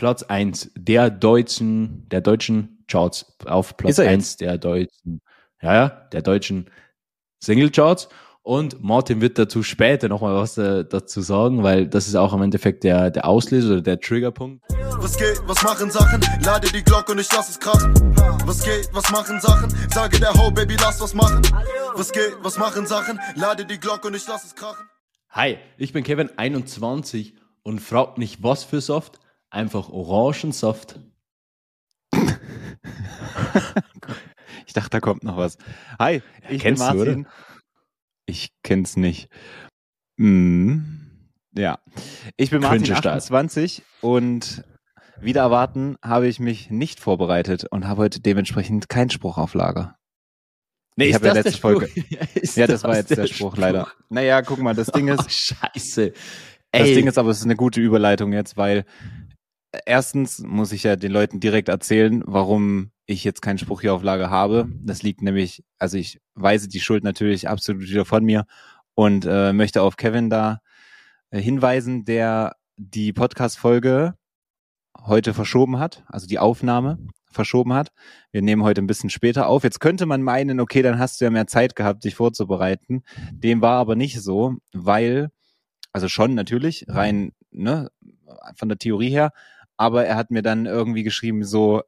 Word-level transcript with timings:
Platz 0.00 0.22
1 0.22 0.70
der 0.76 1.10
deutschen, 1.10 2.08
der 2.08 2.22
deutschen 2.22 2.82
Charts. 2.88 3.36
Auf 3.44 3.76
Platz 3.76 3.98
1 3.98 4.38
der 4.38 4.56
deutschen, 4.56 5.20
ja, 5.60 5.74
ja, 5.74 5.88
der 6.10 6.22
deutschen 6.22 6.70
Single 7.38 7.68
Charts. 7.68 8.08
Und 8.40 8.82
Martin 8.82 9.20
wird 9.20 9.38
dazu 9.38 9.62
später 9.62 10.08
nochmal 10.08 10.36
was 10.36 10.56
äh, 10.56 10.86
dazu 10.86 11.20
sagen, 11.20 11.62
weil 11.62 11.86
das 11.86 12.08
ist 12.08 12.14
auch 12.14 12.32
im 12.32 12.40
Endeffekt 12.40 12.82
der, 12.82 13.10
der 13.10 13.26
Auslöser 13.26 13.74
oder 13.74 13.82
der 13.82 14.00
Triggerpunkt. 14.00 14.64
Was 14.70 15.18
geht, 15.18 15.38
was 15.44 15.62
machen 15.62 15.90
Sachen? 15.90 16.22
Lade 16.46 16.68
die 16.72 16.82
Glocke 16.82 17.12
und 17.12 17.18
ich 17.18 17.30
lass 17.30 17.50
es 17.50 17.60
krachen. 17.60 17.92
Was 18.46 18.64
geht, 18.64 18.88
was 18.94 19.10
machen 19.10 19.38
Sachen? 19.38 19.68
Sage 19.90 20.18
der 20.18 20.32
Ho, 20.32 20.50
Baby, 20.50 20.76
lass 20.80 20.98
was 21.02 21.12
machen. 21.12 21.42
Was 21.94 22.10
geht, 22.10 22.38
was 22.40 22.56
machen 22.56 22.86
Sachen? 22.86 23.20
Lade 23.34 23.66
die 23.66 23.78
Glocke 23.78 24.08
und 24.08 24.16
ich 24.16 24.26
lass 24.26 24.44
es 24.46 24.54
krachen. 24.54 24.86
Hi, 25.28 25.58
ich 25.76 25.92
bin 25.92 26.04
Kevin, 26.04 26.30
21 26.38 27.36
und 27.62 27.80
fragt 27.80 28.16
nicht 28.16 28.42
was 28.42 28.64
für 28.64 28.80
Soft, 28.80 29.20
einfach 29.50 29.90
Orangensaft. 29.90 31.00
ich 34.66 34.72
dachte, 34.72 34.90
da 34.90 35.00
kommt 35.00 35.24
noch 35.24 35.36
was. 35.36 35.58
Hi, 35.98 36.22
ich 36.48 36.62
ja, 36.62 36.70
bin 36.70 36.78
Martin. 36.78 37.24
Du, 37.24 37.30
ich 38.26 38.52
kenn's 38.62 38.96
nicht. 38.96 39.28
Mm, 40.16 40.78
ja. 41.54 41.78
Ich 42.36 42.50
bin 42.50 42.62
Martin, 42.62 42.92
28 42.92 43.82
und 44.00 44.64
wieder 45.20 45.42
erwarten 45.42 45.96
habe 46.02 46.28
ich 46.28 46.40
mich 46.40 46.70
nicht 46.70 47.00
vorbereitet 47.00 47.66
und 47.70 47.86
habe 47.86 48.02
heute 48.02 48.20
dementsprechend 48.20 48.88
keinen 48.88 49.10
Spruch 49.10 49.36
auf 49.36 49.54
Lager. 49.54 49.96
Nee, 50.96 51.06
ich 51.06 51.14
habe 51.14 51.26
ja 51.26 51.32
letzte 51.32 51.58
Folge. 51.58 51.88
ja, 52.08 52.20
das, 52.34 52.54
das 52.54 52.84
war 52.84 52.96
jetzt 52.96 53.10
der, 53.10 53.16
der 53.18 53.26
Spruch, 53.26 53.52
Spruch, 53.52 53.56
leider. 53.56 53.88
Naja, 54.08 54.42
guck 54.42 54.58
mal, 54.58 54.74
das 54.74 54.88
Ding 54.88 55.08
ist. 55.08 55.20
Oh, 55.20 55.28
scheiße. 55.28 56.12
Das 56.72 56.82
Ey. 56.82 56.94
Ding 56.94 57.06
ist 57.06 57.18
aber, 57.18 57.30
es 57.30 57.38
ist 57.38 57.44
eine 57.44 57.56
gute 57.56 57.80
Überleitung 57.80 58.32
jetzt, 58.32 58.56
weil 58.56 58.84
erstens 59.86 60.40
muss 60.40 60.72
ich 60.72 60.82
ja 60.82 60.96
den 60.96 61.12
Leuten 61.12 61.40
direkt 61.40 61.68
erzählen, 61.68 62.22
warum 62.26 62.90
ich 63.06 63.24
jetzt 63.24 63.42
keinen 63.42 63.58
Spruch 63.58 63.80
hier 63.80 63.94
auf 63.94 64.02
Lager 64.02 64.30
habe. 64.30 64.68
Das 64.82 65.02
liegt 65.02 65.22
nämlich, 65.22 65.64
also 65.78 65.96
ich 65.96 66.20
weise 66.34 66.68
die 66.68 66.80
Schuld 66.80 67.04
natürlich 67.04 67.48
absolut 67.48 67.82
wieder 67.82 68.04
von 68.04 68.24
mir 68.24 68.46
und 68.94 69.26
äh, 69.28 69.52
möchte 69.52 69.82
auf 69.82 69.96
Kevin 69.96 70.30
da 70.30 70.60
äh, 71.30 71.40
hinweisen, 71.40 72.04
der 72.04 72.56
die 72.76 73.12
Podcast-Folge 73.12 74.14
heute 75.06 75.34
verschoben 75.34 75.78
hat, 75.78 76.04
also 76.06 76.26
die 76.26 76.38
Aufnahme 76.38 76.98
verschoben 77.30 77.72
hat. 77.72 77.90
Wir 78.32 78.42
nehmen 78.42 78.64
heute 78.64 78.82
ein 78.82 78.86
bisschen 78.86 79.10
später 79.10 79.46
auf. 79.46 79.62
Jetzt 79.62 79.80
könnte 79.80 80.06
man 80.06 80.22
meinen, 80.22 80.60
okay, 80.60 80.82
dann 80.82 80.98
hast 80.98 81.20
du 81.20 81.24
ja 81.24 81.30
mehr 81.30 81.46
Zeit 81.46 81.76
gehabt, 81.76 82.04
dich 82.04 82.14
vorzubereiten. 82.14 83.02
Dem 83.32 83.62
war 83.62 83.78
aber 83.78 83.94
nicht 83.94 84.20
so, 84.20 84.56
weil, 84.72 85.30
also 85.92 86.08
schon 86.08 86.34
natürlich, 86.34 86.86
rein 86.88 87.32
ne, 87.50 87.90
von 88.56 88.68
der 88.68 88.78
Theorie 88.78 89.10
her, 89.10 89.32
aber 89.80 90.04
er 90.04 90.16
hat 90.16 90.30
mir 90.30 90.42
dann 90.42 90.66
irgendwie 90.66 91.04
geschrieben, 91.04 91.42
so, 91.42 91.82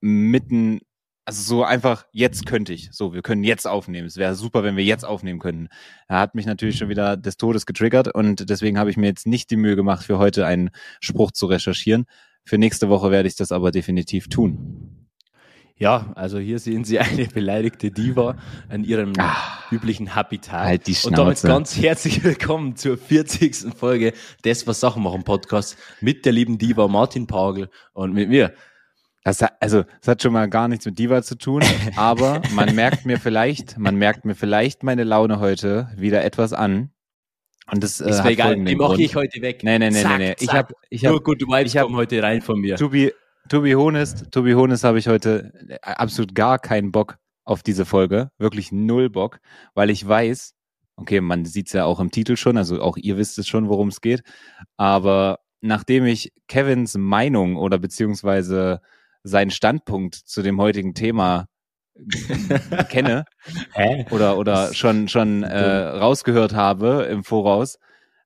mitten, 0.00 0.78
also 1.24 1.42
so 1.42 1.64
einfach, 1.64 2.06
jetzt 2.12 2.46
könnte 2.46 2.72
ich. 2.72 2.90
So, 2.92 3.12
wir 3.12 3.22
können 3.22 3.42
jetzt 3.42 3.66
aufnehmen. 3.66 4.06
Es 4.06 4.18
wäre 4.18 4.36
super, 4.36 4.62
wenn 4.62 4.76
wir 4.76 4.84
jetzt 4.84 5.04
aufnehmen 5.04 5.40
könnten. 5.40 5.66
Er 6.06 6.20
hat 6.20 6.36
mich 6.36 6.46
natürlich 6.46 6.78
schon 6.78 6.90
wieder 6.90 7.16
des 7.16 7.36
Todes 7.36 7.66
getriggert 7.66 8.14
und 8.14 8.48
deswegen 8.48 8.78
habe 8.78 8.90
ich 8.90 8.96
mir 8.96 9.08
jetzt 9.08 9.26
nicht 9.26 9.50
die 9.50 9.56
Mühe 9.56 9.74
gemacht, 9.74 10.06
für 10.06 10.18
heute 10.18 10.46
einen 10.46 10.70
Spruch 11.00 11.32
zu 11.32 11.46
recherchieren. 11.46 12.06
Für 12.44 12.56
nächste 12.56 12.88
Woche 12.88 13.10
werde 13.10 13.26
ich 13.26 13.34
das 13.34 13.50
aber 13.50 13.72
definitiv 13.72 14.28
tun. 14.28 14.97
Ja, 15.78 16.10
also 16.16 16.40
hier 16.40 16.58
sehen 16.58 16.82
Sie 16.82 16.98
eine 16.98 17.26
beleidigte 17.26 17.92
Diva 17.92 18.36
in 18.68 18.82
ihrem 18.82 19.12
Ach, 19.16 19.70
üblichen 19.70 20.16
Habitat. 20.16 20.66
Halt 20.66 20.86
die 20.88 20.94
Schnauze. 20.96 21.08
Und 21.08 21.18
damit 21.18 21.42
ganz 21.42 21.76
herzlich 21.76 22.24
willkommen 22.24 22.74
zur 22.74 22.98
40. 22.98 23.74
Folge 23.76 24.12
des 24.44 24.66
Was 24.66 24.80
Sachen 24.80 25.04
machen 25.04 25.22
Podcast 25.22 25.76
mit 26.00 26.26
der 26.26 26.32
lieben 26.32 26.58
Diva 26.58 26.88
Martin 26.88 27.28
Pagel 27.28 27.70
und 27.92 28.12
mit 28.12 28.28
mir, 28.28 28.54
das, 29.22 29.40
also, 29.60 29.84
es 30.00 30.08
hat 30.08 30.20
schon 30.20 30.32
mal 30.32 30.48
gar 30.48 30.66
nichts 30.66 30.84
mit 30.84 30.98
Diva 30.98 31.22
zu 31.22 31.36
tun, 31.36 31.62
aber 31.96 32.42
man 32.54 32.74
merkt 32.74 33.06
mir 33.06 33.20
vielleicht, 33.20 33.78
man 33.78 33.94
merkt 33.94 34.24
mir 34.24 34.34
vielleicht 34.34 34.82
meine 34.82 35.04
Laune 35.04 35.38
heute 35.38 35.90
wieder 35.96 36.24
etwas 36.24 36.52
an. 36.52 36.90
Und 37.70 37.84
das 37.84 38.00
äh, 38.00 38.10
ist 38.10 38.24
mir 38.24 38.30
egal, 38.30 38.56
die 38.64 38.74
mache 38.74 39.00
ich 39.00 39.14
heute 39.14 39.42
weg. 39.42 39.62
Nee, 39.62 39.78
zack, 39.92 40.18
nee, 40.18 40.28
nee. 40.30 40.36
Ich 40.40 40.52
habe 40.52 40.74
ich 40.90 41.04
hab, 41.04 41.12
Nur 41.12 41.22
gut, 41.22 41.40
du 41.40 41.46
Vibes 41.46 41.72
ich 41.72 41.78
hab, 41.78 41.88
heute 41.90 42.20
rein 42.20 42.42
von 42.42 42.58
mir. 42.58 42.76
To 42.76 42.88
be, 42.88 43.12
to 43.48 43.62
be 43.62 43.76
honest, 43.76 44.30
to 44.32 44.42
be 44.42 44.54
honest 44.54 44.84
habe 44.84 44.98
ich 44.98 45.08
heute 45.08 45.52
absolut 45.82 46.34
gar 46.34 46.58
keinen 46.58 46.92
Bock 46.92 47.18
auf 47.44 47.62
diese 47.62 47.84
Folge. 47.84 48.30
Wirklich 48.38 48.72
null 48.72 49.10
Bock, 49.10 49.40
weil 49.74 49.90
ich 49.90 50.06
weiß, 50.06 50.54
okay, 50.96 51.20
man 51.20 51.44
sieht's 51.44 51.72
ja 51.72 51.84
auch 51.84 52.00
im 52.00 52.10
Titel 52.10 52.36
schon, 52.36 52.56
also 52.56 52.80
auch 52.80 52.96
ihr 52.96 53.16
wisst 53.16 53.38
es 53.38 53.48
schon, 53.48 53.68
worum 53.68 53.88
es 53.88 54.00
geht. 54.00 54.22
Aber 54.76 55.38
nachdem 55.60 56.04
ich 56.04 56.32
Kevins 56.46 56.96
Meinung 56.96 57.56
oder 57.56 57.78
beziehungsweise 57.78 58.80
seinen 59.22 59.50
Standpunkt 59.50 60.14
zu 60.14 60.42
dem 60.42 60.60
heutigen 60.60 60.94
Thema 60.94 61.46
kenne 62.90 63.24
Hä? 63.72 64.06
oder 64.10 64.38
oder 64.38 64.72
schon 64.72 65.08
schon 65.08 65.42
äh, 65.42 65.80
rausgehört 65.80 66.54
habe 66.54 67.08
im 67.10 67.24
Voraus, 67.24 67.78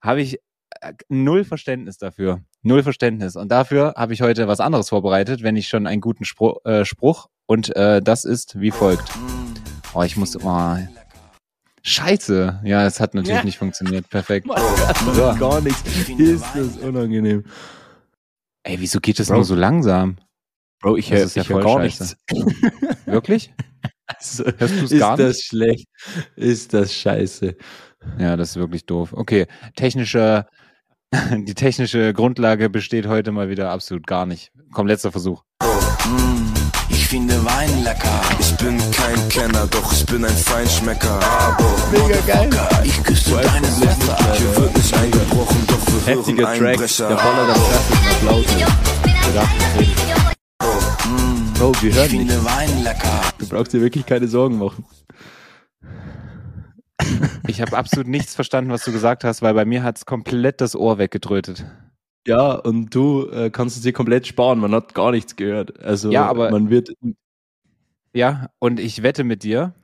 habe 0.02 0.20
ich 0.20 0.38
äh, 0.80 0.92
null 1.08 1.44
Verständnis 1.44 1.96
dafür, 1.96 2.42
null 2.62 2.82
Verständnis 2.82 3.36
und 3.36 3.50
dafür 3.50 3.94
habe 3.96 4.12
ich 4.14 4.22
heute 4.22 4.48
was 4.48 4.60
anderes 4.60 4.88
vorbereitet, 4.88 5.42
wenn 5.42 5.56
ich 5.56 5.68
schon 5.68 5.86
einen 5.86 6.00
guten 6.00 6.24
Spruch, 6.24 6.64
äh, 6.64 6.84
Spruch 6.84 7.28
und 7.46 7.74
äh, 7.76 8.00
das 8.00 8.24
ist 8.24 8.58
wie 8.60 8.70
folgt. 8.70 9.10
Oh, 9.94 10.02
ich 10.02 10.16
muss 10.16 10.36
oh, 10.36 10.76
Scheiße. 11.82 12.60
Ja, 12.64 12.86
es 12.86 13.00
hat 13.00 13.14
natürlich 13.14 13.38
ja. 13.38 13.44
nicht 13.44 13.58
funktioniert. 13.58 14.08
Perfekt. 14.08 14.46
Mann, 14.46 14.60
so. 15.12 15.34
Gar 15.38 15.60
nichts. 15.60 15.82
Ist 16.08 16.44
das 16.54 16.76
unangenehm. 16.78 17.44
Ey, 18.62 18.78
wieso 18.78 19.00
geht 19.00 19.18
das 19.18 19.26
Bro. 19.26 19.36
nur 19.36 19.44
so 19.44 19.56
langsam? 19.56 20.16
Bro, 20.80 20.96
ich 20.96 21.12
höre 21.12 21.26
ja 21.26 21.44
hör 21.44 21.60
gar 21.60 21.80
scheiße. 21.82 22.16
nichts. 22.30 22.96
Wirklich? 23.06 23.52
Also, 24.06 24.44
Hörst 24.44 24.80
du's 24.80 24.92
ist 24.92 25.00
gar 25.00 25.16
das 25.16 25.36
nicht? 25.36 25.44
schlecht? 25.46 25.88
Ist 26.36 26.72
das 26.72 26.94
scheiße? 26.94 27.56
Ja, 28.18 28.36
das 28.36 28.50
ist 28.50 28.56
wirklich 28.56 28.84
doof. 28.84 29.12
Okay, 29.12 29.46
technische, 29.76 30.46
die 31.36 31.54
technische 31.54 32.12
Grundlage 32.14 32.70
besteht 32.70 33.06
heute 33.06 33.32
mal 33.32 33.48
wieder 33.48 33.70
absolut 33.70 34.06
gar 34.06 34.26
nicht. 34.26 34.52
Komm, 34.72 34.86
letzter 34.86 35.12
Versuch. 35.12 35.42
Ich 36.88 37.06
finde 37.06 37.34
Wein 37.44 37.84
lecker. 37.84 38.20
Ich 38.38 38.56
bin 38.56 38.78
kein 38.92 39.28
Kenner, 39.28 39.66
doch 39.66 39.92
ich 39.92 40.06
bin 40.06 40.24
ein 40.24 40.34
Feinschmecker. 40.34 41.20
Mega 41.90 42.20
geil. 42.26 42.50
Ich 42.84 43.02
küsse 43.02 43.32
deine 43.32 43.66
Lippen. 43.66 44.10
Hier 44.36 44.56
wird 44.56 44.76
nicht 44.76 44.94
eingebrochen, 44.94 45.66
doch 45.66 45.86
wir 45.86 46.14
Heftiger 46.14 46.48
hören 46.48 46.58
Track. 46.58 46.68
Einbrecher. 46.68 47.08
Der 47.08 47.16
Baller 47.16 47.46
der 47.46 47.54
Traffic 47.54 47.98
Applaus. 48.10 48.46
Bro, 51.58 51.72
wir 51.80 51.94
hören 51.94 52.16
nicht. 52.16 52.32
Du 53.38 53.46
brauchst 53.48 53.72
dir 53.72 53.80
wirklich 53.80 54.06
keine 54.06 54.28
Sorgen 54.28 54.58
machen. 54.58 54.84
Ich 57.46 57.60
habe 57.60 57.76
absolut 57.76 58.06
nichts 58.06 58.34
verstanden, 58.34 58.70
was 58.70 58.84
du 58.84 58.92
gesagt 58.92 59.24
hast, 59.24 59.42
weil 59.42 59.54
bei 59.54 59.64
mir 59.64 59.82
hat 59.82 59.98
es 59.98 60.06
komplett 60.06 60.60
das 60.60 60.76
Ohr 60.76 60.98
weggedrötet. 60.98 61.64
Ja, 62.26 62.52
und 62.52 62.94
du 62.94 63.28
äh, 63.30 63.50
kannst 63.50 63.76
es 63.76 63.82
dir 63.82 63.92
komplett 63.92 64.26
sparen. 64.26 64.60
Man 64.60 64.72
hat 64.72 64.94
gar 64.94 65.10
nichts 65.10 65.36
gehört. 65.36 65.82
Also 65.82 66.10
ja, 66.10 66.26
aber 66.26 66.50
man 66.50 66.70
wird. 66.70 66.92
Ja, 68.14 68.50
und 68.58 68.78
ich 68.78 69.02
wette 69.02 69.24
mit 69.24 69.42
dir, 69.42 69.74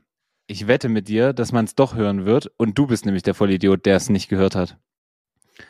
ich 0.46 0.66
wette 0.66 0.88
mit 0.88 1.08
dir, 1.08 1.32
dass 1.32 1.52
man 1.52 1.64
es 1.64 1.74
doch 1.74 1.94
hören 1.94 2.24
wird. 2.24 2.50
Und 2.56 2.78
du 2.78 2.86
bist 2.86 3.06
nämlich 3.06 3.22
der 3.22 3.34
Vollidiot, 3.34 3.86
der 3.86 3.96
es 3.96 4.08
nicht 4.08 4.28
gehört 4.28 4.54
hat. 4.54 4.76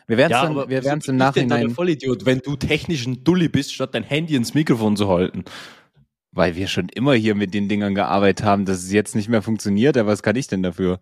Wir 0.07 0.17
werden 0.17 0.33
es 0.33 0.41
ja, 0.41 0.69
wir 0.69 0.83
werden's 0.83 1.07
im 1.07 1.17
Nachhinein. 1.17 1.67
Der 1.67 1.69
Vollidiot, 1.71 2.25
wenn 2.25 2.39
du 2.39 2.55
technisch 2.55 3.05
ein 3.07 3.23
Dulli 3.23 3.49
bist, 3.49 3.73
statt 3.73 3.93
dein 3.93 4.03
Handy 4.03 4.35
ins 4.35 4.53
Mikrofon 4.53 4.95
zu 4.95 5.09
halten. 5.09 5.45
Weil 6.31 6.55
wir 6.55 6.67
schon 6.67 6.89
immer 6.89 7.13
hier 7.13 7.33
mit 7.33 7.55
den 7.55 7.67
Dingern 7.67 7.95
gearbeitet 7.95 8.45
haben, 8.45 8.65
dass 8.65 8.83
es 8.83 8.91
jetzt 8.91 9.15
nicht 9.15 9.29
mehr 9.29 9.41
funktioniert. 9.41 9.97
Aber 9.97 10.11
was 10.11 10.21
kann 10.21 10.35
ich 10.35 10.47
denn 10.47 10.61
dafür? 10.61 10.99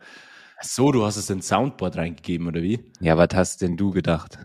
Ach 0.60 0.66
so, 0.66 0.92
du 0.92 1.06
hast 1.06 1.18
es 1.18 1.30
in 1.30 1.42
Soundboard 1.42 1.98
reingegeben, 1.98 2.48
oder 2.48 2.62
wie? 2.62 2.80
Ja, 3.00 3.18
was 3.18 3.30
hast 3.34 3.62
denn 3.62 3.78
du 3.78 3.92
gedacht? 3.92 4.40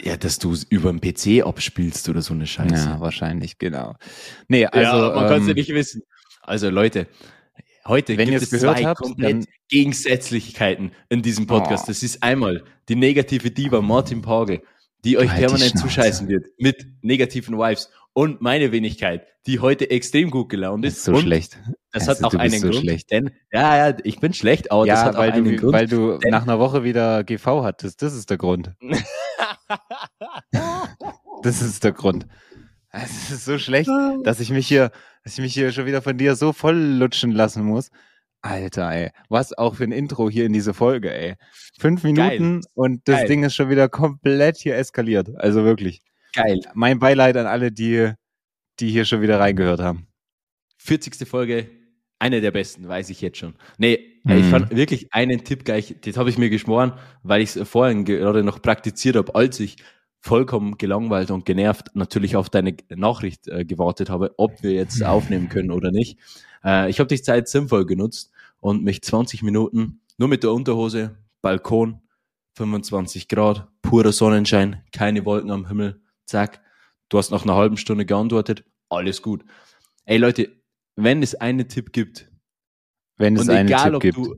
Ja, 0.00 0.16
dass 0.16 0.38
du 0.38 0.52
es 0.52 0.64
über 0.64 0.92
den 0.92 1.00
PC 1.00 1.44
abspielst 1.46 2.08
oder 2.08 2.22
so 2.22 2.32
eine 2.32 2.46
Scheiße. 2.46 2.74
Ja, 2.74 3.00
wahrscheinlich, 3.00 3.58
genau. 3.58 3.96
Nee, 4.46 4.66
also. 4.66 4.96
Ja, 4.96 5.14
man 5.14 5.24
ähm, 5.24 5.28
kann 5.28 5.42
es 5.42 5.48
ja 5.48 5.54
nicht 5.54 5.68
wissen. 5.70 6.02
Also 6.40 6.70
Leute, 6.70 7.08
heute 7.84 8.16
wenn 8.16 8.30
gibt 8.30 8.42
es 8.42 8.50
zwei 8.50 8.84
habt, 8.84 9.00
komplett 9.00 9.46
Gegensätzlichkeiten 9.68 10.92
in 11.10 11.20
diesem 11.20 11.46
Podcast. 11.46 11.84
Oh. 11.84 11.88
Das 11.88 12.02
ist 12.02 12.22
einmal 12.22 12.64
die 12.88 12.96
negative 12.96 13.50
Diva 13.50 13.82
Martin 13.82 14.22
Pagel, 14.22 14.62
die 15.04 15.18
euch 15.18 15.30
halt 15.30 15.40
permanent 15.40 15.78
zuscheißen 15.78 16.28
wird 16.28 16.46
mit 16.58 16.86
negativen 17.02 17.58
Vibes 17.58 17.90
und 18.18 18.40
meine 18.40 18.72
Wenigkeit, 18.72 19.28
die 19.46 19.60
heute 19.60 19.90
extrem 19.90 20.32
gut 20.32 20.48
gelaunt 20.48 20.84
ist. 20.84 20.96
ist 20.96 21.04
so 21.04 21.12
und 21.12 21.20
schlecht. 21.20 21.56
Das 21.92 22.08
also, 22.08 22.26
hat 22.26 22.34
auch 22.34 22.36
einen 22.36 22.58
so 22.58 22.68
Grund. 22.68 22.80
Schlecht. 22.80 23.12
Denn, 23.12 23.30
ja, 23.52 23.90
ja, 23.90 23.96
ich 24.02 24.18
bin 24.18 24.34
schlecht, 24.34 24.72
aber 24.72 24.86
ja, 24.86 24.94
das 24.94 25.04
hat 25.04 25.16
weil 25.16 25.30
auch 25.30 25.34
einen 25.36 25.44
du, 25.44 25.56
Grund. 25.56 25.72
Weil 25.72 25.86
du 25.86 26.18
nach 26.28 26.42
einer 26.42 26.58
Woche 26.58 26.82
wieder 26.82 27.22
GV 27.22 27.62
hattest. 27.62 28.02
Das 28.02 28.16
ist 28.16 28.28
der 28.28 28.36
Grund. 28.36 28.72
das 31.44 31.62
ist 31.62 31.84
der 31.84 31.92
Grund. 31.92 32.26
Es 32.90 33.30
ist 33.30 33.44
so 33.44 33.56
schlecht, 33.56 33.88
dass 34.24 34.40
ich 34.40 34.50
mich 34.50 34.66
hier, 34.66 34.90
dass 35.22 35.34
ich 35.34 35.40
mich 35.40 35.54
hier 35.54 35.70
schon 35.70 35.86
wieder 35.86 36.02
von 36.02 36.18
dir 36.18 36.34
so 36.34 36.52
voll 36.52 36.76
lutschen 36.76 37.30
lassen 37.30 37.62
muss. 37.62 37.90
Alter, 38.42 38.90
ey. 38.90 39.10
Was 39.28 39.56
auch 39.56 39.76
für 39.76 39.84
ein 39.84 39.92
Intro 39.92 40.28
hier 40.28 40.44
in 40.44 40.52
diese 40.52 40.74
Folge, 40.74 41.14
ey. 41.14 41.36
Fünf 41.78 42.02
Minuten 42.02 42.62
Geil. 42.62 42.70
und 42.74 43.06
das 43.06 43.18
Geil. 43.18 43.28
Ding 43.28 43.44
ist 43.44 43.54
schon 43.54 43.70
wieder 43.70 43.88
komplett 43.88 44.56
hier 44.56 44.76
eskaliert. 44.76 45.30
Also 45.36 45.62
wirklich. 45.62 46.02
Geil. 46.34 46.60
Mein 46.74 46.98
Beileid 46.98 47.36
an 47.36 47.46
alle, 47.46 47.72
die, 47.72 48.12
die 48.80 48.90
hier 48.90 49.04
schon 49.04 49.20
wieder 49.22 49.40
reingehört 49.40 49.80
haben. 49.80 50.06
40. 50.78 51.26
Folge, 51.26 51.68
eine 52.18 52.40
der 52.40 52.50
besten, 52.50 52.88
weiß 52.88 53.10
ich 53.10 53.20
jetzt 53.20 53.38
schon. 53.38 53.54
Nee, 53.78 54.20
mhm. 54.24 54.38
ich 54.38 54.46
fand 54.46 54.74
wirklich 54.74 55.12
einen 55.12 55.44
Tipp 55.44 55.64
gleich, 55.64 55.96
das 56.00 56.16
habe 56.16 56.30
ich 56.30 56.38
mir 56.38 56.50
geschworen, 56.50 56.92
weil 57.22 57.42
ich 57.42 57.56
es 57.56 57.68
vorhin 57.68 58.04
gerade 58.04 58.42
noch 58.42 58.60
praktiziert 58.60 59.16
habe, 59.16 59.34
als 59.34 59.60
ich 59.60 59.76
vollkommen 60.20 60.78
gelangweilt 60.78 61.30
und 61.30 61.46
genervt 61.46 61.94
natürlich 61.94 62.36
auf 62.36 62.50
deine 62.50 62.76
Nachricht 62.90 63.46
äh, 63.48 63.64
gewartet 63.64 64.10
habe, 64.10 64.34
ob 64.36 64.62
wir 64.62 64.72
jetzt 64.72 65.02
aufnehmen 65.04 65.48
können 65.48 65.70
oder 65.70 65.90
nicht. 65.90 66.18
Äh, 66.64 66.90
ich 66.90 66.98
habe 66.98 67.08
die 67.08 67.22
Zeit 67.22 67.48
sinnvoll 67.48 67.86
genutzt 67.86 68.32
und 68.60 68.82
mich 68.82 69.02
20 69.02 69.42
Minuten 69.42 70.00
nur 70.16 70.28
mit 70.28 70.42
der 70.42 70.52
Unterhose, 70.52 71.16
Balkon, 71.40 72.00
25 72.56 73.28
Grad, 73.28 73.68
purer 73.82 74.10
Sonnenschein, 74.10 74.82
keine 74.90 75.24
Wolken 75.24 75.52
am 75.52 75.68
Himmel, 75.68 76.00
zack. 76.28 76.60
Du 77.08 77.18
hast 77.18 77.30
nach 77.30 77.44
einer 77.44 77.56
halben 77.56 77.76
Stunde 77.76 78.04
geantwortet, 78.04 78.64
alles 78.88 79.22
gut. 79.22 79.44
Ey 80.04 80.18
Leute, 80.18 80.50
wenn 80.96 81.22
es 81.22 81.34
einen 81.34 81.68
Tipp 81.68 81.92
gibt, 81.92 82.30
wenn 83.16 83.36
es 83.36 83.48
einen 83.48 83.68
Tipp 83.68 84.00
gibt, 84.00 84.16
du, 84.16 84.36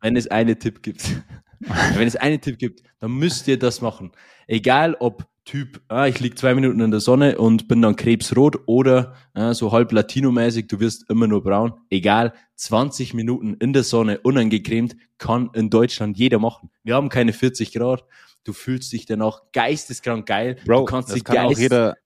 wenn 0.00 0.16
es 0.16 0.26
einen 0.28 0.58
Tipp 0.58 0.82
gibt, 0.82 1.22
wenn 1.94 2.08
es 2.08 2.16
einen 2.16 2.40
Tipp 2.40 2.58
gibt, 2.58 2.82
dann 2.98 3.12
müsst 3.12 3.46
ihr 3.48 3.58
das 3.58 3.80
machen. 3.80 4.12
Egal 4.46 4.94
ob 4.98 5.28
Typ, 5.46 5.80
ah, 5.86 6.08
ich 6.08 6.18
liege 6.18 6.34
zwei 6.34 6.56
Minuten 6.56 6.80
in 6.80 6.90
der 6.90 6.98
Sonne 6.98 7.38
und 7.38 7.68
bin 7.68 7.80
dann 7.80 7.94
krebsrot 7.94 8.66
oder 8.66 9.14
ah, 9.32 9.54
so 9.54 9.70
halb 9.70 9.92
latinomäßig, 9.92 10.66
du 10.66 10.80
wirst 10.80 11.08
immer 11.08 11.28
nur 11.28 11.44
braun. 11.44 11.74
Egal, 11.88 12.32
20 12.56 13.14
Minuten 13.14 13.54
in 13.54 13.72
der 13.72 13.84
Sonne 13.84 14.18
unangecremt 14.18 14.96
kann 15.18 15.50
in 15.54 15.70
Deutschland 15.70 16.18
jeder 16.18 16.40
machen. 16.40 16.70
Wir 16.82 16.96
haben 16.96 17.10
keine 17.10 17.32
40 17.32 17.72
Grad. 17.72 18.04
Du 18.42 18.52
fühlst 18.52 18.92
dich 18.92 19.06
danach 19.06 19.42
geisteskrank 19.52 20.26
geil. 20.26 20.56
Bro, 20.64 20.80
du 20.80 20.84
kannst 20.86 21.12
das 21.12 21.22
kann 21.22 21.38
auch 21.38 21.56
jeder, 21.56 21.96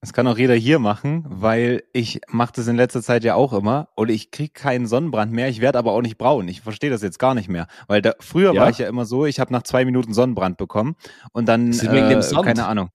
das 0.00 0.14
kann 0.14 0.26
auch 0.26 0.38
jeder 0.38 0.54
hier 0.54 0.78
machen, 0.78 1.24
weil 1.28 1.82
ich 1.92 2.22
mache 2.28 2.52
das 2.56 2.66
in 2.68 2.76
letzter 2.76 3.02
Zeit 3.02 3.22
ja 3.22 3.34
auch 3.34 3.52
immer 3.52 3.90
und 3.96 4.08
ich 4.08 4.30
krieg 4.30 4.54
keinen 4.54 4.86
Sonnenbrand 4.86 5.30
mehr. 5.30 5.48
Ich 5.50 5.60
werde 5.60 5.78
aber 5.78 5.92
auch 5.92 6.00
nicht 6.00 6.16
braun. 6.16 6.48
Ich 6.48 6.62
verstehe 6.62 6.88
das 6.88 7.02
jetzt 7.02 7.18
gar 7.18 7.34
nicht 7.34 7.50
mehr, 7.50 7.66
weil 7.86 8.00
da, 8.00 8.14
früher 8.18 8.54
ja? 8.54 8.62
war 8.62 8.70
ich 8.70 8.78
ja 8.78 8.88
immer 8.88 9.04
so, 9.04 9.26
ich 9.26 9.40
habe 9.40 9.52
nach 9.52 9.62
zwei 9.62 9.84
Minuten 9.84 10.14
Sonnenbrand 10.14 10.56
bekommen 10.56 10.96
und 11.32 11.46
dann 11.46 11.72
äh, 11.72 12.20
keine 12.42 12.66
Ahnung. 12.66 12.88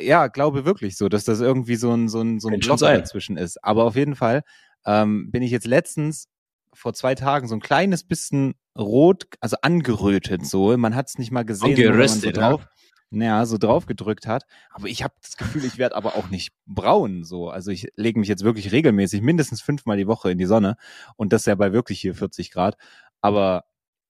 Ja, 0.00 0.26
glaube 0.26 0.64
wirklich 0.64 0.96
so, 0.96 1.08
dass 1.08 1.24
das 1.24 1.40
irgendwie 1.40 1.76
so 1.76 1.92
ein 1.92 2.08
so 2.08 2.20
ein 2.20 2.40
so 2.40 2.48
ein 2.48 2.58
Block 2.58 2.80
dazwischen 2.80 3.36
ist. 3.36 3.62
Aber 3.62 3.84
auf 3.84 3.94
jeden 3.94 4.16
Fall 4.16 4.42
ähm, 4.84 5.30
bin 5.30 5.42
ich 5.42 5.52
jetzt 5.52 5.66
letztens 5.66 6.26
vor 6.74 6.94
zwei 6.94 7.14
Tagen 7.14 7.46
so 7.46 7.54
ein 7.54 7.60
kleines 7.60 8.02
bisschen 8.02 8.54
rot, 8.76 9.26
also 9.40 9.56
angerötet 9.62 10.44
so. 10.44 10.76
Man 10.76 10.96
hat 10.96 11.08
es 11.08 11.18
nicht 11.18 11.30
mal 11.30 11.44
gesehen, 11.44 11.96
man 11.96 12.08
so 12.08 12.30
drauf. 12.32 12.62
Ja 12.62 12.75
naja, 13.10 13.46
so 13.46 13.58
drauf 13.58 13.86
gedrückt 13.86 14.26
hat. 14.26 14.44
Aber 14.70 14.88
ich 14.88 15.02
habe 15.02 15.14
das 15.22 15.36
Gefühl, 15.36 15.64
ich 15.64 15.78
werde 15.78 15.96
aber 15.96 16.16
auch 16.16 16.28
nicht 16.30 16.52
braun 16.66 17.24
so. 17.24 17.50
Also 17.50 17.70
ich 17.70 17.88
lege 17.96 18.18
mich 18.18 18.28
jetzt 18.28 18.44
wirklich 18.44 18.72
regelmäßig 18.72 19.22
mindestens 19.22 19.60
fünfmal 19.62 19.96
die 19.96 20.06
Woche 20.06 20.30
in 20.30 20.38
die 20.38 20.46
Sonne 20.46 20.76
und 21.16 21.32
das 21.32 21.46
ja 21.46 21.54
bei 21.54 21.72
wirklich 21.72 22.00
hier 22.00 22.14
40 22.14 22.50
Grad. 22.50 22.76
Aber 23.20 23.64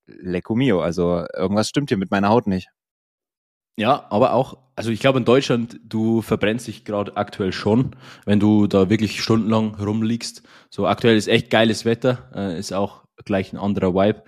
lecco 0.07 0.55
mio, 0.55 0.81
also 0.81 1.25
irgendwas 1.35 1.69
stimmt 1.69 1.91
hier 1.91 1.99
mit 1.99 2.11
meiner 2.11 2.29
Haut 2.29 2.47
nicht. 2.47 2.71
Ja, 3.79 4.07
aber 4.09 4.33
auch, 4.33 4.57
also 4.75 4.91
ich 4.91 5.01
glaube 5.01 5.19
in 5.19 5.27
Deutschland, 5.27 5.79
du 5.85 6.23
verbrennst 6.23 6.67
dich 6.67 6.85
gerade 6.87 7.17
aktuell 7.17 7.53
schon, 7.53 7.95
wenn 8.25 8.41
du 8.41 8.67
da 8.67 8.89
wirklich 8.89 9.23
stundenlang 9.23 9.75
rumliegst. 9.75 10.43
So 10.71 10.87
aktuell 10.87 11.17
ist 11.17 11.29
echt 11.29 11.51
geiles 11.51 11.85
Wetter, 11.85 12.31
äh, 12.35 12.59
ist 12.59 12.73
auch 12.73 13.05
gleich 13.27 13.53
ein 13.53 13.59
anderer 13.59 13.95
Vibe. 13.95 14.23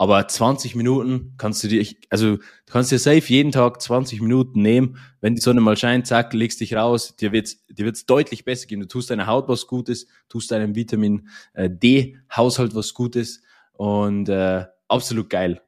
Aber 0.00 0.26
20 0.26 0.76
Minuten 0.76 1.34
kannst 1.36 1.62
du 1.62 1.68
dir, 1.68 1.86
also 2.08 2.38
du 2.38 2.42
kannst 2.72 2.90
dir 2.90 2.98
safe 2.98 3.22
jeden 3.26 3.52
Tag 3.52 3.82
20 3.82 4.22
Minuten 4.22 4.62
nehmen. 4.62 4.96
Wenn 5.20 5.34
die 5.34 5.42
Sonne 5.42 5.60
mal 5.60 5.76
scheint, 5.76 6.06
zack, 6.06 6.32
legst 6.32 6.58
dich 6.62 6.72
raus, 6.72 7.16
dir 7.16 7.32
wird's, 7.32 7.66
dir 7.66 7.84
wird's 7.84 8.06
deutlich 8.06 8.46
besser 8.46 8.66
gehen. 8.66 8.80
Du 8.80 8.88
tust 8.88 9.10
deiner 9.10 9.26
Haut 9.26 9.46
was 9.50 9.66
Gutes, 9.66 10.06
tust 10.30 10.52
deinem 10.52 10.74
Vitamin 10.74 11.28
äh, 11.52 11.68
D-Haushalt 11.68 12.74
was 12.74 12.94
Gutes 12.94 13.42
und 13.74 14.30
äh, 14.30 14.64
absolut 14.88 15.28
geil. 15.28 15.60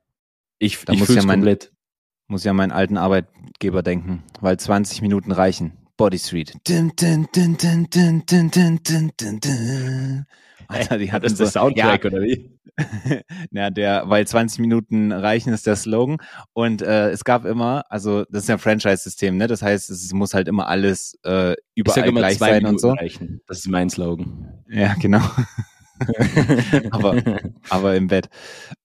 Ich, 0.58 0.82
da 0.82 0.94
ich 0.94 1.00
muss 1.00 1.10
ja 1.10 1.16
mein, 1.16 1.40
komplett. 1.40 1.70
Muss 2.26 2.44
ja 2.44 2.54
meinen 2.54 2.72
alten 2.72 2.96
Arbeitgeber 2.96 3.82
denken, 3.82 4.22
weil 4.40 4.58
20 4.58 5.02
Minuten 5.02 5.32
reichen. 5.32 5.76
Body 5.98 6.18
Street. 6.18 6.54
Dun, 6.66 6.90
dun, 6.96 7.28
dun, 7.34 7.58
Alter, 10.68 10.98
die 10.98 11.12
hat 11.12 11.24
das 11.24 11.32
so, 11.32 11.44
der 11.44 11.46
Soundtrack 11.48 12.04
ja, 12.04 12.10
oder 12.10 12.22
wie? 12.22 12.58
ja, 13.50 13.70
der, 13.70 14.04
weil 14.06 14.26
20 14.26 14.60
Minuten 14.60 15.12
reichen 15.12 15.52
ist 15.52 15.66
der 15.66 15.76
Slogan. 15.76 16.18
Und 16.52 16.82
äh, 16.82 17.10
es 17.10 17.24
gab 17.24 17.44
immer, 17.44 17.84
also 17.88 18.24
das 18.30 18.44
ist 18.44 18.48
ja 18.48 18.56
ein 18.56 18.60
Franchise-System, 18.60 19.36
ne? 19.36 19.46
Das 19.46 19.62
heißt, 19.62 19.90
es 19.90 20.12
muss 20.12 20.34
halt 20.34 20.48
immer 20.48 20.68
alles 20.68 21.18
äh, 21.24 21.54
überall 21.74 22.08
immer 22.08 22.20
gleich 22.20 22.38
sein 22.38 22.62
Minuten 22.62 22.74
und 22.74 22.80
so. 22.80 22.92
Reichen. 22.92 23.40
Das 23.46 23.58
ist 23.58 23.68
mein 23.68 23.90
Slogan. 23.90 24.62
Ja, 24.68 24.94
genau. 24.94 25.22
aber, 26.90 27.22
aber 27.68 27.96
im 27.96 28.08
Bett. 28.08 28.28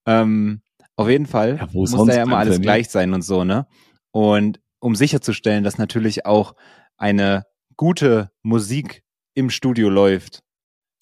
Ähm, 0.05 0.61
auf 0.95 1.09
jeden 1.09 1.27
Fall 1.27 1.57
ja, 1.57 1.67
muss 1.71 1.91
da 1.91 2.15
ja 2.15 2.23
immer 2.23 2.37
alles 2.37 2.59
gleich 2.59 2.89
sein 2.89 3.13
und 3.13 3.21
so, 3.21 3.43
ne? 3.43 3.67
Und 4.11 4.59
um 4.79 4.95
sicherzustellen, 4.95 5.63
dass 5.63 5.77
natürlich 5.77 6.25
auch 6.25 6.55
eine 6.97 7.45
gute 7.75 8.31
Musik 8.41 9.03
im 9.35 9.49
Studio 9.49 9.89
läuft, 9.89 10.43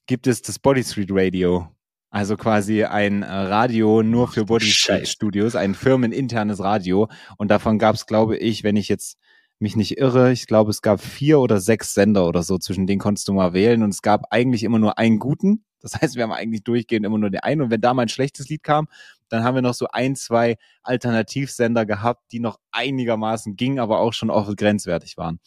gibt 0.08 0.28
es 0.28 0.42
das 0.42 0.60
Body 0.60 0.84
Street 0.84 1.10
Radio. 1.12 1.68
Also 2.10 2.38
quasi 2.38 2.84
ein 2.84 3.24
äh, 3.24 3.26
Radio 3.26 4.02
nur 4.02 4.28
für 4.28 4.46
Body 4.46 4.68
Street 4.68 5.08
Studios, 5.08 5.56
ein 5.56 5.76
firmeninternes 5.76 6.62
Radio. 6.62 7.10
Und 7.38 7.52
davon 7.52 7.78
gab 7.78 7.96
es, 7.96 8.06
glaube 8.06 8.38
ich, 8.38 8.64
wenn 8.64 8.78
ich 8.78 8.88
jetzt 8.88 9.18
mich 9.60 9.76
nicht 9.76 9.98
irre, 9.98 10.32
ich 10.32 10.48
glaube, 10.48 10.72
es 10.72 10.82
gab 10.82 11.02
vier 11.02 11.40
oder 11.40 11.60
sechs 11.60 11.94
Sender 11.94 12.28
oder 12.28 12.44
so, 12.44 12.58
zwischen 12.58 12.88
denen 12.88 13.00
konntest 13.00 13.28
du 13.28 13.34
mal 13.34 13.54
wählen. 13.54 13.84
Und 13.84 13.90
es 13.90 14.02
gab 14.02 14.32
eigentlich 14.32 14.64
immer 14.64 14.80
nur 14.80 14.98
einen 14.98 15.20
guten. 15.20 15.66
Das 15.82 15.96
heißt, 15.96 16.16
wir 16.16 16.24
haben 16.24 16.32
eigentlich 16.32 16.64
durchgehend 16.64 17.06
immer 17.06 17.18
nur 17.18 17.30
den 17.30 17.42
einen. 17.42 17.62
Und 17.62 17.70
wenn 17.70 17.82
da 17.82 17.94
mal 17.94 18.04
ein 18.04 18.10
schlechtes 18.10 18.48
Lied 18.48 18.64
kam, 18.64 18.88
dann 19.30 19.44
haben 19.44 19.56
wir 19.56 19.62
noch 19.62 19.74
so 19.74 19.88
ein, 19.92 20.16
zwei 20.16 20.56
Alternativsender 20.84 21.86
gehabt, 21.86 22.32
die 22.32 22.40
noch 22.40 22.60
einigermaßen 22.72 23.56
gingen, 23.56 23.80
aber 23.80 24.00
auch 24.00 24.14
schon 24.14 24.30
oft 24.30 24.56
grenzwertig 24.56 25.18
waren. 25.18 25.40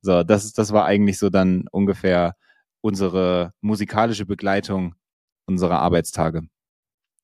So, 0.00 0.22
das 0.22 0.44
ist, 0.44 0.58
das 0.58 0.72
war 0.72 0.84
eigentlich 0.84 1.18
so 1.18 1.30
dann 1.30 1.66
ungefähr 1.70 2.34
unsere 2.84 3.54
musikalische 3.62 4.26
Begleitung 4.26 4.94
unserer 5.46 5.78
Arbeitstage. 5.80 6.42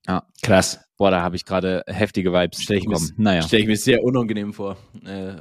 Ja. 0.06 0.26
Krass. 0.42 0.80
Boah, 0.96 1.10
da 1.10 1.20
habe 1.20 1.36
ich 1.36 1.44
gerade 1.44 1.84
heftige 1.86 2.32
Vibes. 2.32 2.62
Stelle 2.62 2.80
ich, 2.80 2.88
mir, 2.88 2.98
naja. 3.18 3.42
stell 3.42 3.60
ich 3.60 3.66
mir 3.66 3.76
sehr 3.76 4.02
unangenehm 4.02 4.54
vor. 4.54 4.78
Äh, 5.04 5.34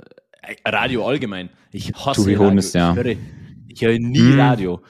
Radio 0.67 1.07
allgemein. 1.07 1.49
Ich 1.71 1.93
hasse 1.93 2.21
Radio. 2.21 2.39
Honest, 2.39 2.75
ja. 2.75 2.91
Ich 2.91 2.97
höre, 2.97 3.15
ich 3.67 3.81
höre 3.81 3.99
nie 3.99 4.19
hm. 4.19 4.39
Radio. 4.39 4.81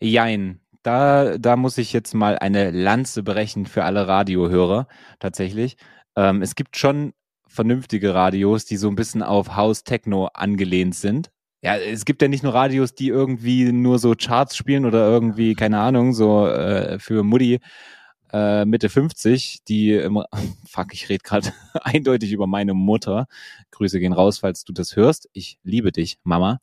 Jein. 0.00 0.60
Da, 0.82 1.38
da 1.38 1.56
muss 1.56 1.78
ich 1.78 1.92
jetzt 1.92 2.14
mal 2.14 2.38
eine 2.38 2.70
Lanze 2.70 3.22
brechen 3.22 3.66
für 3.66 3.84
alle 3.84 4.06
Radiohörer, 4.06 4.86
tatsächlich. 5.18 5.76
Ähm, 6.16 6.42
es 6.42 6.54
gibt 6.54 6.76
schon 6.76 7.12
vernünftige 7.46 8.14
Radios, 8.14 8.64
die 8.66 8.76
so 8.76 8.88
ein 8.88 8.96
bisschen 8.96 9.22
auf 9.22 9.56
House 9.56 9.84
Techno 9.84 10.26
angelehnt 10.26 10.94
sind. 10.94 11.30
Ja, 11.62 11.76
es 11.76 12.06
gibt 12.06 12.22
ja 12.22 12.28
nicht 12.28 12.42
nur 12.42 12.54
Radios, 12.54 12.94
die 12.94 13.08
irgendwie 13.08 13.70
nur 13.70 13.98
so 13.98 14.14
Charts 14.14 14.56
spielen 14.56 14.86
oder 14.86 15.06
irgendwie, 15.06 15.54
keine 15.54 15.78
Ahnung, 15.80 16.14
so 16.14 16.46
äh, 16.46 16.98
für 16.98 17.22
Mutti 17.22 17.60
äh, 18.32 18.64
Mitte 18.64 18.88
50, 18.88 19.64
die 19.64 19.92
immer, 19.92 20.26
fuck, 20.66 20.92
ich 20.92 21.08
rede 21.08 21.22
gerade 21.22 21.52
eindeutig 21.82 22.32
über 22.32 22.46
meine 22.46 22.74
Mutter. 22.74 23.26
Grüße 23.72 24.00
gehen 24.00 24.12
raus, 24.12 24.38
falls 24.38 24.64
du 24.64 24.72
das 24.72 24.96
hörst. 24.96 25.28
Ich 25.32 25.58
liebe 25.62 25.92
dich, 25.92 26.18
Mama. 26.24 26.60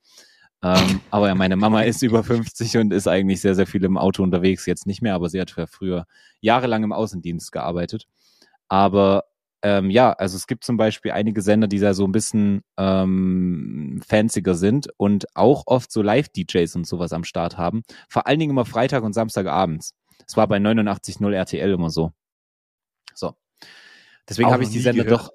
Ähm, 0.63 1.01
aber 1.11 1.27
ja, 1.27 1.35
meine 1.35 1.55
Mama 1.55 1.81
ist 1.81 2.01
über 2.01 2.23
50 2.23 2.77
und 2.77 2.93
ist 2.93 3.07
eigentlich 3.07 3.41
sehr, 3.41 3.55
sehr 3.55 3.67
viel 3.67 3.83
im 3.83 3.97
Auto 3.97 4.23
unterwegs. 4.23 4.65
Jetzt 4.65 4.87
nicht 4.87 5.01
mehr, 5.01 5.15
aber 5.15 5.29
sie 5.29 5.41
hat 5.41 5.51
früher 5.69 6.05
jahrelang 6.41 6.83
im 6.83 6.93
Außendienst 6.93 7.51
gearbeitet. 7.51 8.07
Aber 8.69 9.25
ähm, 9.63 9.89
ja, 9.89 10.11
also 10.13 10.37
es 10.37 10.47
gibt 10.47 10.63
zum 10.63 10.77
Beispiel 10.77 11.11
einige 11.11 11.41
Sender, 11.41 11.67
die 11.67 11.79
da 11.79 11.93
so 11.93 12.05
ein 12.05 12.11
bisschen 12.11 12.61
ähm, 12.77 14.01
fancier 14.07 14.55
sind 14.55 14.89
und 14.97 15.25
auch 15.35 15.63
oft 15.65 15.91
so 15.91 16.01
Live-DJs 16.01 16.75
und 16.75 16.85
sowas 16.85 17.11
am 17.13 17.23
Start 17.23 17.57
haben. 17.57 17.83
Vor 18.09 18.27
allen 18.27 18.39
Dingen 18.39 18.51
immer 18.51 18.65
Freitag 18.65 19.03
und 19.03 19.13
Samstagabends. 19.13 19.93
Das 20.25 20.37
war 20.37 20.47
bei 20.47 20.57
89.0 20.57 21.33
RTL 21.33 21.71
immer 21.71 21.89
so. 21.89 22.11
So. 23.13 23.33
Deswegen 24.29 24.51
habe 24.51 24.63
ich 24.63 24.69
die 24.69 24.79
Sender 24.79 25.03
gehört. 25.03 25.21
doch. 25.21 25.31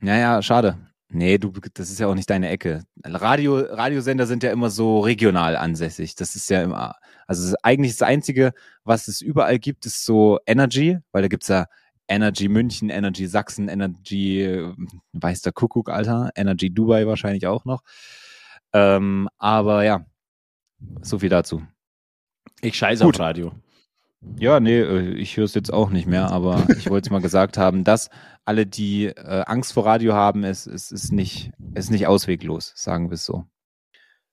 Naja, 0.00 0.42
schade. 0.42 0.78
Nee, 1.14 1.36
du, 1.36 1.52
das 1.74 1.90
ist 1.90 2.00
ja 2.00 2.06
auch 2.06 2.14
nicht 2.14 2.30
deine 2.30 2.48
Ecke. 2.48 2.84
Radio, 3.04 3.58
Radiosender 3.58 4.26
sind 4.26 4.42
ja 4.42 4.50
immer 4.50 4.70
so 4.70 5.00
regional 5.00 5.56
ansässig. 5.56 6.14
Das 6.14 6.34
ist 6.34 6.48
ja 6.48 6.62
immer, 6.62 6.94
also 7.26 7.54
eigentlich 7.62 7.92
das 7.92 8.02
Einzige, 8.02 8.54
was 8.82 9.08
es 9.08 9.20
überall 9.20 9.58
gibt, 9.58 9.84
ist 9.84 10.06
so 10.06 10.38
Energy, 10.46 10.98
weil 11.12 11.20
da 11.20 11.28
gibt's 11.28 11.48
ja 11.48 11.66
Energy 12.08 12.48
München, 12.48 12.90
Energy 12.90 13.26
Sachsen, 13.26 13.68
Energy, 13.68 14.42
äh, 14.42 14.74
weiß 15.12 15.42
der 15.42 15.52
Kuckuck, 15.52 15.88
Alter, 15.88 16.30
Energy 16.34 16.70
Dubai 16.70 17.06
wahrscheinlich 17.06 17.46
auch 17.46 17.64
noch. 17.64 17.82
Ähm, 18.72 19.28
aber 19.38 19.84
ja, 19.84 20.04
so 21.02 21.18
viel 21.18 21.28
dazu. 21.28 21.62
Ich 22.60 22.76
scheiße 22.76 23.04
Gut. 23.04 23.16
auf 23.16 23.20
Radio. 23.20 23.52
Ja, 24.38 24.60
nee, 24.60 24.80
äh, 24.80 25.14
ich 25.14 25.36
höre 25.36 25.44
es 25.44 25.54
jetzt 25.54 25.72
auch 25.72 25.90
nicht 25.90 26.06
mehr, 26.06 26.30
aber 26.30 26.66
ich 26.78 26.88
wollte 26.88 27.08
es 27.08 27.10
mal 27.10 27.20
gesagt 27.20 27.58
haben, 27.58 27.84
dass 27.84 28.10
alle, 28.44 28.66
die 28.66 29.06
äh, 29.06 29.44
Angst 29.46 29.72
vor 29.72 29.86
Radio 29.86 30.14
haben, 30.14 30.44
es, 30.44 30.66
es 30.66 30.90
ist, 30.90 31.12
nicht, 31.12 31.52
es 31.74 31.86
ist 31.86 31.90
nicht 31.90 32.06
ausweglos, 32.06 32.72
sagen 32.76 33.10
wir 33.10 33.14
es 33.14 33.24
so. 33.24 33.46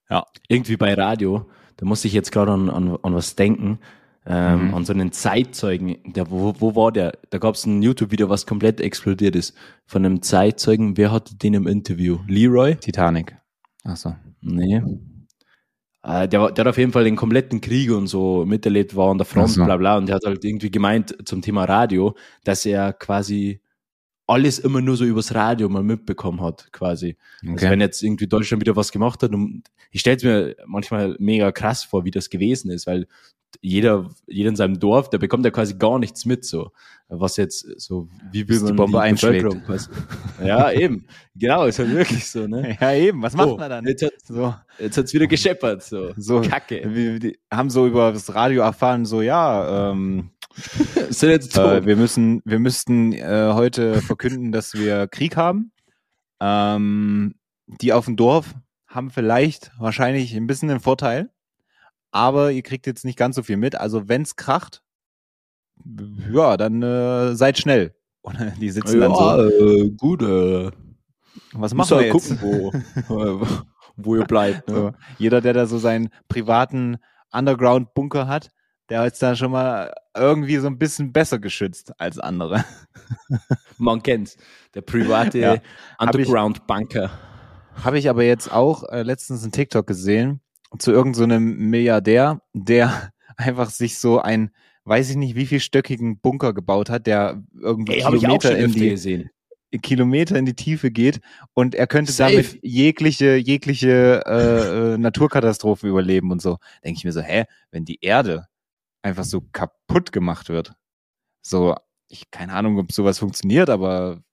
Ja. 0.10 0.26
Irgendwie 0.48 0.78
bei 0.78 0.94
Radio, 0.94 1.50
da 1.78 1.86
muss 1.86 2.06
ich 2.06 2.14
jetzt 2.14 2.32
gerade 2.32 2.52
an, 2.52 2.70
an, 2.70 2.98
an 3.02 3.14
was 3.14 3.36
denken, 3.36 3.80
ähm, 4.26 4.68
mhm. 4.68 4.74
an 4.74 4.86
so 4.86 4.94
einen 4.94 5.12
Zeitzeugen, 5.12 5.98
der, 6.06 6.30
wo, 6.30 6.54
wo 6.60 6.76
war 6.76 6.92
der? 6.92 7.18
Da 7.30 7.38
gab 7.38 7.56
es 7.56 7.66
ein 7.66 7.82
YouTube-Video, 7.82 8.30
was 8.30 8.46
komplett 8.46 8.82
explodiert 8.82 9.36
ist. 9.36 9.56
Von 9.86 10.06
einem 10.06 10.22
Zeitzeugen, 10.22 10.98
wer 10.98 11.12
hatte 11.12 11.36
den 11.36 11.54
im 11.54 11.68
Interview? 11.68 12.20
Leroy? 12.28 12.76
Titanic. 12.76 13.36
Ach 13.84 13.98
so. 13.98 14.16
Nee. 14.42 14.84
Äh, 16.04 16.28
der, 16.28 16.52
der 16.52 16.66
hat 16.66 16.68
auf 16.68 16.78
jeden 16.78 16.92
Fall 16.92 17.04
den 17.04 17.16
kompletten 17.16 17.62
Krieg 17.62 17.92
und 17.92 18.08
so 18.08 18.46
miterlebt, 18.46 18.96
war 18.96 19.12
an 19.12 19.18
der 19.18 19.26
Front, 19.26 19.52
so. 19.52 19.66
bla 19.66 19.78
bla. 19.78 19.98
Und 19.98 20.08
der 20.08 20.16
hat 20.16 20.26
halt 20.26 20.46
irgendwie 20.46 20.72
gemeint 20.72 21.16
zum 21.26 21.42
Thema 21.42 21.66
Radio, 21.66 22.16
dass 22.44 22.66
er 22.66 22.94
quasi 22.94 23.62
alles 24.28 24.60
immer 24.60 24.80
nur 24.80 24.96
so 24.96 25.06
übers 25.06 25.34
Radio 25.34 25.70
mal 25.70 25.82
mitbekommen 25.82 26.42
hat, 26.42 26.72
quasi. 26.72 27.18
Also 27.42 27.54
okay. 27.54 27.66
Also 27.66 27.72
wenn 27.72 27.82
jetzt 27.82 28.04
irgendwie 28.04 28.28
Deutschland 28.28 28.62
wieder 28.62 28.76
was 28.76 28.92
gemacht 28.92 29.24
hat, 29.24 29.32
und 29.32 29.64
ich 29.92 30.02
stelle 30.02 30.18
es 30.18 30.24
mir 30.24 30.56
manchmal 30.68 31.16
mega 31.20 31.52
krass 31.52 31.84
vor, 31.84 32.06
wie 32.06 32.12
das 32.12 32.30
gewesen 32.30 32.70
ist, 32.70 32.86
weil 32.86 33.08
jeder, 33.62 34.10
jeder 34.28 34.50
in 34.50 34.56
seinem 34.56 34.80
Dorf, 34.80 35.10
der 35.10 35.18
bekommt 35.18 35.46
ja 35.46 35.52
quasi 35.52 35.76
gar 35.76 36.00
nichts 36.00 36.26
mit, 36.26 36.46
so. 36.46 36.72
Was 37.08 37.38
jetzt, 37.38 37.66
so, 37.80 38.08
wie 38.32 38.48
will 38.48 38.60
man 38.60 38.68
die 38.68 38.74
Bombe 38.74 39.02
einschlägt. 39.02 39.48
Ja, 40.44 40.72
eben. 40.72 41.08
Genau, 41.36 41.66
ist 41.66 41.80
halt 41.80 41.92
wirklich 41.92 42.30
so, 42.30 42.48
ne? 42.48 42.78
Ja, 42.82 42.94
eben. 42.94 43.22
Was 43.24 43.34
macht 43.34 43.50
oh, 43.50 43.58
man 43.58 43.70
dann? 43.70 43.86
Jetzt 43.88 44.04
hat, 44.04 44.14
so. 44.24 44.54
jetzt 44.78 44.98
hat's 44.98 45.14
wieder 45.14 45.26
gescheppert, 45.26 45.84
so. 45.84 46.14
So. 46.18 46.42
Kacke. 46.42 46.84
Wir, 46.86 47.22
wir 47.22 47.34
haben 47.52 47.70
so 47.70 47.88
über 47.88 48.12
das 48.12 48.34
Radio 48.36 48.62
erfahren, 48.62 49.06
so, 49.06 49.22
ja, 49.22 49.92
ähm, 49.92 50.32
sind 51.10 51.30
jetzt 51.30 51.56
tot. 51.56 51.66
Äh, 51.66 51.86
wir 51.86 51.96
müssen, 51.96 52.42
wir 52.46 52.60
müssten 52.60 53.14
äh, 53.14 53.52
heute 53.54 54.02
verkünden, 54.02 54.52
dass 54.52 54.76
wir 54.76 55.08
Krieg 55.08 55.36
haben. 55.36 55.72
Ähm, 56.40 57.36
die 57.66 57.94
auf 57.94 58.06
dem 58.06 58.16
Dorf 58.16 58.54
haben 58.88 59.12
vielleicht 59.12 59.72
wahrscheinlich 59.78 60.36
ein 60.36 60.48
bisschen 60.48 60.70
den 60.70 60.80
Vorteil, 60.80 61.30
aber 62.12 62.52
ihr 62.52 62.64
kriegt 62.64 62.88
jetzt 62.88 63.06
nicht 63.06 63.18
ganz 63.18 63.36
so 63.36 63.44
viel 63.44 63.58
mit. 63.58 63.76
Also 63.76 64.08
wenn's 64.08 64.36
kracht, 64.36 64.82
ja, 66.34 66.58
dann 66.58 66.82
äh, 66.82 67.36
seid 67.36 67.58
schnell. 67.58 67.96
Und 68.22 68.38
die 68.60 68.70
sitzen 68.70 69.02
ja, 69.02 69.08
dann 69.08 69.16
so. 69.16 69.50
Äh, 69.50 69.90
gut, 69.92 70.22
äh, 70.22 70.72
was 71.54 71.74
machen 71.74 72.00
wir 72.00 72.08
jetzt? 72.08 72.40
Gucken, 72.40 72.74
wo, 73.08 73.48
wo 73.96 74.16
ihr 74.16 74.26
bleibt. 74.26 74.68
Ne? 74.68 74.76
So, 74.76 74.94
jeder, 75.18 75.42
der 75.42 75.54
da 75.54 75.66
so 75.66 75.78
seinen 75.78 76.10
privaten 76.28 76.98
Underground-Bunker 77.32 78.28
hat, 78.28 78.50
der 78.90 79.06
ist 79.06 79.22
da 79.22 79.36
schon 79.36 79.52
mal 79.52 79.94
irgendwie 80.16 80.58
so 80.58 80.68
ein 80.68 80.80
bisschen 80.80 81.14
besser 81.14 81.40
geschützt 81.40 81.94
als 82.00 82.18
andere. 82.20 82.66
Man 83.78 84.02
kennt's. 84.02 84.36
Der 84.74 84.82
private 84.82 85.38
ja, 85.38 85.58
Underground-Bunker. 86.00 87.12
Habe 87.84 88.00
ich 88.00 88.10
aber 88.10 88.24
jetzt 88.24 88.52
auch 88.52 88.84
äh, 88.90 89.04
letztens 89.04 89.44
einen 89.44 89.52
TikTok 89.52 89.88
gesehen 89.88 90.42
zu 90.78 90.92
irgendeinem 90.92 91.50
so 91.50 91.56
Milliardär, 91.58 92.42
der 92.54 93.12
einfach 93.38 93.70
sich 93.70 93.98
so 93.98 94.20
ein, 94.20 94.52
weiß 94.84 95.10
ich 95.10 95.16
nicht, 95.16 95.36
wie 95.36 95.46
viel 95.46 95.60
stöckigen 95.60 96.20
Bunker 96.20 96.54
gebaut 96.54 96.90
hat, 96.90 97.08
der 97.08 97.42
irgendwie 97.60 97.94
Ey, 97.94 98.04
Kilometer 98.04 98.58
in 98.58 98.72
die 98.72 98.90
gesehen. 98.90 99.30
Kilometer 99.82 100.36
in 100.36 100.46
die 100.46 100.56
Tiefe 100.56 100.90
geht 100.90 101.20
und 101.54 101.76
er 101.76 101.86
könnte 101.86 102.12
Safe. 102.12 102.32
damit 102.32 102.60
jegliche 102.64 103.36
jegliche 103.36 104.24
äh, 104.26 104.94
äh, 104.94 104.98
Naturkatastrophe 104.98 105.88
überleben 105.88 106.32
und 106.32 106.42
so. 106.42 106.58
Denke 106.84 106.98
ich 106.98 107.06
mir 107.06 107.12
so, 107.12 107.22
hä, 107.22 107.46
wenn 107.70 107.86
die 107.86 108.00
Erde 108.02 108.48
einfach 109.04 109.26
so 109.26 109.42
kaputt 109.52 110.12
gemacht 110.12 110.50
wird, 110.50 110.74
so 111.44 111.76
ich 112.08 112.32
keine 112.32 112.54
Ahnung, 112.54 112.80
ob 112.80 112.92
sowas 112.92 113.20
funktioniert, 113.20 113.70
aber 113.70 114.24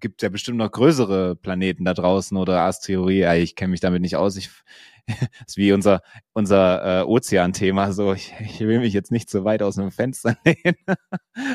gibt 0.00 0.22
ja 0.22 0.28
bestimmt 0.28 0.58
noch 0.58 0.70
größere 0.70 1.36
Planeten 1.36 1.84
da 1.84 1.94
draußen 1.94 2.36
oder 2.36 2.62
Asteroiden. 2.62 3.42
Ich 3.42 3.54
kenne 3.54 3.70
mich 3.70 3.80
damit 3.80 4.02
nicht 4.02 4.16
aus. 4.16 4.36
Ich 4.36 4.50
ist 5.46 5.56
wie 5.56 5.72
unser 5.72 6.02
unser 6.32 7.00
äh, 7.00 7.04
Ozean-Thema. 7.04 7.92
So, 7.92 8.12
ich, 8.12 8.34
ich 8.40 8.60
will 8.60 8.80
mich 8.80 8.92
jetzt 8.92 9.10
nicht 9.10 9.30
so 9.30 9.44
weit 9.44 9.62
aus 9.62 9.76
dem 9.76 9.90
Fenster 9.90 10.36
lehnen, 10.44 10.76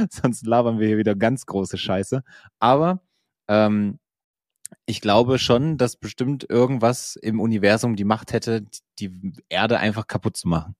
sonst 0.09 0.45
labern 0.45 0.79
wir 0.79 0.87
hier 0.87 0.97
wieder 0.97 1.15
ganz 1.15 1.45
große 1.45 1.77
Scheiße. 1.77 2.23
Aber 2.59 3.01
ähm, 3.47 3.99
ich 4.85 5.01
glaube 5.01 5.39
schon, 5.39 5.77
dass 5.77 5.95
bestimmt 5.95 6.49
irgendwas 6.49 7.15
im 7.15 7.39
Universum 7.39 7.95
die 7.95 8.05
Macht 8.05 8.33
hätte, 8.33 8.65
die 8.99 9.33
Erde 9.49 9.79
einfach 9.79 10.07
kaputt 10.07 10.35
zu 10.35 10.47
machen. 10.47 10.75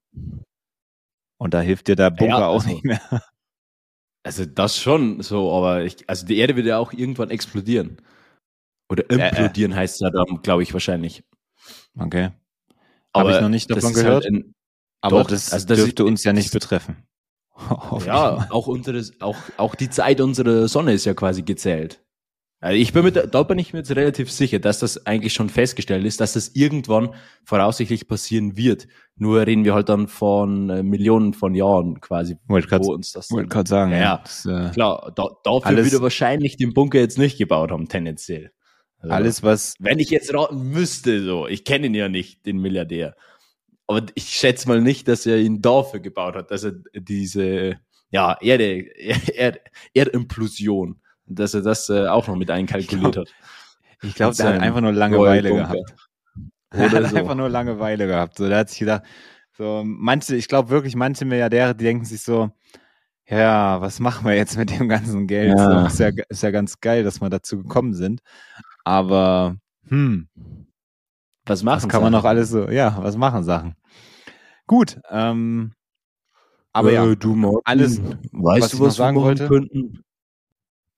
Und 1.38 1.54
da 1.54 1.62
hilft 1.62 1.88
dir 1.88 1.96
der 1.96 2.10
Bunker 2.10 2.40
ja, 2.40 2.50
also, 2.50 2.66
auch 2.66 2.66
nicht 2.66 2.84
mehr. 2.84 3.02
Also 4.24 4.46
das 4.46 4.78
schon 4.78 5.22
so, 5.22 5.52
aber 5.54 5.84
ich, 5.84 6.10
also 6.10 6.26
die 6.26 6.38
Erde 6.38 6.56
wird 6.56 6.66
ja 6.66 6.78
auch 6.78 6.94
irgendwann 6.94 7.30
explodieren. 7.30 7.98
Oder 8.90 9.10
implodieren 9.10 9.72
äh, 9.72 9.76
äh. 9.76 9.78
heißt 9.80 9.96
es 9.96 10.00
ja 10.00 10.10
dann, 10.10 10.42
glaube 10.42 10.64
ich, 10.64 10.74
wahrscheinlich. 10.74 11.24
Okay. 11.98 12.32
Habe 13.16 13.32
ich 13.34 13.42
noch 13.42 13.50
nicht 13.50 13.70
davon 13.70 13.84
halt 13.84 13.96
gehört. 13.96 14.24
Halt 14.24 14.34
ein, 14.34 14.56
aber 15.02 15.20
doch, 15.20 15.30
das, 15.30 15.52
also 15.52 15.68
das 15.68 15.78
dürfte 15.78 16.04
ist, 16.04 16.08
uns 16.08 16.24
ja 16.24 16.34
nicht 16.34 16.52
betreffen. 16.52 17.04
ja, 18.06 18.48
auch 18.50 18.68
unsere, 18.68 19.04
auch, 19.20 19.38
auch 19.58 19.76
die 19.76 19.90
Zeit 19.90 20.22
unserer 20.22 20.68
Sonne 20.68 20.94
ist 20.94 21.06
ja 21.06 21.14
quasi 21.14 21.44
gezählt. 21.44 22.03
Also 22.64 22.78
ich 22.78 22.94
bin 22.94 23.04
mir, 23.04 23.12
da 23.12 23.44
bin 23.44 23.60
ich 23.60 23.74
mir 23.74 23.80
jetzt 23.80 23.94
relativ 23.94 24.32
sicher, 24.32 24.58
dass 24.58 24.80
das 24.80 25.06
eigentlich 25.06 25.34
schon 25.34 25.50
festgestellt 25.50 26.06
ist, 26.06 26.22
dass 26.22 26.32
das 26.32 26.52
irgendwann 26.56 27.14
voraussichtlich 27.44 28.08
passieren 28.08 28.56
wird. 28.56 28.88
Nur 29.18 29.46
reden 29.46 29.66
wir 29.66 29.74
halt 29.74 29.90
dann 29.90 30.08
von 30.08 30.70
äh, 30.70 30.82
Millionen 30.82 31.34
von 31.34 31.56
Jahren 31.56 32.00
quasi, 32.00 32.38
wollte 32.48 32.70
grad, 32.70 32.86
wo 32.86 32.94
uns 32.94 33.12
das. 33.12 33.30
Wollte 33.32 33.50
gerade 33.50 33.68
sagen. 33.68 33.92
Ja, 33.92 33.98
ja. 33.98 34.18
Das, 34.24 34.46
äh, 34.46 34.70
klar. 34.72 35.12
Da, 35.14 35.28
dafür 35.44 35.66
alles, 35.66 35.92
würde 35.92 36.02
wahrscheinlich 36.04 36.56
den 36.56 36.74
Bunker 36.74 37.00
jetzt 37.00 37.18
nicht 37.18 37.38
gebaut 37.38 37.70
haben, 37.70 37.90
tendenziell. 37.90 38.54
Also, 39.00 39.14
alles 39.14 39.44
was. 39.44 39.76
Wenn 39.80 40.00
ich 40.00 40.10
jetzt 40.10 40.34
raten 40.34 40.70
müsste, 40.70 41.22
so, 41.22 41.48
ich 41.48 41.66
kenne 41.66 41.88
ihn 41.88 41.96
ja 41.96 42.08
nicht, 42.08 42.46
den 42.46 42.60
Milliardär. 42.60 43.18
Aber 43.88 44.06
ich 44.16 44.30
schätze 44.30 44.70
mal 44.70 44.80
nicht, 44.80 45.10
dass 45.10 45.26
er 45.26 45.38
ihn 45.38 45.62
dafür 45.62 46.00
gebaut 46.00 46.38
hat, 46.38 46.50
dass 46.50 46.64
er 46.64 46.76
diese, 46.96 47.82
ja, 48.10 48.38
Erde, 48.40 48.86
Erd, 49.36 49.60
Erdimplosion 49.94 51.02
dass 51.26 51.54
er 51.54 51.62
das 51.62 51.90
äh, 51.90 52.08
auch 52.08 52.28
noch 52.28 52.36
mit 52.36 52.52
einkalkuliert 52.52 53.18
hat. 53.18 53.34
Ich 54.02 54.16
glaube, 54.16 54.36
der 54.36 54.56
hat 54.56 54.62
einfach 54.62 54.82
nur 54.82 54.92
Langeweile 54.92 55.54
gehabt. 55.54 55.96
Er 56.76 56.90
hat 56.90 57.12
so. 57.12 57.18
einfach 57.18 57.36
nur 57.36 57.50
Langeweile 57.50 58.08
gehabt. 58.08 58.36
So, 58.36 58.48
der 58.48 58.58
hat 58.58 58.70
sich 58.72 58.80
gedacht, 58.80 59.04
so 59.56 59.84
manche, 59.86 60.36
ich 60.36 60.48
glaube 60.48 60.72
wirklich, 60.72 60.96
manche 60.96 61.24
Milliardäre, 61.24 61.76
die 61.76 61.84
denken 61.84 62.04
sich 62.04 62.24
so, 62.24 62.50
ja, 63.28 63.80
was 63.80 64.00
machen 64.00 64.26
wir 64.26 64.36
jetzt 64.36 64.58
mit 64.58 64.72
dem 64.72 64.90
ganzen 64.90 65.28
Geld? 65.28 65.56
Ja. 65.56 65.82
So, 65.82 65.86
ist, 65.86 66.00
ja, 66.00 66.24
ist 66.30 66.42
ja 66.42 66.50
ganz 66.50 66.80
geil, 66.80 67.04
dass 67.04 67.22
wir 67.22 67.30
dazu 67.30 67.62
gekommen 67.62 67.94
sind. 67.94 68.22
Aber, 68.84 69.56
hm, 69.88 70.28
was 71.46 71.62
machen 71.62 71.76
was 71.76 71.84
kann 71.84 71.92
Sachen? 71.92 72.04
man 72.04 72.12
noch 72.14 72.26
alles 72.26 72.50
so, 72.50 72.68
ja, 72.70 72.98
was 73.02 73.18
machen 73.18 73.44
Sachen? 73.44 73.76
Gut, 74.66 75.00
ähm, 75.12 75.74
aber 76.72 76.92
äh, 76.92 76.96
ja, 76.96 77.16
du 77.16 77.36
Martin, 77.36 77.62
alles, 77.66 78.02
weißt 78.32 78.64
was 78.64 78.72
du, 78.72 78.80
was 78.80 78.80
wir 78.80 78.92
sagen 78.92 79.18
wollte? 79.18 79.48
Könnten? 79.48 80.04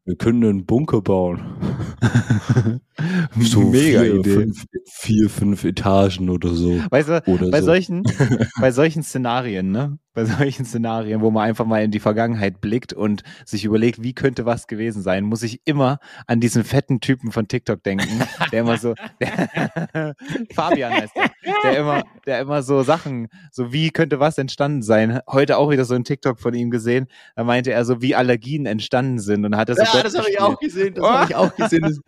Wir 0.05 0.15
können 0.15 0.43
einen 0.43 0.65
Bunker 0.65 1.01
bauen. 1.01 1.41
so 3.39 3.61
Mega 3.61 4.01
vier, 4.01 4.15
Idee. 4.15 4.29
Fünf, 4.29 4.65
vier, 4.85 5.29
fünf 5.31 5.63
Etagen 5.63 6.29
oder 6.29 6.49
so. 6.53 6.79
Weißt 6.91 7.09
du, 7.09 7.23
oder 7.25 7.49
bei 7.49 7.61
so. 7.61 7.65
solchen, 7.65 8.03
bei 8.61 8.71
solchen 8.71 9.01
Szenarien, 9.01 9.71
ne? 9.71 9.97
Bei 10.15 10.25
solchen 10.25 10.65
Szenarien, 10.65 11.21
wo 11.21 11.29
man 11.29 11.43
einfach 11.43 11.65
mal 11.65 11.83
in 11.83 11.91
die 11.91 11.99
Vergangenheit 11.99 12.61
blickt 12.61 12.93
und 12.93 13.23
sich 13.45 13.65
überlegt, 13.65 14.01
wie 14.01 14.13
könnte 14.13 14.45
was 14.45 14.67
gewesen 14.67 15.01
sein, 15.01 15.25
muss 15.25 15.43
ich 15.43 15.61
immer 15.65 15.99
an 16.25 16.39
diesen 16.39 16.63
fetten 16.63 17.01
Typen 17.01 17.31
von 17.31 17.47
TikTok 17.47 17.83
denken, 17.83 18.23
der 18.51 18.61
immer 18.61 18.77
so, 18.77 18.95
der, 19.19 20.15
Fabian 20.55 20.93
heißt 20.93 21.15
der, 21.15 21.29
der 21.63 21.77
immer, 21.77 22.03
der 22.25 22.39
immer 22.39 22.63
so 22.63 22.81
Sachen, 22.83 23.27
so 23.51 23.71
wie 23.71 23.91
könnte 23.91 24.19
was 24.19 24.37
entstanden 24.37 24.81
sein. 24.81 25.19
Heute 25.29 25.57
auch 25.57 25.69
wieder 25.69 25.85
so 25.85 25.93
ein 25.93 26.03
TikTok 26.03 26.39
von 26.39 26.53
ihm 26.53 26.71
gesehen, 26.71 27.07
da 27.35 27.43
meinte 27.43 27.71
er 27.71 27.85
so, 27.85 28.01
wie 28.01 28.15
Allergien 28.15 28.65
entstanden 28.65 29.19
sind 29.19 29.45
und 29.45 29.55
hat 29.55 29.69
das 29.69 29.77
so 29.77 29.83
Ja, 29.83 30.03
das 30.03 30.17
habe 30.17 30.29
ich 30.29 30.39
auch 30.39 30.59
gesehen, 30.59 30.95
das 30.95 31.03
oh. 31.03 31.09
habe 31.09 31.29
ich 31.29 31.35
auch 31.35 31.55
gesehen. 31.55 32.01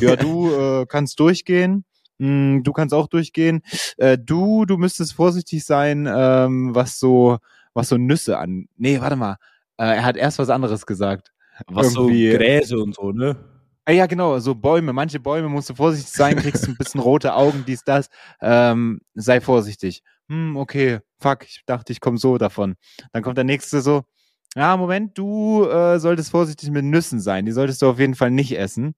ja, 0.00 0.16
du 0.16 0.50
äh, 0.52 0.86
kannst 0.86 1.18
durchgehen. 1.20 1.84
Mm, 2.20 2.62
du 2.62 2.72
kannst 2.72 2.94
auch 2.94 3.08
durchgehen. 3.08 3.62
Äh, 3.96 4.18
du, 4.18 4.66
du 4.66 4.76
müsstest 4.76 5.14
vorsichtig 5.14 5.64
sein, 5.64 6.06
ähm, 6.06 6.74
was 6.74 6.98
so, 6.98 7.38
was 7.72 7.88
so 7.88 7.96
Nüsse 7.96 8.38
an. 8.38 8.66
Nee, 8.76 9.00
warte 9.00 9.16
mal. 9.16 9.36
Äh, 9.78 9.96
er 9.96 10.04
hat 10.04 10.16
erst 10.16 10.38
was 10.38 10.50
anderes 10.50 10.84
gesagt. 10.84 11.32
Was 11.66 11.94
Irgendwie, 11.94 12.30
so 12.30 12.36
Gräser 12.36 12.78
und 12.78 12.94
so, 12.94 13.12
ne? 13.12 13.36
Ah, 13.86 13.92
ja, 13.92 14.06
genau, 14.06 14.38
so 14.38 14.54
Bäume. 14.54 14.92
Manche 14.92 15.18
Bäume 15.18 15.48
musst 15.48 15.70
du 15.70 15.74
vorsichtig 15.74 16.12
sein, 16.12 16.36
kriegst 16.36 16.68
ein 16.68 16.76
bisschen 16.76 17.00
rote 17.00 17.34
Augen, 17.34 17.64
dies, 17.66 17.82
das. 17.84 18.08
Ähm, 18.42 19.00
sei 19.14 19.40
vorsichtig. 19.40 20.02
Hm, 20.28 20.56
okay, 20.56 21.00
fuck, 21.18 21.44
ich 21.44 21.62
dachte, 21.66 21.92
ich 21.92 22.00
komme 22.00 22.18
so 22.18 22.36
davon. 22.36 22.76
Dann 23.12 23.22
kommt 23.22 23.38
der 23.38 23.44
nächste 23.44 23.80
so, 23.80 24.02
ja, 24.54 24.76
Moment, 24.76 25.16
du 25.16 25.64
äh, 25.64 25.98
solltest 25.98 26.30
vorsichtig 26.30 26.70
mit 26.70 26.84
Nüssen 26.84 27.18
sein. 27.18 27.46
Die 27.46 27.52
solltest 27.52 27.80
du 27.80 27.88
auf 27.88 27.98
jeden 27.98 28.14
Fall 28.14 28.30
nicht 28.30 28.56
essen. 28.58 28.94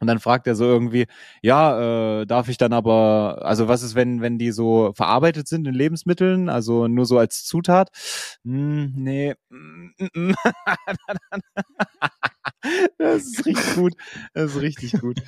Und 0.00 0.06
dann 0.06 0.20
fragt 0.20 0.46
er 0.46 0.54
so 0.54 0.64
irgendwie, 0.64 1.06
ja, 1.42 2.20
äh, 2.20 2.26
darf 2.26 2.48
ich 2.48 2.56
dann 2.56 2.72
aber, 2.72 3.40
also 3.42 3.68
was 3.68 3.82
ist, 3.82 3.94
wenn, 3.94 4.20
wenn 4.20 4.38
die 4.38 4.52
so 4.52 4.92
verarbeitet 4.94 5.48
sind 5.48 5.66
in 5.66 5.74
Lebensmitteln, 5.74 6.48
also 6.48 6.88
nur 6.88 7.06
so 7.06 7.18
als 7.18 7.44
Zutat? 7.44 7.90
Hm, 8.44 8.92
nee. 8.96 9.34
das 12.98 13.24
ist 13.24 13.46
richtig 13.46 13.74
gut. 13.74 13.94
Das 14.34 14.54
ist 14.54 14.60
richtig 14.60 14.92
gut. 15.00 15.20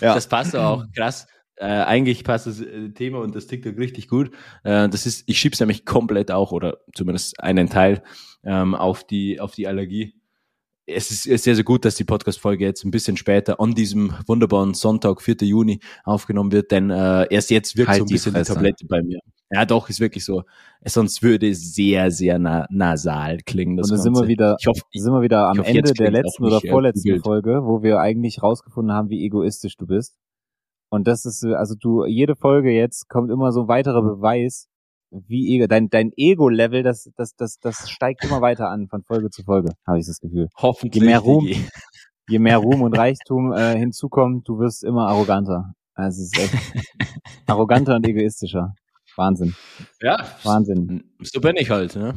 Ja. 0.00 0.14
Das 0.14 0.28
passt 0.28 0.56
auch 0.56 0.84
krass. 0.94 1.26
Äh, 1.56 1.66
eigentlich 1.66 2.22
passt 2.22 2.46
das 2.46 2.60
äh, 2.60 2.90
Thema 2.90 3.18
und 3.18 3.34
das 3.34 3.48
TikTok 3.48 3.76
richtig 3.78 4.06
gut. 4.06 4.30
Äh, 4.62 4.88
das 4.88 5.06
ist, 5.06 5.24
ich 5.26 5.40
schieb's 5.40 5.58
nämlich 5.58 5.84
komplett 5.84 6.30
auch 6.30 6.52
oder 6.52 6.78
zumindest 6.94 7.40
einen 7.40 7.68
Teil 7.68 8.02
ähm, 8.44 8.76
auf 8.76 9.04
die 9.04 9.40
auf 9.40 9.56
die 9.56 9.66
Allergie 9.66 10.17
es 10.88 11.10
ist 11.26 11.44
sehr, 11.44 11.54
sehr 11.54 11.64
gut, 11.64 11.84
dass 11.84 11.96
die 11.96 12.04
Podcast-Folge 12.04 12.64
jetzt 12.64 12.84
ein 12.84 12.90
bisschen 12.90 13.16
später 13.16 13.60
an 13.60 13.74
diesem 13.74 14.14
wunderbaren 14.26 14.74
Sonntag, 14.74 15.20
4. 15.20 15.36
Juni, 15.42 15.80
aufgenommen 16.04 16.52
wird, 16.52 16.70
denn 16.70 16.90
äh, 16.90 17.26
erst 17.30 17.50
jetzt 17.50 17.76
wirkt 17.76 17.90
halt 17.90 17.98
so 17.98 18.04
ein 18.04 18.08
bisschen 18.08 18.34
die, 18.34 18.40
die 18.40 18.46
Tablette 18.46 18.86
bei 18.86 19.02
mir. 19.02 19.20
Ja, 19.50 19.64
doch, 19.64 19.88
ist 19.88 20.00
wirklich 20.00 20.24
so. 20.24 20.42
Sonst 20.84 21.22
würde 21.22 21.48
es 21.48 21.74
sehr, 21.74 22.10
sehr 22.10 22.38
na 22.38 22.66
nasal 22.70 23.38
klingen. 23.46 23.76
Das 23.76 23.90
Und 23.90 23.96
dann 23.96 24.02
sind 24.02 24.14
wir 24.14 24.28
wieder, 24.28 24.56
ich 24.60 24.66
hoffe, 24.66 24.82
sind 24.92 25.12
wir 25.12 25.22
wieder 25.22 25.48
am 25.48 25.58
hoffe, 25.58 25.68
Ende 25.68 25.92
der 25.92 26.10
letzten 26.10 26.44
oder 26.44 26.60
äh, 26.62 26.68
vorletzten 26.68 27.14
äh, 27.14 27.18
Folge, 27.18 27.60
wo 27.64 27.82
wir 27.82 27.98
eigentlich 28.00 28.42
rausgefunden 28.42 28.94
haben, 28.94 29.08
wie 29.08 29.24
egoistisch 29.24 29.76
du 29.76 29.86
bist. 29.86 30.16
Und 30.90 31.06
das 31.06 31.24
ist, 31.24 31.44
also 31.44 31.74
du, 31.74 32.04
jede 32.06 32.34
Folge 32.34 32.70
jetzt 32.70 33.08
kommt 33.08 33.30
immer 33.30 33.52
so 33.52 33.62
ein 33.62 33.68
weiterer 33.68 34.02
Beweis, 34.02 34.68
wie 35.10 35.54
Ego, 35.54 35.66
dein, 35.66 35.88
dein 35.88 36.12
Ego-Level, 36.16 36.82
das, 36.82 37.10
das, 37.16 37.34
das, 37.34 37.58
das 37.58 37.88
steigt 37.90 38.24
immer 38.24 38.40
weiter 38.40 38.68
an 38.68 38.88
von 38.88 39.02
Folge 39.02 39.30
zu 39.30 39.42
Folge, 39.42 39.72
habe 39.86 39.98
ich 39.98 40.06
das 40.06 40.20
Gefühl. 40.20 40.48
Hoffentlich. 40.56 41.02
Je 41.02 41.08
mehr 41.08 41.18
Ruhm, 41.20 41.48
je 42.28 42.38
mehr 42.38 42.58
Ruhm 42.58 42.82
und 42.82 42.96
Reichtum 42.96 43.52
äh, 43.52 43.76
hinzukommt, 43.76 44.48
du 44.48 44.58
wirst 44.58 44.84
immer 44.84 45.08
arroganter. 45.08 45.72
Also 45.94 46.22
es 46.22 46.32
ist 46.32 46.38
echt 46.38 46.54
arroganter 47.46 47.96
und 47.96 48.06
egoistischer. 48.06 48.74
Wahnsinn. 49.16 49.54
Ja. 50.00 50.24
Wahnsinn. 50.44 51.04
So 51.22 51.40
bin 51.40 51.56
ich 51.56 51.70
halt, 51.70 51.96
ne? 51.96 52.14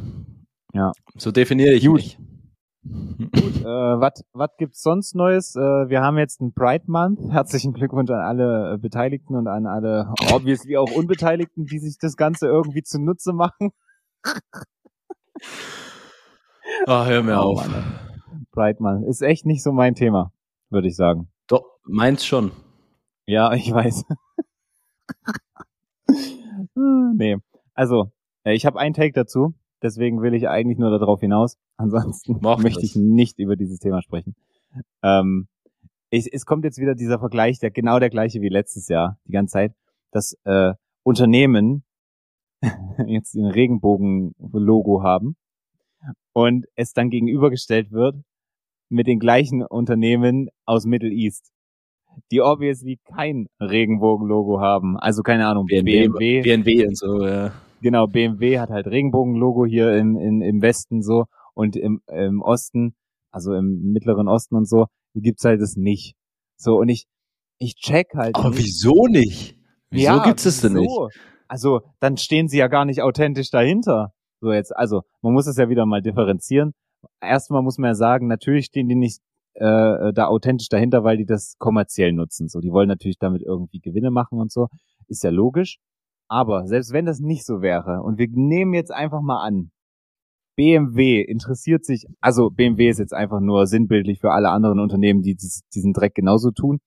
Ja. 0.72 0.92
So 1.16 1.32
definiere 1.32 1.74
ich 1.74 1.86
Gut. 1.86 1.96
mich. 1.96 2.18
Gut, 2.84 3.60
äh, 3.60 3.64
was 3.64 4.50
gibt's 4.58 4.82
sonst 4.82 5.14
Neues? 5.14 5.54
Äh, 5.54 5.60
wir 5.60 6.02
haben 6.02 6.18
jetzt 6.18 6.40
einen 6.40 6.52
Pride 6.52 6.84
Month. 6.88 7.20
Herzlichen 7.30 7.72
Glückwunsch 7.72 8.10
an 8.10 8.20
alle 8.20 8.74
äh, 8.74 8.78
Beteiligten 8.78 9.36
und 9.36 9.46
an 9.46 9.66
alle 9.66 10.12
obviously 10.32 10.76
auch 10.76 10.90
Unbeteiligten, 10.90 11.66
die 11.66 11.78
sich 11.78 11.98
das 11.98 12.16
Ganze 12.16 12.48
irgendwie 12.48 12.82
zunutze 12.82 13.32
machen. 13.32 13.70
Ah, 16.86 17.06
hör 17.06 17.22
mir 17.22 17.36
oh, 17.36 17.52
auf. 17.52 17.68
Mann, 17.68 17.84
Pride 18.50 18.82
Month 18.82 19.06
ist 19.06 19.22
echt 19.22 19.46
nicht 19.46 19.62
so 19.62 19.72
mein 19.72 19.94
Thema, 19.94 20.32
würde 20.70 20.88
ich 20.88 20.96
sagen. 20.96 21.28
Doch, 21.46 21.64
meins 21.84 22.24
schon. 22.24 22.50
Ja, 23.26 23.52
ich 23.52 23.72
weiß. 23.72 24.04
nee, 26.74 27.36
also 27.74 28.10
ich 28.44 28.66
habe 28.66 28.80
einen 28.80 28.94
Take 28.94 29.12
dazu. 29.12 29.54
Deswegen 29.82 30.22
will 30.22 30.34
ich 30.34 30.48
eigentlich 30.48 30.78
nur 30.78 30.96
darauf 30.96 31.20
hinaus. 31.20 31.58
Ansonsten 31.76 32.38
Mach 32.40 32.58
möchte 32.62 32.84
ich 32.84 32.96
nicht 32.96 33.38
über 33.38 33.56
dieses 33.56 33.78
Thema 33.78 34.00
sprechen. 34.02 34.34
Ähm, 35.02 35.48
ich, 36.10 36.32
es 36.32 36.46
kommt 36.46 36.64
jetzt 36.64 36.78
wieder 36.78 36.94
dieser 36.94 37.18
Vergleich, 37.18 37.58
der 37.58 37.70
genau 37.70 37.98
der 37.98 38.10
gleiche 38.10 38.40
wie 38.40 38.48
letztes 38.48 38.88
Jahr, 38.88 39.18
die 39.26 39.32
ganze 39.32 39.52
Zeit, 39.52 39.74
dass 40.10 40.36
äh, 40.44 40.74
Unternehmen 41.02 41.84
jetzt 43.06 43.34
ein 43.34 43.46
Regenbogen-Logo 43.46 45.02
haben 45.02 45.36
und 46.32 46.66
es 46.76 46.92
dann 46.92 47.10
gegenübergestellt 47.10 47.90
wird 47.90 48.16
mit 48.88 49.06
den 49.06 49.18
gleichen 49.18 49.62
Unternehmen 49.62 50.48
aus 50.66 50.84
Middle 50.84 51.10
East, 51.10 51.50
die 52.30 52.42
obviously 52.42 52.98
kein 53.04 53.48
Regenbogen-Logo 53.58 54.60
haben. 54.60 54.98
Also 54.98 55.22
keine 55.22 55.46
Ahnung, 55.46 55.66
BMW, 55.66 56.08
BMW, 56.08 56.42
BMW 56.42 56.86
und 56.88 56.98
so, 56.98 57.26
ja. 57.26 57.52
Genau, 57.82 58.06
BMW 58.06 58.60
hat 58.60 58.70
halt 58.70 58.86
Regenbogen-Logo 58.86 59.66
hier 59.66 59.92
in, 59.96 60.16
in, 60.16 60.40
im 60.40 60.62
Westen 60.62 61.02
so 61.02 61.24
und 61.54 61.76
im, 61.76 62.00
im 62.06 62.40
Osten, 62.40 62.94
also 63.32 63.54
im 63.54 63.92
Mittleren 63.92 64.28
Osten 64.28 64.54
und 64.54 64.68
so, 64.68 64.86
gibt's 65.14 65.44
halt 65.44 65.60
das 65.60 65.76
nicht. 65.76 66.14
So, 66.56 66.76
und 66.76 66.88
ich, 66.88 67.06
ich 67.58 67.74
check 67.74 68.14
halt. 68.14 68.36
Aber 68.36 68.50
nicht. 68.50 68.58
wieso 68.60 69.06
nicht? 69.08 69.58
Wieso 69.90 70.04
ja, 70.04 70.22
gibt's 70.22 70.46
es 70.46 70.60
denn 70.60 70.74
nicht? 70.74 70.90
Also, 71.48 71.80
dann 71.98 72.16
stehen 72.16 72.48
sie 72.48 72.58
ja 72.58 72.68
gar 72.68 72.84
nicht 72.84 73.02
authentisch 73.02 73.50
dahinter. 73.50 74.12
So 74.40 74.52
jetzt, 74.52 74.74
also, 74.74 75.02
man 75.20 75.32
muss 75.32 75.48
es 75.48 75.56
ja 75.56 75.68
wieder 75.68 75.84
mal 75.84 76.02
differenzieren. 76.02 76.72
Erstmal 77.20 77.62
muss 77.62 77.78
man 77.78 77.88
ja 77.88 77.94
sagen, 77.94 78.28
natürlich 78.28 78.66
stehen 78.66 78.88
die 78.88 78.94
nicht 78.94 79.20
äh, 79.54 80.12
da 80.12 80.26
authentisch 80.28 80.68
dahinter, 80.68 81.04
weil 81.04 81.16
die 81.16 81.26
das 81.26 81.56
kommerziell 81.58 82.12
nutzen. 82.12 82.48
So, 82.48 82.60
die 82.60 82.70
wollen 82.70 82.88
natürlich 82.88 83.18
damit 83.18 83.42
irgendwie 83.42 83.80
Gewinne 83.80 84.10
machen 84.10 84.38
und 84.38 84.52
so. 84.52 84.68
Ist 85.08 85.24
ja 85.24 85.30
logisch. 85.30 85.78
Aber 86.32 86.66
selbst 86.66 86.94
wenn 86.94 87.04
das 87.04 87.20
nicht 87.20 87.44
so 87.44 87.60
wäre 87.60 88.00
und 88.02 88.16
wir 88.16 88.26
nehmen 88.30 88.72
jetzt 88.72 88.90
einfach 88.90 89.20
mal 89.20 89.46
an, 89.46 89.70
BMW 90.56 91.20
interessiert 91.20 91.84
sich, 91.84 92.06
also 92.22 92.48
BMW 92.48 92.88
ist 92.88 92.98
jetzt 92.98 93.12
einfach 93.12 93.40
nur 93.40 93.66
sinnbildlich 93.66 94.18
für 94.18 94.30
alle 94.30 94.48
anderen 94.48 94.80
Unternehmen, 94.80 95.20
die 95.20 95.36
diesen 95.36 95.92
Dreck 95.92 96.14
genauso 96.14 96.50
tun. 96.50 96.78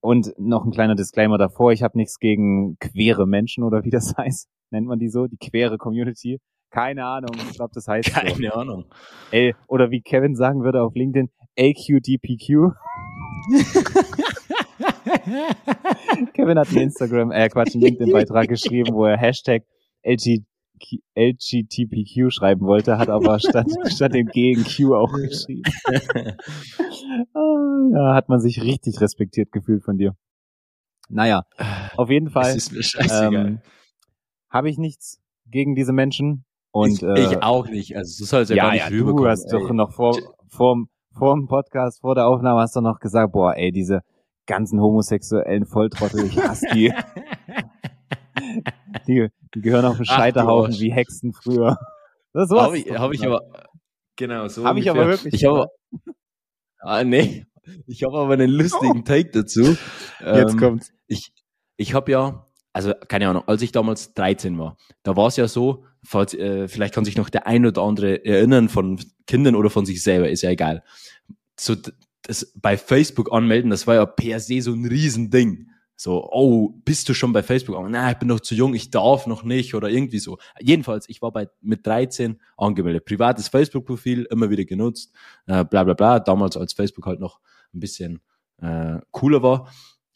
Und 0.00 0.34
noch 0.38 0.64
ein 0.64 0.72
kleiner 0.72 0.96
Disclaimer 0.96 1.38
davor, 1.38 1.70
ich 1.70 1.84
habe 1.84 1.96
nichts 1.96 2.18
gegen 2.18 2.76
queere 2.80 3.28
Menschen 3.28 3.62
oder 3.62 3.84
wie 3.84 3.90
das 3.90 4.14
heißt, 4.18 4.48
nennt 4.70 4.88
man 4.88 4.98
die 4.98 5.08
so, 5.08 5.28
die 5.28 5.36
queere 5.38 5.78
Community. 5.78 6.40
Keine 6.72 7.06
Ahnung, 7.06 7.30
ich 7.48 7.54
glaube, 7.54 7.70
das 7.74 7.86
heißt 7.86 8.12
Keine 8.12 8.48
so. 8.48 8.54
Ahnung. 8.54 8.86
Ey, 9.30 9.54
oder 9.68 9.92
wie 9.92 10.00
Kevin 10.00 10.34
sagen 10.34 10.64
würde 10.64 10.82
auf 10.82 10.96
LinkedIn, 10.96 11.28
AQDPQ. 11.56 12.74
Kevin 16.34 16.58
hat 16.58 16.68
einen 16.68 16.78
Instagram, 16.78 17.30
äh, 17.32 17.48
Quatsch, 17.48 17.74
einen 17.74 17.84
LinkedIn-Beitrag 17.84 18.48
geschrieben, 18.48 18.94
wo 18.94 19.04
er 19.04 19.16
Hashtag 19.16 19.64
LG, 20.02 20.44
LGTPQ 21.16 22.32
schreiben 22.32 22.66
wollte, 22.66 22.98
hat 22.98 23.08
aber 23.08 23.38
statt, 23.38 23.66
statt 23.86 24.14
dem 24.14 24.26
G 24.26 24.56
ein 24.56 24.64
Q 24.64 24.94
auch 24.94 25.12
geschrieben. 25.12 25.62
ah, 27.34 27.88
ja, 27.92 28.14
hat 28.14 28.28
man 28.28 28.40
sich 28.40 28.62
richtig 28.62 29.00
respektiert 29.00 29.52
gefühlt 29.52 29.84
von 29.84 29.96
dir. 29.96 30.14
Naja, 31.08 31.44
auf 31.96 32.10
jeden 32.10 32.28
Fall 32.28 32.56
ähm, 33.10 33.60
habe 34.50 34.68
ich 34.68 34.78
nichts 34.78 35.20
gegen 35.46 35.74
diese 35.74 35.92
Menschen. 35.92 36.44
Und, 36.70 36.92
ich, 36.92 37.02
äh, 37.02 37.20
ich 37.24 37.42
auch 37.42 37.66
nicht. 37.68 37.96
Also 37.96 38.24
so 38.24 38.24
soll 38.26 38.42
es 38.42 38.50
ja, 38.50 38.56
ja 38.56 38.62
gar 38.64 38.72
nicht 38.72 38.82
ja, 38.82 38.88
rüberkommen. 38.88 39.24
Du 39.24 39.30
hast 39.30 39.44
ey. 39.46 39.58
doch 39.58 39.72
noch 39.72 39.92
vor, 39.92 40.18
vor, 40.48 40.84
vor 41.12 41.34
dem 41.34 41.46
Podcast, 41.48 42.02
vor 42.02 42.14
der 42.14 42.26
Aufnahme 42.26 42.60
hast 42.60 42.76
du 42.76 42.80
noch 42.80 43.00
gesagt, 43.00 43.32
boah, 43.32 43.54
ey, 43.56 43.72
diese 43.72 44.02
ganzen 44.48 44.80
homosexuellen 44.80 45.66
Volltrottel, 45.66 46.26
ich 46.26 46.36
hasse 46.42 46.66
die. 46.74 46.92
die, 49.06 49.28
die 49.54 49.60
gehören 49.60 49.84
auf 49.84 49.96
den 49.96 50.06
Scheiterhaufen 50.06 50.74
wie 50.80 50.90
Hexen 50.90 51.32
früher. 51.32 51.78
Das 52.32 52.50
war's. 52.50 52.66
Habe 52.66 52.78
ich, 52.78 52.90
hab 52.90 53.12
ich 53.12 53.24
aber, 53.24 53.42
genau, 54.16 54.48
so. 54.48 54.64
Habe 54.64 54.80
ich 54.80 54.90
aber 54.90 55.06
wirklich. 55.06 55.34
Ich 55.34 55.44
habe, 55.44 55.68
ah, 56.80 57.04
nee. 57.04 57.46
Ich 57.86 58.02
habe 58.02 58.18
aber 58.18 58.32
einen 58.32 58.50
lustigen 58.50 59.00
oh. 59.00 59.02
Take 59.04 59.30
dazu. 59.30 59.76
Jetzt 60.20 60.52
ähm, 60.52 60.58
kommt's. 60.58 60.92
Ich, 61.06 61.32
ich 61.76 61.94
habe 61.94 62.10
ja, 62.10 62.46
also 62.72 62.92
keine 63.08 63.28
Ahnung, 63.28 63.44
als 63.46 63.62
ich 63.62 63.72
damals 63.72 64.14
13 64.14 64.58
war, 64.58 64.76
da 65.02 65.16
war 65.16 65.28
es 65.28 65.36
ja 65.36 65.46
so, 65.46 65.84
falls, 66.02 66.32
äh, 66.34 66.68
vielleicht 66.68 66.94
kann 66.94 67.04
sich 67.04 67.16
noch 67.16 67.28
der 67.28 67.46
ein 67.46 67.66
oder 67.66 67.82
andere 67.82 68.24
erinnern 68.24 68.68
von 68.68 68.98
Kindern 69.26 69.54
oder 69.54 69.68
von 69.68 69.84
sich 69.84 70.02
selber, 70.02 70.30
ist 70.30 70.42
ja 70.42 70.50
egal. 70.50 70.82
So 71.60 71.76
das 72.22 72.52
bei 72.56 72.76
Facebook 72.76 73.32
anmelden, 73.32 73.70
das 73.70 73.86
war 73.86 73.94
ja 73.94 74.06
per 74.06 74.40
se 74.40 74.60
so 74.60 74.72
ein 74.72 74.84
Riesending. 74.84 75.68
So, 76.00 76.30
oh, 76.30 76.68
bist 76.84 77.08
du 77.08 77.14
schon 77.14 77.32
bei 77.32 77.42
Facebook? 77.42 77.76
Oh, 77.76 77.88
na, 77.88 78.12
ich 78.12 78.18
bin 78.18 78.28
noch 78.28 78.38
zu 78.38 78.54
jung, 78.54 78.72
ich 78.74 78.92
darf 78.92 79.26
noch 79.26 79.42
nicht 79.42 79.74
oder 79.74 79.90
irgendwie 79.90 80.20
so. 80.20 80.38
Jedenfalls, 80.60 81.08
ich 81.08 81.20
war 81.22 81.32
bei 81.32 81.48
mit 81.60 81.84
13 81.84 82.40
angemeldet. 82.56 83.04
Privates 83.04 83.48
Facebook-Profil, 83.48 84.28
immer 84.30 84.48
wieder 84.48 84.64
genutzt, 84.64 85.12
äh, 85.46 85.64
bla 85.64 85.82
bla 85.82 85.94
bla. 85.94 86.20
Damals, 86.20 86.56
als 86.56 86.72
Facebook 86.72 87.06
halt 87.06 87.18
noch 87.18 87.40
ein 87.74 87.80
bisschen 87.80 88.20
äh, 88.62 88.98
cooler 89.10 89.42
war. 89.42 89.72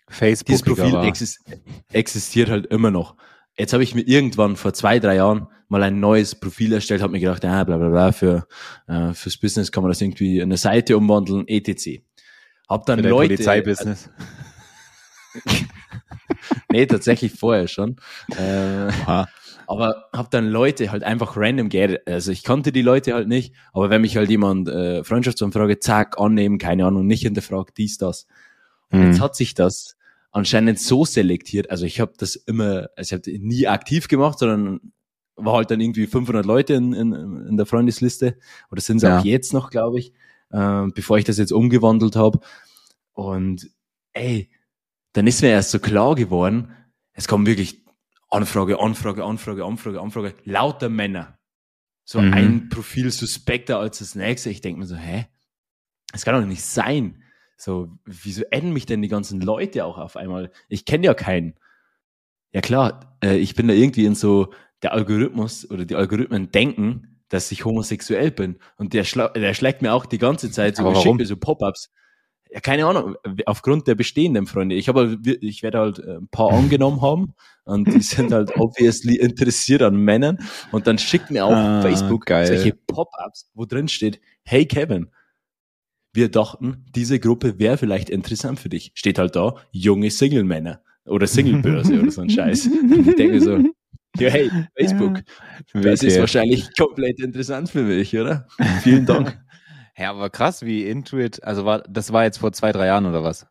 Facebook 0.08 0.46
Dieses 0.46 0.62
Profil 0.62 0.94
exist 1.04 1.40
existiert 1.92 2.48
halt 2.48 2.66
immer 2.66 2.92
noch. 2.92 3.16
Jetzt 3.58 3.72
habe 3.72 3.82
ich 3.82 3.94
mir 3.94 4.02
irgendwann 4.02 4.56
vor 4.56 4.72
zwei, 4.72 4.98
drei 4.98 5.16
Jahren 5.16 5.48
mal 5.68 5.82
ein 5.82 6.00
neues 6.00 6.34
Profil 6.34 6.72
erstellt, 6.72 7.02
habe 7.02 7.12
mir 7.12 7.20
gedacht, 7.20 7.44
ja, 7.44 7.64
bla 7.64 7.76
bla 7.76 7.88
bla, 7.88 8.12
für, 8.12 8.46
äh, 8.88 9.12
fürs 9.12 9.36
Business 9.36 9.72
kann 9.72 9.82
man 9.82 9.90
das 9.90 10.00
irgendwie 10.00 10.36
in 10.36 10.44
eine 10.44 10.56
Seite 10.56 10.96
umwandeln, 10.96 11.46
etc. 11.48 12.02
Hab 12.68 12.86
dann 12.86 13.00
für 13.00 13.08
Leute. 13.08 13.34
Polizeibusiness. 13.34 14.10
nee, 16.70 16.86
tatsächlich 16.86 17.32
vorher 17.32 17.68
schon. 17.68 17.96
Äh, 18.36 18.90
aber 19.66 20.08
hab 20.12 20.30
dann 20.30 20.48
Leute 20.48 20.92
halt 20.92 21.04
einfach 21.04 21.36
random 21.36 21.68
geaddet. 21.68 22.06
Also 22.06 22.32
ich 22.32 22.42
kannte 22.42 22.72
die 22.72 22.82
Leute 22.82 23.14
halt 23.14 23.28
nicht, 23.28 23.54
aber 23.72 23.90
wenn 23.90 24.02
mich 24.02 24.16
halt 24.16 24.30
jemand 24.30 24.68
äh, 24.68 25.04
Freundschaftsanfrage, 25.04 25.78
zack, 25.78 26.18
annehmen, 26.18 26.58
keine 26.58 26.86
Ahnung, 26.86 27.06
nicht 27.06 27.22
hinterfragt, 27.22 27.78
dies, 27.78 27.98
das. 27.98 28.26
Und 28.90 29.00
mhm. 29.00 29.06
jetzt 29.06 29.20
hat 29.20 29.36
sich 29.36 29.54
das 29.54 29.96
anscheinend 30.32 30.80
so 30.80 31.04
selektiert. 31.04 31.70
Also 31.70 31.84
ich 31.84 32.00
habe 32.00 32.12
das 32.16 32.34
immer, 32.34 32.88
also 32.96 33.14
ich 33.14 33.20
habe 33.20 33.38
nie 33.38 33.68
aktiv 33.68 34.08
gemacht, 34.08 34.38
sondern 34.38 34.92
war 35.36 35.54
halt 35.54 35.70
dann 35.70 35.80
irgendwie 35.80 36.06
500 36.06 36.44
Leute 36.44 36.74
in, 36.74 36.92
in, 36.92 37.12
in 37.12 37.56
der 37.56 37.66
Freundesliste 37.66 38.38
oder 38.70 38.80
sind 38.80 38.98
es 38.98 39.02
ja. 39.04 39.18
auch 39.18 39.24
jetzt 39.24 39.52
noch, 39.52 39.70
glaube 39.70 39.98
ich, 39.98 40.12
äh, 40.50 40.86
bevor 40.94 41.18
ich 41.18 41.24
das 41.24 41.38
jetzt 41.38 41.52
umgewandelt 41.52 42.16
habe. 42.16 42.40
Und 43.12 43.70
ey, 44.12 44.50
dann 45.12 45.26
ist 45.26 45.42
mir 45.42 45.48
erst 45.48 45.70
so 45.70 45.78
klar 45.78 46.14
geworden, 46.14 46.74
es 47.12 47.28
kommen 47.28 47.46
wirklich 47.46 47.82
Anfrage, 48.30 48.80
Anfrage, 48.80 49.24
Anfrage, 49.24 49.64
Anfrage, 49.64 50.00
Anfrage, 50.00 50.34
lauter 50.44 50.88
Männer. 50.88 51.38
So 52.04 52.20
mhm. 52.20 52.32
ein 52.32 52.68
Profil 52.68 53.10
suspekter 53.10 53.78
als 53.78 53.98
das 53.98 54.14
nächste. 54.14 54.50
Ich 54.50 54.62
denke 54.62 54.80
mir 54.80 54.86
so, 54.86 54.96
hä? 54.96 55.26
Das 56.10 56.24
kann 56.24 56.40
doch 56.40 56.46
nicht 56.46 56.62
sein. 56.62 57.21
So, 57.62 57.90
wieso 58.04 58.42
adden 58.50 58.72
mich 58.72 58.86
denn 58.86 59.02
die 59.02 59.08
ganzen 59.08 59.40
Leute 59.40 59.84
auch 59.84 59.96
auf 59.96 60.16
einmal? 60.16 60.50
Ich 60.68 60.84
kenne 60.84 61.06
ja 61.06 61.14
keinen. 61.14 61.54
Ja 62.52 62.60
klar, 62.60 63.16
äh, 63.22 63.36
ich 63.36 63.54
bin 63.54 63.68
da 63.68 63.74
irgendwie 63.74 64.04
in 64.04 64.16
so 64.16 64.52
der 64.82 64.92
Algorithmus 64.92 65.70
oder 65.70 65.84
die 65.84 65.94
Algorithmen 65.94 66.50
denken, 66.50 67.20
dass 67.28 67.52
ich 67.52 67.64
homosexuell 67.64 68.32
bin. 68.32 68.58
Und 68.78 68.94
der, 68.94 69.04
schla 69.04 69.28
der 69.28 69.54
schlägt 69.54 69.80
mir 69.80 69.94
auch 69.94 70.06
die 70.06 70.18
ganze 70.18 70.50
Zeit 70.50 70.74
so, 70.74 70.82
warum? 70.82 71.24
so 71.24 71.36
Pop-ups. 71.36 71.92
Ja, 72.50 72.58
keine 72.58 72.84
Ahnung, 72.84 73.14
aufgrund 73.46 73.86
der 73.86 73.94
bestehenden 73.94 74.48
Freunde. 74.48 74.74
Ich 74.74 74.88
habe 74.88 75.22
halt, 75.22 75.26
ich 75.26 75.62
werde 75.62 75.78
halt 75.78 76.00
äh, 76.00 76.16
ein 76.16 76.28
paar 76.32 76.50
angenommen 76.50 77.00
haben 77.00 77.34
und 77.62 77.86
die 77.94 78.02
sind 78.02 78.32
halt 78.32 78.56
obviously 78.56 79.14
interessiert 79.18 79.82
an 79.82 79.94
Männern 79.94 80.38
und 80.72 80.88
dann 80.88 80.98
schickt 80.98 81.30
mir 81.30 81.46
auf 81.46 81.54
ah, 81.54 81.80
Facebook 81.80 82.26
geil. 82.26 82.48
solche 82.48 82.72
Pop-ups, 82.74 83.48
wo 83.54 83.66
drin 83.66 83.86
steht, 83.86 84.20
hey 84.42 84.66
Kevin, 84.66 85.12
wir 86.12 86.30
dachten, 86.30 86.84
diese 86.94 87.18
Gruppe 87.18 87.58
wäre 87.58 87.78
vielleicht 87.78 88.10
interessant 88.10 88.60
für 88.60 88.68
dich. 88.68 88.92
Steht 88.94 89.18
halt 89.18 89.34
da, 89.36 89.56
junge 89.70 90.10
Single-Männer 90.10 90.82
oder 91.06 91.26
Single-Börse 91.26 92.00
oder 92.00 92.10
so 92.10 92.22
ein 92.22 92.30
Scheiß. 92.30 92.66
ich 93.06 93.16
denke 93.16 93.40
so, 93.40 93.58
ja, 94.18 94.28
hey, 94.28 94.50
Facebook, 94.78 95.22
ja, 95.74 95.80
das 95.80 96.02
ist 96.02 96.18
wahrscheinlich 96.18 96.68
komplett 96.76 97.18
interessant 97.20 97.70
für 97.70 97.82
mich, 97.82 98.16
oder? 98.16 98.46
Vielen 98.82 99.06
Dank. 99.06 99.38
Ja, 99.94 100.08
aber 100.08 100.30
krass, 100.30 100.64
wie 100.64 100.86
Intuit, 100.88 101.44
also 101.44 101.66
war, 101.66 101.82
das 101.82 102.14
war 102.14 102.24
jetzt 102.24 102.38
vor 102.38 102.50
zwei, 102.52 102.72
drei 102.72 102.86
Jahren 102.86 103.04
oder 103.04 103.22
was? 103.22 103.46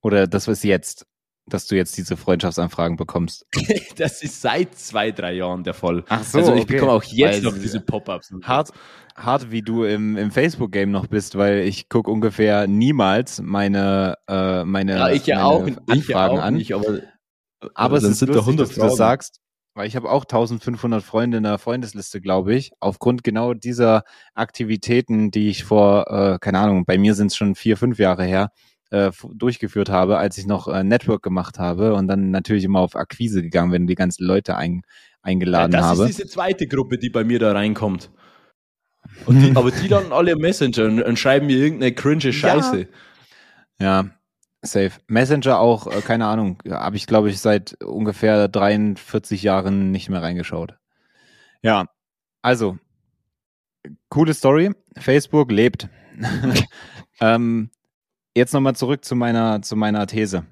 Oder 0.00 0.26
das 0.26 0.48
ist 0.48 0.64
jetzt, 0.64 1.06
dass 1.46 1.66
du 1.66 1.76
jetzt 1.76 1.96
diese 1.96 2.16
Freundschaftsanfragen 2.16 2.96
bekommst? 2.96 3.46
das 3.96 4.22
ist 4.22 4.40
seit 4.40 4.74
zwei, 4.74 5.10
drei 5.12 5.34
Jahren 5.34 5.64
der 5.64 5.74
Fall. 5.74 6.04
Ach 6.08 6.22
so, 6.24 6.38
Also 6.38 6.54
ich 6.54 6.62
okay. 6.62 6.74
bekomme 6.74 6.92
auch 6.92 7.02
jetzt 7.04 7.44
weil 7.44 7.52
noch 7.52 7.58
diese 7.58 7.80
Pop-Ups. 7.80 8.32
Hart, 8.42 8.70
hart, 9.14 9.50
wie 9.50 9.62
du 9.62 9.84
im, 9.84 10.16
im 10.16 10.30
Facebook-Game 10.30 10.90
noch 10.90 11.06
bist, 11.06 11.36
weil 11.36 11.60
ich 11.60 11.88
gucke 11.88 12.10
ungefähr 12.10 12.66
niemals 12.66 13.40
meine, 13.40 14.16
äh, 14.28 14.64
meine, 14.64 14.96
ja, 14.96 15.10
ich 15.10 15.26
ja 15.26 15.36
meine 15.36 15.46
auch, 15.46 15.62
Anfragen 15.62 15.98
ich 15.98 16.08
ja 16.08 16.28
auch 16.28 16.42
an. 16.42 16.54
Nicht, 16.54 16.74
aber, 16.74 17.00
aber 17.74 17.96
es 17.96 18.04
ist 18.04 18.18
sind 18.18 18.30
da 18.30 18.34
lustig, 18.34 18.52
100 18.52 18.68
dass 18.68 18.74
du 18.74 18.80
das 18.80 18.96
sagst, 18.96 19.40
weil 19.74 19.86
ich 19.86 19.94
habe 19.94 20.10
auch 20.10 20.24
1500 20.24 21.02
Freunde 21.02 21.36
in 21.36 21.42
der 21.42 21.58
Freundesliste, 21.58 22.20
glaube 22.20 22.54
ich, 22.54 22.72
aufgrund 22.80 23.22
genau 23.22 23.52
dieser 23.52 24.04
Aktivitäten, 24.34 25.30
die 25.30 25.50
ich 25.50 25.64
vor, 25.64 26.06
äh, 26.10 26.38
keine 26.40 26.58
Ahnung, 26.58 26.86
bei 26.86 26.96
mir 26.96 27.14
sind 27.14 27.28
es 27.28 27.36
schon 27.36 27.54
vier, 27.54 27.76
fünf 27.76 27.98
Jahre 27.98 28.24
her, 28.24 28.50
äh, 28.90 29.10
durchgeführt 29.32 29.88
habe, 29.88 30.18
als 30.18 30.38
ich 30.38 30.46
noch 30.46 30.68
äh, 30.68 30.84
Network 30.84 31.22
gemacht 31.22 31.58
habe 31.58 31.94
und 31.94 32.08
dann 32.08 32.30
natürlich 32.30 32.64
immer 32.64 32.80
auf 32.80 32.96
Akquise 32.96 33.42
gegangen, 33.42 33.72
wenn 33.72 33.86
die 33.86 33.94
ganzen 33.94 34.24
Leute 34.24 34.56
ein, 34.56 34.82
eingeladen 35.22 35.72
ja, 35.72 35.80
das 35.80 35.86
habe. 35.88 36.02
ist 36.04 36.18
diese 36.18 36.28
zweite 36.28 36.66
Gruppe, 36.66 36.98
die 36.98 37.10
bei 37.10 37.24
mir 37.24 37.38
da 37.38 37.52
reinkommt. 37.52 38.10
Und 39.26 39.40
die, 39.40 39.50
aber 39.56 39.70
die 39.70 39.88
dann 39.88 40.12
alle 40.12 40.36
Messenger 40.36 40.84
und, 40.84 41.02
und 41.02 41.18
schreiben 41.18 41.46
mir 41.46 41.56
irgendeine 41.56 41.94
cringe 41.94 42.32
Scheiße. 42.32 42.88
Ja, 43.78 44.10
safe. 44.62 44.92
Messenger 45.06 45.58
auch, 45.58 45.86
äh, 45.86 46.00
keine 46.00 46.26
Ahnung, 46.26 46.62
habe 46.68 46.96
ich 46.96 47.06
glaube 47.06 47.30
ich 47.30 47.40
seit 47.40 47.82
ungefähr 47.82 48.48
43 48.48 49.42
Jahren 49.42 49.90
nicht 49.90 50.08
mehr 50.08 50.22
reingeschaut. 50.22 50.76
Ja, 51.62 51.86
also, 52.42 52.78
coole 54.08 54.34
Story. 54.34 54.70
Facebook 54.96 55.50
lebt. 55.50 55.88
ähm, 57.20 57.70
jetzt 58.36 58.52
nochmal 58.52 58.76
zurück 58.76 59.04
zu 59.04 59.16
meiner, 59.16 59.62
zu 59.62 59.76
meiner 59.76 60.06
These. 60.06 60.44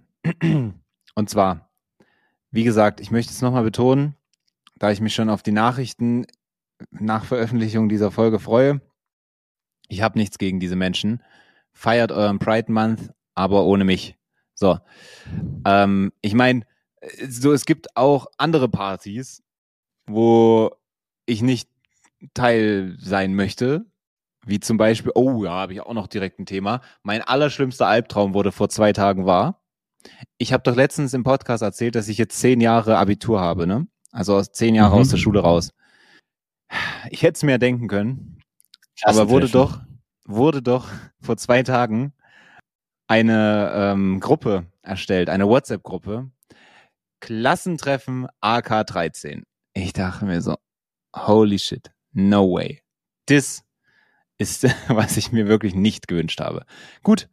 Und 1.14 1.31
zwar, 1.31 1.70
wie 2.51 2.64
gesagt, 2.64 3.01
ich 3.01 3.11
möchte 3.11 3.31
es 3.31 3.42
nochmal 3.42 3.62
betonen, 3.62 4.16
da 4.77 4.90
ich 4.90 5.01
mich 5.01 5.14
schon 5.14 5.29
auf 5.29 5.42
die 5.42 5.53
Nachrichten 5.53 6.27
nach 6.90 7.25
Veröffentlichung 7.25 7.88
dieser 7.88 8.11
Folge 8.11 8.38
freue. 8.38 8.81
Ich 9.88 10.01
habe 10.01 10.18
nichts 10.18 10.38
gegen 10.38 10.61
diese 10.61 10.77
Menschen. 10.77 11.23
Feiert 11.73 12.11
euren 12.11 12.38
Pride 12.38 12.73
Month, 12.73 13.12
aber 13.35 13.64
ohne 13.64 13.85
mich. 13.85 14.16
So. 14.55 14.79
Ähm, 15.66 16.12
ich 16.23 16.35
meine, 16.35 16.62
so, 17.29 17.53
es 17.53 17.66
gibt 17.66 17.97
auch 17.97 18.27
andere 18.38 18.68
Partys, 18.68 19.42
wo 20.07 20.70
ich 21.27 21.42
nicht 21.42 21.68
Teil 22.33 22.97
sein 22.99 23.35
möchte. 23.35 23.85
Wie 24.46 24.61
zum 24.61 24.76
Beispiel, 24.76 25.12
oh 25.14 25.44
ja, 25.44 25.50
habe 25.52 25.72
ich 25.72 25.80
auch 25.80 25.94
noch 25.94 26.07
direkt 26.07 26.38
ein 26.38 26.46
Thema. 26.46 26.80
Mein 27.02 27.22
allerschlimmster 27.22 27.87
Albtraum 27.87 28.35
wurde 28.35 28.52
vor 28.52 28.68
zwei 28.68 28.92
Tagen 28.92 29.26
wahr. 29.26 29.62
Ich 30.38 30.52
habe 30.52 30.62
doch 30.62 30.76
letztens 30.76 31.14
im 31.14 31.22
Podcast 31.24 31.62
erzählt, 31.62 31.94
dass 31.94 32.09
ich 32.09 32.18
jetzt 32.18 32.38
zehn 32.38 32.61
Jahre 32.61 32.98
Abitur 32.98 33.40
habe, 33.40 33.66
ne? 33.66 33.87
Also 34.12 34.37
aus 34.37 34.52
zehn 34.52 34.74
Jahre 34.74 34.94
Mhm. 34.96 35.00
aus 35.00 35.09
der 35.09 35.16
Schule 35.16 35.40
raus. 35.40 35.70
Ich 37.11 37.22
hätte 37.22 37.37
es 37.37 37.42
mir 37.42 37.59
denken 37.59 37.88
können, 37.88 38.38
aber 39.02 39.28
wurde 39.30 39.48
doch, 39.48 39.80
wurde 40.24 40.62
doch 40.62 40.88
vor 41.20 41.37
zwei 41.37 41.62
Tagen 41.62 42.12
eine 43.07 43.72
ähm, 43.74 44.20
Gruppe 44.20 44.66
erstellt, 44.83 45.28
eine 45.30 45.46
WhatsApp-Gruppe. 45.48 46.30
Klassentreffen 47.20 48.26
AK13. 48.42 49.44
Ich 49.72 49.92
dachte 49.94 50.24
mir 50.26 50.40
so, 50.42 50.57
holy 51.16 51.59
shit, 51.59 51.90
no 52.12 52.52
way. 52.52 52.83
Das 53.26 53.63
ist, 54.38 54.64
was 54.88 55.16
ich 55.16 55.33
mir 55.33 55.47
wirklich 55.47 55.75
nicht 55.75 56.09
gewünscht 56.09 56.40
habe. 56.40 56.64
Gut, 57.03 57.29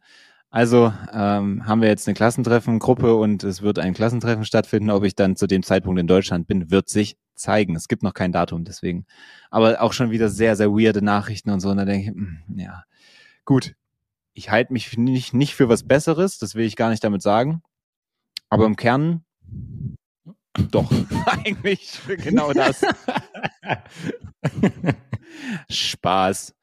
also 0.50 0.92
ähm, 1.12 1.66
haben 1.66 1.80
wir 1.80 1.88
jetzt 1.88 2.06
eine 2.06 2.14
Klassentreffen-Gruppe 2.14 3.14
und 3.14 3.42
es 3.42 3.62
wird 3.62 3.78
ein 3.78 3.94
Klassentreffen 3.94 4.44
stattfinden. 4.44 4.90
Ob 4.90 5.04
ich 5.04 5.14
dann 5.14 5.36
zu 5.36 5.46
dem 5.46 5.62
Zeitpunkt 5.62 5.98
in 5.98 6.06
Deutschland 6.06 6.46
bin, 6.46 6.70
wird 6.70 6.88
sich 6.88 7.16
zeigen. 7.34 7.74
Es 7.74 7.88
gibt 7.88 8.02
noch 8.02 8.12
kein 8.12 8.32
Datum, 8.32 8.64
deswegen. 8.64 9.06
Aber 9.50 9.80
auch 9.80 9.94
schon 9.94 10.10
wieder 10.10 10.28
sehr, 10.28 10.56
sehr 10.56 10.70
weirde 10.70 11.02
Nachrichten 11.02 11.50
und 11.50 11.60
so. 11.60 11.70
Und 11.70 11.78
da 11.78 11.84
denke 11.84 12.10
ich, 12.10 12.16
hm, 12.16 12.38
ja, 12.56 12.84
gut. 13.44 13.74
Ich 14.34 14.50
halte 14.50 14.72
mich 14.72 14.96
nicht, 14.96 15.34
nicht 15.34 15.54
für 15.54 15.68
was 15.68 15.86
Besseres, 15.86 16.38
das 16.38 16.54
will 16.54 16.64
ich 16.64 16.76
gar 16.76 16.88
nicht 16.88 17.04
damit 17.04 17.20
sagen. 17.20 17.62
Aber 18.48 18.64
im 18.64 18.76
Kern 18.76 19.24
doch, 20.70 20.90
eigentlich 21.26 21.90
für 21.90 22.16
genau 22.16 22.52
das. 22.52 22.82
Spaß. 25.70 26.54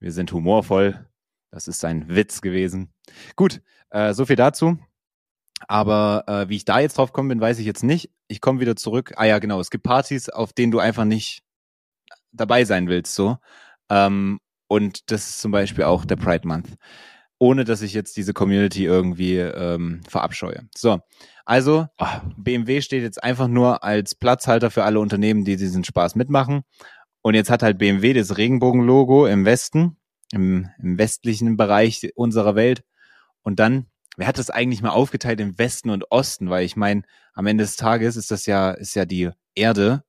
Wir 0.00 0.12
sind 0.12 0.32
humorvoll. 0.32 1.06
Das 1.50 1.68
ist 1.68 1.84
ein 1.84 2.08
Witz 2.08 2.40
gewesen. 2.40 2.92
Gut, 3.34 3.62
äh, 3.90 4.12
so 4.12 4.26
viel 4.26 4.36
dazu. 4.36 4.78
Aber 5.68 6.24
äh, 6.26 6.48
wie 6.48 6.56
ich 6.56 6.64
da 6.64 6.80
jetzt 6.80 6.98
drauf 6.98 7.12
kommen 7.12 7.30
bin, 7.30 7.40
weiß 7.40 7.58
ich 7.58 7.66
jetzt 7.66 7.82
nicht. 7.82 8.10
Ich 8.28 8.40
komme 8.40 8.60
wieder 8.60 8.76
zurück. 8.76 9.14
Ah 9.16 9.24
ja, 9.24 9.38
genau. 9.38 9.58
Es 9.60 9.70
gibt 9.70 9.84
Partys, 9.84 10.28
auf 10.28 10.52
denen 10.52 10.70
du 10.70 10.78
einfach 10.78 11.04
nicht 11.04 11.42
dabei 12.32 12.64
sein 12.64 12.88
willst, 12.88 13.14
so. 13.14 13.38
Ähm, 13.88 14.40
und 14.68 15.10
das 15.10 15.28
ist 15.28 15.40
zum 15.40 15.52
Beispiel 15.52 15.84
auch 15.84 16.04
der 16.04 16.16
Pride 16.16 16.46
Month. 16.46 16.76
Ohne 17.38 17.64
dass 17.64 17.82
ich 17.82 17.92
jetzt 17.92 18.16
diese 18.16 18.32
Community 18.32 18.84
irgendwie 18.84 19.36
ähm, 19.36 20.00
verabscheue. 20.08 20.68
So, 20.76 21.00
also 21.44 21.86
Ah, 21.98 22.22
BMW 22.36 22.80
steht 22.80 23.02
jetzt 23.02 23.22
einfach 23.22 23.46
nur 23.46 23.84
als 23.84 24.14
Platzhalter 24.14 24.70
für 24.70 24.84
alle 24.84 25.00
Unternehmen, 25.00 25.44
die 25.44 25.56
diesen 25.56 25.84
Spaß 25.84 26.16
mitmachen. 26.16 26.62
Und 27.26 27.34
jetzt 27.34 27.50
hat 27.50 27.64
halt 27.64 27.78
BMW 27.78 28.12
das 28.12 28.36
Regenbogen-Logo 28.36 29.26
im 29.26 29.44
Westen, 29.44 29.96
im, 30.30 30.70
im 30.78 30.96
westlichen 30.96 31.56
Bereich 31.56 32.12
unserer 32.14 32.54
Welt. 32.54 32.84
Und 33.42 33.58
dann, 33.58 33.86
wer 34.16 34.28
hat 34.28 34.38
das 34.38 34.48
eigentlich 34.48 34.80
mal 34.80 34.90
aufgeteilt 34.90 35.40
im 35.40 35.58
Westen 35.58 35.90
und 35.90 36.12
Osten? 36.12 36.50
Weil 36.50 36.64
ich 36.64 36.76
meine, 36.76 37.02
am 37.34 37.48
Ende 37.48 37.64
des 37.64 37.74
Tages 37.74 38.14
ist 38.14 38.30
das 38.30 38.46
ja, 38.46 38.70
ist 38.70 38.94
ja 38.94 39.06
die 39.06 39.30
Erde, 39.56 40.04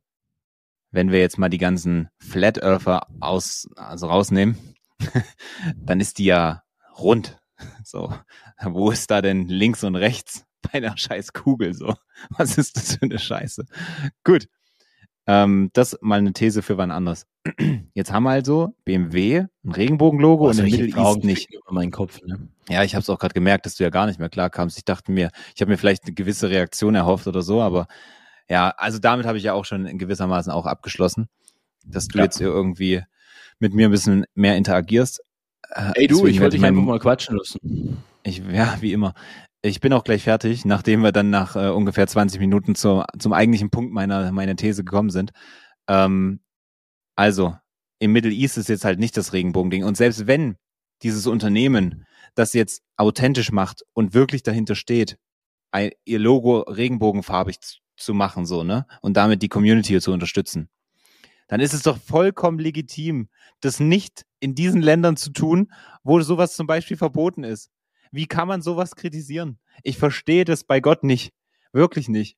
wenn 0.92 1.12
wir 1.12 1.20
jetzt 1.20 1.40
mal 1.40 1.50
die 1.50 1.58
ganzen 1.58 2.10
Flat 2.20 2.62
Earther 2.62 3.08
aus, 3.20 3.68
also 3.76 4.06
rausnehmen, 4.06 4.56
dann 5.76 6.00
ist 6.00 6.20
die 6.20 6.26
ja 6.26 6.62
rund. 7.00 7.42
So, 7.84 8.14
wo 8.62 8.92
ist 8.92 9.10
da 9.10 9.24
denn 9.24 9.48
links 9.48 9.84
und 9.84 9.96
rechts 9.96 10.46
bei 10.62 10.74
einer 10.74 10.96
scheiß 10.96 11.34
Kugel 11.34 11.74
so? 11.74 11.96
Was 12.30 12.60
ist 12.60 12.78
das 12.78 12.98
für 12.98 13.02
eine 13.02 13.18
Scheiße? 13.18 13.66
Gut. 14.24 14.48
Ähm, 15.28 15.70
das 15.74 15.98
mal 16.02 16.20
eine 16.20 16.32
These 16.34 16.62
für 16.62 16.78
wann 16.78 16.90
anders. 16.92 17.28
Jetzt 17.94 18.12
haben 18.14 18.24
wir 18.24 18.30
also 18.32 18.74
BMW, 18.86 19.46
ein 19.66 19.72
Regenbogenlogo 19.72 20.44
boah, 20.44 20.50
und 20.52 20.60
im 20.60 20.70
solche 20.70 20.84
Middle 20.84 21.02
East 21.02 21.24
nicht. 21.24 21.54
über 21.54 21.74
meinen 21.74 21.92
Kopf, 21.92 22.22
ne? 22.26 22.48
Ja, 22.70 22.84
ich 22.84 22.96
habe 22.96 23.02
es 23.02 23.10
auch 23.10 23.20
gerade 23.20 23.34
gemerkt, 23.34 23.66
dass 23.66 23.76
du 23.76 23.84
ja 23.84 23.90
gar 23.90 24.06
nicht 24.06 24.20
mehr 24.20 24.30
klar 24.30 24.50
kamst. 24.50 24.78
Ich 24.78 24.86
dachte 24.86 25.12
mir, 25.12 25.30
ich 25.56 25.62
habe 25.62 25.72
mir 25.72 25.78
vielleicht 25.78 26.04
eine 26.06 26.14
gewisse 26.14 26.50
Reaktion 26.50 26.96
erhofft 26.96 27.28
oder 27.28 27.42
so, 27.42 27.62
aber 27.62 27.88
ja, 28.50 28.70
also 28.78 29.00
damit 29.00 29.26
habe 29.26 29.38
ich 29.38 29.44
ja 29.44 29.54
auch 29.54 29.66
schon 29.66 29.86
in 29.86 29.98
gewissermaßen 29.98 30.52
auch 30.52 30.66
abgeschlossen, 30.66 31.28
dass 31.86 32.08
du 32.08 32.18
Ja. 32.18 32.24
jetzt 32.26 32.38
hier 32.38 32.48
irgendwie 32.48 33.04
mit 33.60 33.74
mir 33.74 33.88
ein 33.90 33.92
bisschen 33.92 34.26
mehr 34.34 34.56
interagierst. 34.56 35.22
Äh, 35.72 35.92
Ey 35.96 36.08
du, 36.08 36.16
deswegen 36.16 36.28
ich 36.36 36.40
wollte 36.42 36.56
dich 36.58 36.66
einfach 36.66 36.82
mal 36.84 37.00
quatschen 37.00 37.36
lassen. 37.38 38.04
ich, 38.24 38.42
ja, 38.52 38.78
wie 38.80 38.94
immer. 38.94 39.14
Ich 39.62 39.80
bin 39.80 39.92
auch 39.94 40.04
gleich 40.04 40.24
fertig, 40.24 40.66
nachdem 40.66 41.02
wir 41.02 41.12
dann 41.12 41.30
nach 41.30 41.56
äh, 41.56 41.70
ungefähr 41.70 42.08
20 42.08 42.40
Minuten 42.40 42.76
zur, 42.76 43.06
zum 43.18 43.34
eigentlichen 43.34 43.70
Punkt 43.70 43.92
meiner, 43.92 44.32
meiner 44.32 44.56
These 44.56 44.84
gekommen 44.84 45.10
sind. 45.10 45.32
Ähm, 45.88 46.42
also, 47.16 47.56
im 48.00 48.12
Middle 48.12 48.32
East 48.32 48.58
ist 48.58 48.70
jetzt 48.70 48.86
halt 48.86 49.00
nicht 49.00 49.18
das 49.18 49.34
Regenbogending. 49.34 49.84
Und 49.84 49.98
selbst 49.98 50.28
wenn 50.28 50.58
dieses 51.02 51.26
Unternehmen 51.28 52.06
das 52.36 52.54
jetzt 52.54 52.84
authentisch 52.98 53.52
macht 53.52 53.84
und 53.94 54.14
wirklich 54.14 54.44
dahinter 54.44 54.76
steht, 54.76 55.18
ein, 55.72 55.92
ihr 56.06 56.20
Logo 56.20 56.60
regenbogenfarbig 56.62 57.60
zu, 57.60 57.78
zu 57.98 58.14
machen, 58.14 58.46
so, 58.46 58.64
ne? 58.64 58.86
Und 59.02 59.18
damit 59.18 59.42
die 59.42 59.50
Community 59.50 60.00
zu 60.00 60.12
unterstützen. 60.12 60.70
Dann 61.48 61.62
ist 61.62 61.74
es 61.74 61.82
doch 61.82 61.98
vollkommen 61.98 62.60
legitim, 62.60 63.30
das 63.62 63.80
nicht 63.80 64.26
in 64.40 64.54
diesen 64.54 64.82
Ländern 64.82 65.18
zu 65.18 65.32
tun, 65.32 65.72
wo 66.04 66.22
sowas 66.22 66.56
zum 66.56 66.68
Beispiel 66.68 66.98
verboten 66.98 67.44
ist. 67.44 67.72
Wie 68.12 68.28
kann 68.28 68.48
man 68.48 68.62
sowas 68.62 68.96
kritisieren? 68.96 69.60
Ich 69.84 69.98
verstehe 69.98 70.46
das 70.46 70.64
bei 70.64 70.80
Gott 70.80 71.04
nicht. 71.04 71.34
Wirklich 71.74 72.10
nicht. 72.10 72.38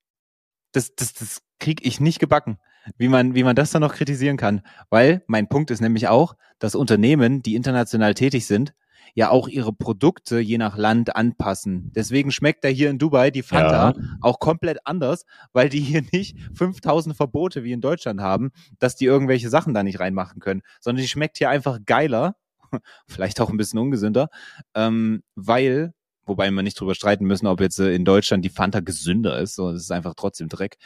Das, 0.72 0.96
das, 0.96 1.14
das 1.14 1.42
krieg 1.60 1.86
ich 1.86 2.00
nicht 2.00 2.20
gebacken, 2.20 2.58
wie 2.98 3.08
man, 3.08 3.36
wie 3.36 3.44
man 3.44 3.56
das 3.56 3.72
dann 3.72 3.82
noch 3.82 3.94
kritisieren 3.96 4.38
kann. 4.38 4.62
Weil 4.90 5.24
mein 5.28 5.50
Punkt 5.50 5.72
ist 5.72 5.82
nämlich 5.82 6.08
auch, 6.08 6.36
dass 6.60 6.76
Unternehmen, 6.76 7.42
die 7.42 7.56
international 7.56 8.14
tätig 8.14 8.46
sind, 8.46 8.74
ja 9.16 9.30
auch 9.30 9.48
ihre 9.48 9.74
Produkte 9.74 10.40
je 10.40 10.58
nach 10.58 10.78
Land 10.78 11.16
anpassen. 11.16 11.92
Deswegen 11.96 12.32
schmeckt 12.32 12.64
da 12.64 12.68
hier 12.68 12.90
in 12.90 13.00
Dubai 13.00 13.32
die 13.32 13.44
Fanta 13.44 13.94
ja. 13.96 14.04
auch 14.22 14.40
komplett 14.40 14.80
anders, 14.86 15.26
weil 15.54 15.70
die 15.70 15.80
hier 15.80 16.04
nicht 16.12 16.38
5000 16.54 17.16
Verbote 17.16 17.64
wie 17.64 17.72
in 17.72 17.82
Deutschland 17.82 18.22
haben, 18.22 18.52
dass 18.80 18.96
die 18.96 19.06
irgendwelche 19.06 19.50
Sachen 19.50 19.74
da 19.74 19.84
nicht 19.84 20.00
reinmachen 20.00 20.40
können, 20.40 20.62
sondern 20.80 21.02
die 21.02 21.10
schmeckt 21.10 21.38
hier 21.38 21.50
einfach 21.50 21.80
geiler, 21.86 22.36
vielleicht 23.08 23.42
auch 23.42 23.50
ein 23.50 23.58
bisschen 23.58 23.80
ungesünder, 23.80 24.30
ähm, 24.76 25.24
weil 25.36 25.94
wobei 26.30 26.50
wir 26.52 26.64
nicht 26.64 26.80
drüber 26.80 26.96
streiten 26.96 27.26
müssen, 27.26 27.48
ob 27.48 27.60
jetzt 27.60 27.80
äh, 27.80 27.94
in 27.94 28.06
Deutschland 28.06 28.46
die 28.46 28.50
Fanta 28.50 28.80
gesünder 28.80 29.40
ist, 29.40 29.56
so, 29.56 29.72
das 29.74 29.82
ist 29.82 29.92
einfach 29.92 30.14
trotzdem 30.16 30.48
Dreck, 30.48 30.78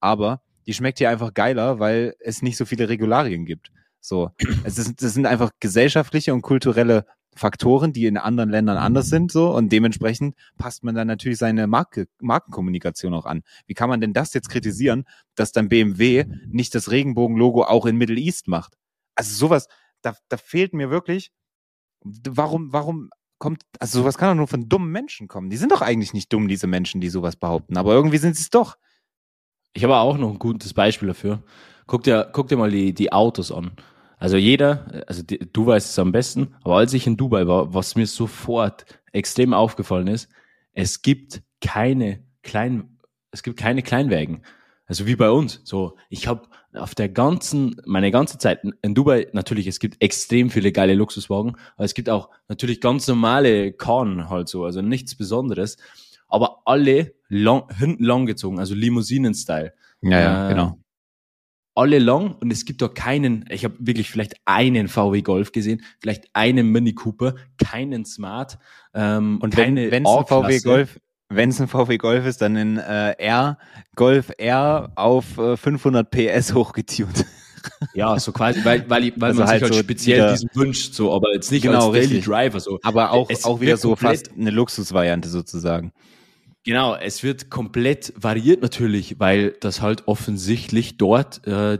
aber 0.00 0.40
die 0.66 0.74
schmeckt 0.74 0.98
hier 0.98 1.10
einfach 1.10 1.34
geiler, 1.34 1.80
weil 1.80 2.14
es 2.20 2.40
nicht 2.40 2.56
so 2.56 2.64
viele 2.64 2.88
Regularien 2.88 3.44
gibt. 3.44 3.72
So, 4.00 4.30
es 4.64 4.78
ist, 4.78 5.02
das 5.02 5.12
sind 5.12 5.26
einfach 5.26 5.50
gesellschaftliche 5.60 6.32
und 6.32 6.42
kulturelle 6.42 7.04
Faktoren, 7.34 7.94
die 7.94 8.06
in 8.06 8.18
anderen 8.18 8.50
Ländern 8.50 8.76
anders 8.76 9.08
sind, 9.08 9.32
so 9.32 9.54
und 9.54 9.72
dementsprechend 9.72 10.36
passt 10.58 10.84
man 10.84 10.94
dann 10.94 11.06
natürlich 11.06 11.38
seine 11.38 11.66
Marke, 11.66 12.06
Markenkommunikation 12.20 13.14
auch 13.14 13.24
an. 13.24 13.42
Wie 13.66 13.74
kann 13.74 13.88
man 13.88 14.00
denn 14.00 14.12
das 14.12 14.34
jetzt 14.34 14.50
kritisieren, 14.50 15.04
dass 15.34 15.50
dann 15.50 15.68
BMW 15.68 16.26
nicht 16.46 16.74
das 16.74 16.90
Regenbogenlogo 16.90 17.64
auch 17.64 17.86
in 17.86 17.96
Middle 17.96 18.20
East 18.20 18.48
macht? 18.48 18.76
Also 19.14 19.34
sowas, 19.34 19.66
da, 20.02 20.16
da 20.28 20.36
fehlt 20.36 20.74
mir 20.74 20.90
wirklich, 20.90 21.32
warum, 22.02 22.72
warum 22.72 23.10
kommt, 23.38 23.62
also 23.80 24.00
sowas 24.00 24.18
kann 24.18 24.30
doch 24.30 24.36
nur 24.36 24.48
von 24.48 24.68
dummen 24.68 24.90
Menschen 24.92 25.28
kommen. 25.28 25.50
Die 25.50 25.56
sind 25.56 25.72
doch 25.72 25.82
eigentlich 25.82 26.12
nicht 26.12 26.32
dumm, 26.32 26.48
diese 26.48 26.66
Menschen, 26.66 27.00
die 27.00 27.08
sowas 27.08 27.36
behaupten, 27.36 27.76
aber 27.76 27.92
irgendwie 27.92 28.18
sind 28.18 28.36
sie 28.36 28.42
es 28.42 28.50
doch. 28.50 28.76
Ich 29.72 29.84
habe 29.84 29.96
auch 29.96 30.18
noch 30.18 30.30
ein 30.30 30.38
gutes 30.38 30.74
Beispiel 30.74 31.08
dafür. 31.08 31.42
Guck 31.86 32.02
dir, 32.04 32.28
guck 32.32 32.48
dir 32.48 32.56
mal 32.56 32.70
die, 32.70 32.92
die 32.92 33.12
Autos 33.12 33.50
an. 33.50 33.72
Also 34.18 34.36
jeder, 34.36 35.04
also 35.08 35.22
die, 35.22 35.38
du 35.38 35.66
weißt 35.66 35.90
es 35.90 35.98
am 35.98 36.12
besten, 36.12 36.54
aber 36.62 36.76
als 36.76 36.94
ich 36.94 37.06
in 37.06 37.16
Dubai 37.16 37.46
war, 37.48 37.74
was 37.74 37.96
mir 37.96 38.06
sofort 38.06 38.84
extrem 39.12 39.52
aufgefallen 39.54 40.06
ist, 40.06 40.28
es 40.72 41.02
gibt 41.02 41.42
keine 41.60 42.24
kleinen, 42.42 43.00
es 43.32 43.42
gibt 43.42 43.58
keine 43.58 43.82
Kleinwägen. 43.82 44.44
Also 44.86 45.06
wie 45.06 45.16
bei 45.16 45.30
uns. 45.30 45.60
So, 45.64 45.96
ich 46.08 46.28
habe 46.28 46.48
auf 46.74 46.94
der 46.94 47.08
ganzen, 47.08 47.76
meine 47.84 48.10
ganze 48.10 48.38
Zeit 48.38 48.60
in 48.82 48.94
Dubai 48.94 49.28
natürlich, 49.32 49.66
es 49.66 49.78
gibt 49.78 50.02
extrem 50.02 50.50
viele 50.50 50.72
geile 50.72 50.94
Luxuswagen, 50.94 51.56
aber 51.76 51.84
es 51.84 51.94
gibt 51.94 52.08
auch 52.08 52.30
natürlich 52.48 52.80
ganz 52.80 53.06
normale 53.08 53.72
Korn 53.72 54.30
halt 54.30 54.48
so, 54.48 54.64
also 54.64 54.80
nichts 54.82 55.14
Besonderes, 55.14 55.76
aber 56.28 56.62
alle 56.64 57.14
lang, 57.28 57.64
hinten 57.76 58.04
lang 58.04 58.26
gezogen, 58.26 58.58
also 58.58 58.74
Limousinen-Style. 58.74 59.74
Ja, 60.02 60.20
ja, 60.20 60.46
äh, 60.46 60.52
genau 60.52 60.78
alle 61.74 61.98
lang 61.98 62.34
und 62.34 62.52
es 62.52 62.64
gibt 62.64 62.82
doch 62.82 62.92
keinen, 62.92 63.44
ich 63.50 63.64
habe 63.64 63.74
wirklich 63.78 64.10
vielleicht 64.10 64.34
einen 64.44 64.88
VW 64.88 65.22
Golf 65.22 65.52
gesehen, 65.52 65.82
vielleicht 66.00 66.28
einen 66.34 66.68
Mini 66.68 66.94
Cooper, 66.94 67.34
keinen 67.62 68.04
Smart 68.04 68.58
ähm, 68.94 69.38
und 69.40 69.54
keine 69.54 69.90
wenn 69.90 70.04
es 70.04 70.10
ein 70.10 70.26
VW 70.26 70.60
Golf 70.60 71.00
wenn 71.34 71.50
es 71.50 71.60
ein 71.60 71.68
VW 71.68 71.98
Golf 71.98 72.26
ist, 72.26 72.42
dann 72.42 72.56
in 72.56 72.78
äh, 72.78 73.12
R 73.12 73.58
Golf 73.96 74.32
R 74.38 74.92
auf 74.94 75.38
äh, 75.38 75.56
500 75.56 76.10
PS 76.10 76.54
hochgetunt. 76.54 77.24
Ja, 77.94 78.18
so 78.18 78.32
quasi, 78.32 78.64
weil, 78.64 78.88
weil, 78.90 79.12
weil 79.16 79.30
also 79.30 79.40
man 79.40 79.48
halt 79.48 79.60
sich 79.60 79.70
halt 79.70 79.74
so 79.74 79.80
speziell 79.80 80.18
wieder, 80.18 80.32
diesen 80.32 80.50
wünscht, 80.54 80.94
so, 80.94 81.14
aber 81.14 81.32
jetzt 81.32 81.52
nicht 81.52 81.62
genau, 81.62 81.86
als 81.86 81.92
Daily 81.92 82.06
richtig. 82.16 82.24
Driver 82.24 82.58
so. 82.60 82.80
Aber 82.82 83.12
auch, 83.12 83.30
es 83.30 83.44
auch 83.44 83.60
wieder 83.60 83.76
so 83.76 83.94
fast 83.94 84.32
eine 84.32 84.50
Luxusvariante 84.50 85.28
sozusagen. 85.28 85.92
Genau, 86.64 86.94
es 86.94 87.22
wird 87.22 87.50
komplett 87.50 88.12
variiert 88.16 88.62
natürlich, 88.62 89.18
weil 89.18 89.52
das 89.60 89.80
halt 89.80 90.06
offensichtlich 90.06 90.96
dort, 90.96 91.46
äh, 91.46 91.78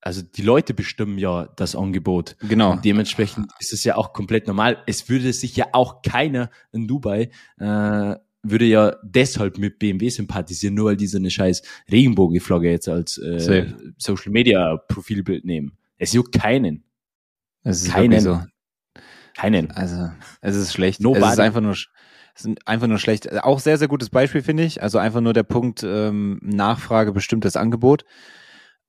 also 0.00 0.22
die 0.22 0.42
Leute 0.42 0.74
bestimmen 0.74 1.18
ja 1.18 1.48
das 1.56 1.74
Angebot. 1.74 2.36
Genau. 2.40 2.72
Und 2.72 2.84
dementsprechend 2.84 3.50
ist 3.58 3.72
es 3.72 3.82
ja 3.84 3.96
auch 3.96 4.12
komplett 4.12 4.46
normal. 4.46 4.82
Es 4.86 5.08
würde 5.08 5.32
sich 5.32 5.56
ja 5.56 5.66
auch 5.72 6.02
keiner 6.02 6.50
in 6.72 6.86
Dubai 6.86 7.30
äh, 7.58 8.14
würde 8.42 8.64
ja 8.64 8.96
deshalb 9.02 9.58
mit 9.58 9.78
BMW 9.78 10.08
sympathisieren, 10.08 10.74
nur 10.74 10.86
weil 10.86 10.96
die 10.96 11.06
so 11.06 11.18
eine 11.18 11.30
scheiß 11.30 11.62
Regenbogenflagge 11.90 12.70
jetzt 12.70 12.88
als 12.88 13.18
äh, 13.18 13.66
Social 13.98 14.32
Media 14.32 14.76
Profilbild 14.88 15.44
nehmen. 15.44 15.76
Es 15.98 16.12
juckt 16.12 16.32
keinen. 16.32 16.84
Es 17.62 17.82
ist 17.82 17.92
keinen. 17.92 18.20
So. 18.20 18.42
Keinen. 19.36 19.70
Also, 19.70 20.10
es 20.40 20.56
ist 20.56 20.72
schlecht. 20.72 21.00
Nobody. 21.00 21.24
Es 21.26 21.32
ist 21.34 21.40
einfach 21.40 21.60
nur, 21.60 21.76
sind 22.34 22.66
einfach 22.66 22.86
nur 22.86 22.98
schlecht. 22.98 23.30
Auch 23.42 23.60
sehr, 23.60 23.78
sehr 23.78 23.88
gutes 23.88 24.10
Beispiel, 24.10 24.42
finde 24.42 24.64
ich. 24.64 24.82
Also 24.82 24.98
einfach 24.98 25.20
nur 25.20 25.34
der 25.34 25.42
Punkt 25.42 25.82
ähm, 25.84 26.40
Nachfrage, 26.42 27.12
bestimmtes 27.12 27.56
Angebot. 27.56 28.04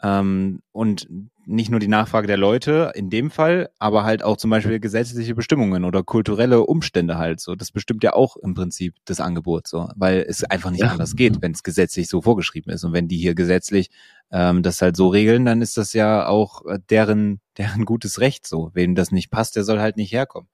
Ähm, 0.01 0.61
und 0.71 1.07
nicht 1.51 1.69
nur 1.69 1.79
die 1.79 1.87
Nachfrage 1.87 2.27
der 2.27 2.37
Leute 2.37 2.91
in 2.95 3.09
dem 3.09 3.29
Fall, 3.29 3.69
aber 3.79 4.03
halt 4.03 4.23
auch 4.23 4.37
zum 4.37 4.49
Beispiel 4.49 4.79
gesetzliche 4.79 5.35
Bestimmungen 5.35 5.83
oder 5.83 6.03
kulturelle 6.03 6.61
Umstände 6.65 7.17
halt 7.17 7.39
so. 7.39 7.55
Das 7.55 7.71
bestimmt 7.71 8.03
ja 8.03 8.13
auch 8.13 8.37
im 8.37 8.53
Prinzip 8.53 8.95
das 9.05 9.19
Angebot 9.19 9.67
so, 9.67 9.89
weil 9.95 10.25
es 10.27 10.43
einfach 10.43 10.71
nicht 10.71 10.81
ja. 10.81 10.87
anders 10.87 11.15
geht, 11.15 11.41
wenn 11.41 11.51
es 11.51 11.63
gesetzlich 11.63 12.07
so 12.07 12.21
vorgeschrieben 12.21 12.71
ist. 12.71 12.83
Und 12.83 12.93
wenn 12.93 13.07
die 13.07 13.17
hier 13.17 13.35
gesetzlich 13.35 13.89
ähm, 14.31 14.63
das 14.63 14.81
halt 14.81 14.95
so 14.95 15.09
regeln, 15.09 15.45
dann 15.45 15.61
ist 15.61 15.77
das 15.77 15.93
ja 15.93 16.27
auch 16.27 16.65
äh, 16.65 16.79
deren, 16.89 17.41
deren 17.57 17.85
gutes 17.85 18.19
Recht 18.19 18.47
so. 18.47 18.71
Wem 18.73 18.95
das 18.95 19.11
nicht 19.11 19.29
passt, 19.29 19.55
der 19.55 19.63
soll 19.63 19.79
halt 19.79 19.97
nicht 19.97 20.11
herkommen. 20.11 20.49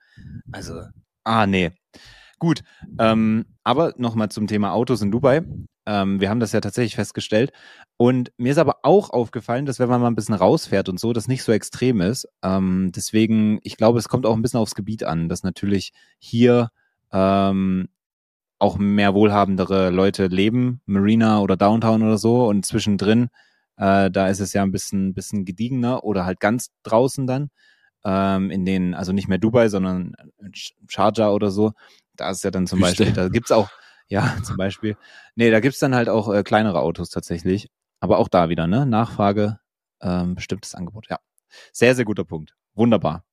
Also, 0.52 0.82
ah 1.24 1.46
nee, 1.46 1.72
Gut, 2.40 2.64
ähm, 3.00 3.46
aber 3.64 3.94
nochmal 3.98 4.30
zum 4.30 4.46
Thema 4.46 4.72
Autos 4.72 5.02
in 5.02 5.12
Dubai. 5.12 5.42
Ähm, 5.88 6.20
wir 6.20 6.30
haben 6.30 6.42
das 6.42 6.52
ja 6.52 6.60
tatsächlich 6.60 6.96
festgestellt. 6.96 7.54
Und 7.96 8.34
mir 8.38 8.52
ist 8.52 8.58
aber 8.58 8.80
auch 8.84 9.10
aufgefallen, 9.10 9.66
dass 9.66 9.80
wenn 9.80 9.88
man 9.88 10.02
mal 10.02 10.08
ein 10.08 10.16
bisschen 10.16 10.36
rausfährt 10.36 10.90
und 10.90 11.00
so, 11.00 11.14
das 11.14 11.30
nicht 11.30 11.44
so 11.44 11.54
extrem 11.54 12.02
ist. 12.02 12.28
Ähm, 12.44 12.92
deswegen, 12.94 13.60
ich 13.64 13.78
glaube, 13.78 13.98
es 13.98 14.10
kommt 14.10 14.26
auch 14.26 14.36
ein 14.36 14.42
bisschen 14.42 14.60
aufs 14.60 14.76
Gebiet 14.76 15.06
an, 15.06 15.30
dass 15.30 15.44
natürlich 15.44 15.94
hier 16.20 16.70
ähm, 17.14 17.88
auch 18.60 18.78
mehr 18.78 19.14
wohlhabendere 19.14 19.90
Leute 19.90 20.28
leben, 20.28 20.82
Marina 20.86 21.40
oder 21.40 21.56
Downtown 21.56 22.04
oder 22.04 22.18
so. 22.18 22.48
Und 22.48 22.66
zwischendrin, 22.66 23.30
äh, 23.78 24.12
da 24.12 24.28
ist 24.28 24.42
es 24.42 24.52
ja 24.52 24.64
ein 24.64 24.72
bisschen, 24.72 25.14
bisschen 25.14 25.46
gediegener 25.46 26.04
oder 26.04 26.26
halt 26.26 26.42
ganz 26.42 26.70
draußen 26.84 27.28
dann. 27.28 27.50
Ähm, 28.04 28.52
in 28.52 28.66
den, 28.66 28.94
also 28.94 29.14
nicht 29.14 29.30
mehr 29.30 29.38
Dubai, 29.38 29.70
sondern 29.70 30.16
Sharjah 30.88 31.30
oder 31.30 31.50
so. 31.50 31.72
Da 32.18 32.30
ist 32.32 32.44
ja 32.44 32.52
dann 32.52 32.68
zum 32.68 32.80
Wüste. 32.80 33.06
Beispiel, 33.06 33.14
da 33.14 33.30
gibt's 33.30 33.52
auch, 33.52 33.70
ja, 34.08 34.38
zum 34.44 34.58
Beispiel. 34.58 34.98
Nee, 35.36 35.52
da 35.52 35.60
gibt's 35.60 35.80
dann 35.80 35.96
halt 35.96 36.10
auch 36.10 36.34
äh, 36.34 36.44
kleinere 36.44 36.80
Autos 36.80 37.10
tatsächlich. 37.10 37.70
Aber 38.00 38.20
auch 38.20 38.28
da 38.28 38.50
wieder, 38.50 38.68
ne? 38.68 38.86
Nachfrage, 38.86 39.60
ähm, 40.02 40.36
bestimmtes 40.36 40.76
Angebot. 40.76 41.08
Ja. 41.10 41.20
Sehr, 41.72 41.96
sehr 41.96 42.06
guter 42.06 42.26
Punkt. 42.26 42.56
Wunderbar. 42.76 43.24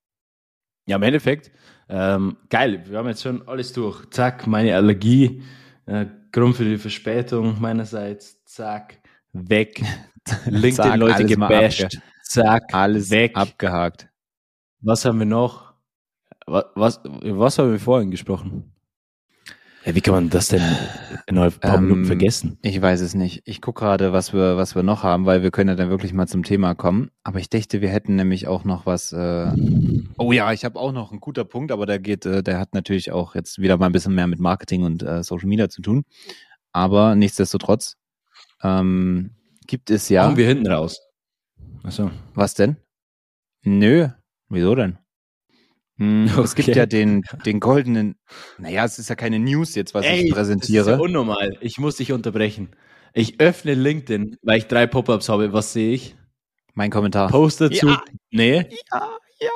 Ja, 0.87 0.97
im 0.97 1.03
Endeffekt, 1.03 1.51
ähm, 1.89 2.37
geil, 2.51 2.85
wir 2.87 2.99
haben 2.99 3.09
jetzt 3.09 3.23
schon 3.23 3.47
alles 3.49 3.73
durch. 3.73 4.09
Zack, 4.11 4.47
meine 4.47 4.75
Allergie, 4.75 5.43
äh, 5.87 6.07
Grund 6.31 6.57
für 6.57 6.65
die 6.65 6.77
Verspätung 6.77 7.59
meinerseits, 7.61 8.45
zack, 8.45 9.01
weg. 9.33 9.83
LinkedIn-Leute 10.47 11.25
gebasht, 11.25 11.99
zack, 12.23 12.63
alles 12.73 13.11
weg. 13.11 13.33
abgehakt. 13.35 14.09
Was 14.81 15.05
haben 15.05 15.19
wir 15.19 15.27
noch? 15.27 15.73
Was, 16.47 16.65
was, 16.75 17.01
was 17.05 17.59
haben 17.59 17.73
wir 17.73 17.81
vorhin 17.81 18.11
gesprochen? 18.11 18.74
Ja, 19.85 19.95
wie 19.95 20.01
kann 20.01 20.15
man 20.15 20.31
das 20.31 20.49
denn 20.49 20.63
in 21.27 21.37
ein 21.37 21.53
paar 21.53 21.77
ähm, 21.77 21.83
Minuten 21.85 22.05
vergessen? 22.07 22.59
Ich 22.63 22.81
weiß 22.81 23.03
es 23.03 23.15
nicht. 23.15 23.43
Ich 23.45 23.61
gucke 23.61 23.81
gerade, 23.81 24.15
was 24.15 24.33
wir, 24.33 24.57
was 24.57 24.75
wir 24.75 24.83
noch 24.83 25.03
haben, 25.03 25.27
weil 25.27 25.43
wir 25.43 25.51
können 25.51 25.69
ja 25.69 25.75
dann 25.75 25.91
wirklich 25.91 26.15
mal 26.15 26.27
zum 26.27 26.43
Thema 26.43 26.75
kommen. 26.75 27.11
Aber 27.23 27.39
ich 27.39 27.51
dachte, 27.51 27.83
wir 27.83 27.91
hätten 27.91 28.17
nämlich 28.17 28.47
auch 28.47 28.65
noch 28.65 28.87
was. 28.87 29.13
Äh 29.13 29.53
oh 30.17 30.33
ja, 30.33 30.53
ich 30.53 30.65
habe 30.65 30.79
auch 30.79 30.93
noch 30.93 31.11
einen 31.11 31.21
guter 31.21 31.45
Punkt, 31.45 31.71
aber 31.71 31.85
der 31.85 31.99
geht, 31.99 32.25
äh, 32.25 32.43
der 32.43 32.59
hat 32.59 32.73
natürlich 32.73 33.13
auch 33.13 33.35
jetzt 33.35 33.59
wieder 33.59 33.77
mal 33.77 33.87
ein 33.87 33.93
bisschen 33.93 34.15
mehr 34.15 34.27
mit 34.27 34.41
Marketing 34.41 34.85
und 34.85 35.03
äh, 35.03 35.23
Social 35.23 35.49
Media 35.49 35.69
zu 35.69 35.83
tun. 35.83 36.05
Aber 36.73 37.15
nichtsdestotrotz 37.15 37.97
ähm, 38.63 39.33
gibt 39.67 39.91
es 39.91 40.09
ja. 40.09 40.25
Kommen 40.25 40.39
wir 40.39 40.47
hinten 40.47 40.67
raus. 40.67 40.99
Achso. 41.83 42.11
Was 42.35 42.55
denn? 42.55 42.77
Nö. 43.65 44.09
Wieso 44.49 44.75
denn? 44.75 44.99
Hm, 45.99 46.29
okay. 46.33 46.41
Es 46.45 46.55
gibt 46.55 46.77
ja 46.77 46.87
den, 46.87 47.23
den 47.47 47.61
goldenen, 47.61 48.17
naja, 48.59 48.85
es 48.85 48.99
ist 48.99 49.09
ja 49.09 49.15
keine 49.15 49.39
News 49.39 49.75
jetzt, 49.75 49.95
was 49.95 50.05
Ey, 50.05 50.27
ich 50.27 50.33
präsentiere. 50.33 50.85
Das 50.85 50.95
ist 50.95 50.99
ja 50.99 51.05
unnormal. 51.05 51.57
Ich 51.61 51.79
muss 51.79 51.97
dich 51.97 52.13
unterbrechen. 52.13 52.71
Ich 53.13 53.41
öffne 53.41 53.75
LinkedIn, 53.75 54.37
weil 54.43 54.59
ich 54.59 54.67
drei 54.67 54.87
Pop-ups 54.87 55.29
habe. 55.29 55.53
Was 55.53 55.73
sehe 55.73 55.95
ich? 55.95 56.17
Mein 56.75 56.91
Kommentar. 56.91 57.31
Post 57.31 57.61
dazu. 57.61 57.87
Ja. 57.87 58.03
Nee. 58.31 58.67
Ja, 58.93 59.09
ja. 59.41 59.51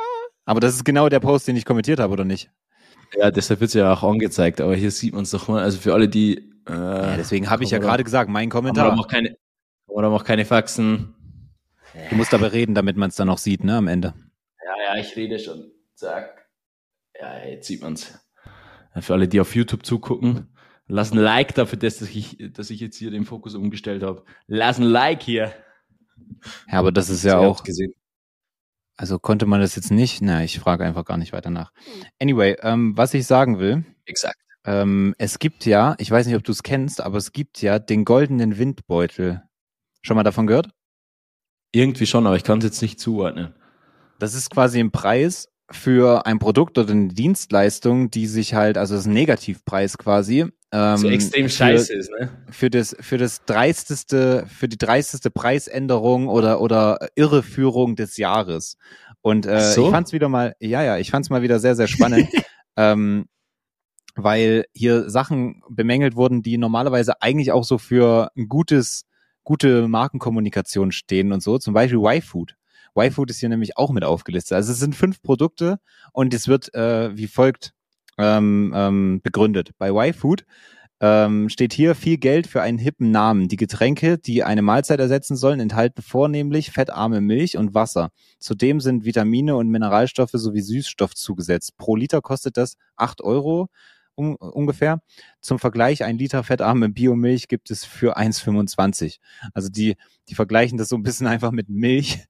Aber 0.45 0.61
das 0.61 0.75
ist 0.75 0.85
genau 0.85 1.09
der 1.09 1.19
Post, 1.19 1.49
den 1.49 1.57
ich 1.57 1.65
kommentiert 1.65 1.99
habe, 1.99 2.13
oder 2.13 2.25
nicht? 2.25 2.51
Ja, 3.17 3.31
deshalb 3.33 3.61
wird 3.61 3.69
es 3.69 3.75
ja 3.75 3.93
auch 3.93 4.05
angezeigt, 4.05 4.61
aber 4.61 4.77
hier 4.77 4.91
sieht 4.93 5.15
man 5.15 5.25
es 5.25 5.31
doch 5.31 5.49
mal. 5.49 5.63
Also 5.63 5.79
für 5.79 5.93
alle, 5.93 6.09
die. 6.09 6.53
Äh, 6.69 6.73
ja, 6.73 7.17
deswegen 7.17 7.51
habe 7.51 7.65
ich 7.65 7.71
ja 7.71 7.79
gerade 7.79 8.05
gesagt, 8.05 8.31
mein 8.31 8.49
Kommentar. 8.49 8.93
Oder 8.93 9.01
auch 9.01 9.09
keine, 9.09 9.37
oder 9.89 10.09
auch 10.11 10.25
keine 10.25 10.45
Faxen. 10.45 11.15
Du 12.11 12.17
musst 12.17 12.33
aber 12.35 12.53
reden, 12.53 12.75
damit 12.75 12.97
man 12.97 13.09
es 13.09 13.17
dann 13.17 13.27
noch 13.27 13.39
sieht, 13.39 13.65
ne, 13.65 13.77
am 13.77 13.89
Ende. 13.89 14.15
Ja, 14.65 14.95
ja, 14.95 15.01
ich 15.01 15.17
rede 15.17 15.39
schon. 15.39 15.73
Zack. 15.99 16.47
Ja, 17.21 17.45
jetzt 17.45 17.67
sieht 17.67 17.83
man 17.83 17.95
es. 17.95 18.17
Für 19.01 19.15
alle, 19.15 19.27
die 19.27 19.41
auf 19.41 19.57
YouTube 19.57 19.85
zugucken, 19.85 20.47
lass 20.87 21.11
ein 21.11 21.19
Like 21.19 21.57
dafür, 21.57 21.77
dass 21.77 22.01
ich, 22.01 22.39
dass 22.53 22.71
ich 22.71 22.79
jetzt 22.79 22.97
hier 22.97 23.11
den 23.11 23.25
Fokus 23.25 23.57
umgestellt 23.57 24.05
habe. 24.05 24.25
Lass 24.47 24.79
ein 24.79 24.85
Like 24.85 25.25
hier. 25.25 25.53
Ja, 26.71 26.79
aber 26.79 26.93
das 26.93 27.11
ist 27.11 27.25
ja 27.25 27.39
auch. 27.39 27.65
Gesehen. 27.65 27.95
Also 28.97 29.19
konnte 29.19 29.47
man 29.47 29.61
das 29.61 29.75
jetzt 29.75 29.91
nicht? 29.91 30.23
Na, 30.23 30.45
ich 30.45 30.61
frage 30.61 30.85
einfach 30.85 31.05
gar 31.05 31.17
nicht 31.17 31.33
weiter 31.33 31.51
nach. 31.51 31.73
Anyway, 32.21 32.57
ähm, 32.63 32.97
was 32.97 33.13
ich 33.13 33.27
sagen 33.27 33.59
will. 33.59 33.85
Exakt. 34.05 34.39
Ähm, 34.65 35.17
es 35.19 35.41
gibt 35.41 35.67
ja, 35.67 35.97
ich 35.99 36.13
weiß 36.13 36.27
nicht, 36.27 36.37
ob 36.37 36.45
du 36.45 36.53
es 36.53 36.63
kennst, 36.63 37.01
aber 37.01 37.19
es 37.19 37.33
gibt 37.33 37.61
ja 37.61 37.81
den 37.81 38.05
goldenen 38.05 38.57
Windbeutel. 38.57 39.43
Schon 40.03 40.15
mal 40.15 40.23
davon 40.23 40.47
gehört? 40.47 40.71
Irgendwie 41.73 42.07
schon, 42.07 42.25
aber 42.25 42.37
ich 42.37 42.45
kann 42.45 42.59
es 42.59 42.65
jetzt 42.65 42.83
nicht 42.83 43.01
zuordnen. 43.01 43.57
Das 44.21 44.35
ist 44.35 44.51
quasi 44.51 44.79
ein 44.79 44.93
Preis 44.93 45.49
für 45.71 46.27
ein 46.27 46.39
Produkt 46.39 46.79
oder 46.79 46.93
eine 46.93 47.09
Dienstleistung, 47.09 48.11
die 48.11 48.27
sich 48.27 48.55
halt, 48.55 48.79
also 48.79 48.95
das 48.95 49.03
ist 49.03 49.07
ein 49.07 49.13
Negativpreis 49.13 49.99
quasi. 49.99 50.47
Ähm, 50.73 50.97
so 50.97 51.09
extrem 51.09 51.45
für, 51.47 51.51
scheiße 51.51 51.95
ist, 51.95 52.11
ne? 52.11 52.31
Für 52.51 52.71
das, 52.71 52.97
für 53.01 53.19
das 53.19 53.45
dreisteste, 53.45 54.47
für 54.49 54.69
die 54.69 54.79
dreisteste 54.79 55.31
Preisänderung 55.31 56.29
oder, 56.29 56.61
oder 56.61 57.09
Irreführung 57.15 57.97
des 57.97 58.17
Jahres. 58.17 58.77
Und 59.21 59.47
äh, 59.47 59.73
so? 59.73 59.87
ich 59.87 59.91
fand's 59.91 60.13
wieder 60.13 60.29
mal, 60.29 60.55
ja, 60.61 60.83
ja, 60.83 60.99
ich 60.99 61.11
fand's 61.11 61.31
mal 61.31 61.43
wieder 61.43 61.59
sehr, 61.59 61.75
sehr 61.75 61.89
spannend. 61.89 62.29
ähm, 62.77 63.27
weil 64.15 64.65
hier 64.73 65.09
Sachen 65.09 65.63
bemängelt 65.69 66.17
wurden, 66.17 66.43
die 66.43 66.59
normalerweise 66.59 67.23
eigentlich 67.23 67.53
auch 67.53 67.65
so 67.65 67.79
für 67.79 68.31
ein 68.37 68.49
gutes, 68.49 69.05
gute 69.45 69.87
Markenkommunikation 69.87 70.93
stehen 70.93 71.33
und 71.33 71.43
so. 71.43 71.59
Zum 71.59 71.73
Beispiel 71.73 71.99
Y-Food. 71.99 72.58
Y-Food 72.99 73.31
ist 73.31 73.41
hier 73.41 73.49
nämlich 73.49 73.77
auch 73.77 73.91
mit 73.91 74.05
aufgelistet. 74.05 74.57
Also 74.57 74.73
es 74.73 74.79
sind 74.79 74.97
fünf 74.97 75.23
Produkte 75.23 75.79
und 76.13 76.35
es 76.35 76.49
wird 76.49 76.75
äh, 76.75 77.17
wie 77.17 77.27
folgt 77.27 77.73
ähm, 78.19 78.73
ähm, 78.75 79.21
begründet. 79.23 79.71
Bei 79.79 79.91
Y-Food 79.91 80.45
ähm, 81.01 81.49
steht 81.49 81.73
hier 81.73 81.95
viel 81.95 82.19
Geld 82.19 82.47
für 82.47 82.61
einen 82.61 82.79
hippen 82.79 83.11
Namen. 83.11 83.49
Die 83.49 83.57
Getränke, 83.57 84.19
die 84.19 84.43
eine 84.43 84.63
Mahlzeit 84.63 84.99
ersetzen 84.99 85.37
sollen, 85.37 85.61
enthalten 85.61 86.03
vornehmlich 86.03 86.71
fettarme 86.73 87.21
Milch 87.21 87.57
und 87.57 87.75
Wasser. 87.75 88.11
Zudem 88.41 88.81
sind 88.81 89.05
Vitamine 89.05 89.55
und 89.57 89.69
Mineralstoffe 89.69 90.33
sowie 90.33 90.61
Süßstoff 90.61 91.15
zugesetzt. 91.15 91.77
Pro 91.77 91.95
Liter 91.95 92.21
kostet 92.21 92.57
das 92.57 92.77
acht 92.97 93.21
Euro 93.21 93.69
um, 94.19 94.35
ungefähr. 94.37 95.01
Zum 95.41 95.59
Vergleich, 95.59 96.05
ein 96.05 96.19
Liter 96.19 96.43
fettarme 96.43 96.89
Biomilch 96.89 97.49
gibt 97.49 97.71
es 97.71 97.85
für 97.85 98.19
1,25. 98.19 99.19
Also 99.55 99.69
die, 99.69 99.97
die 100.29 100.35
vergleichen 100.35 100.77
das 100.77 100.89
so 100.89 100.97
ein 100.97 101.03
bisschen 101.03 101.27
einfach 101.29 101.53
mit 101.53 101.69
Milch, 101.69 102.27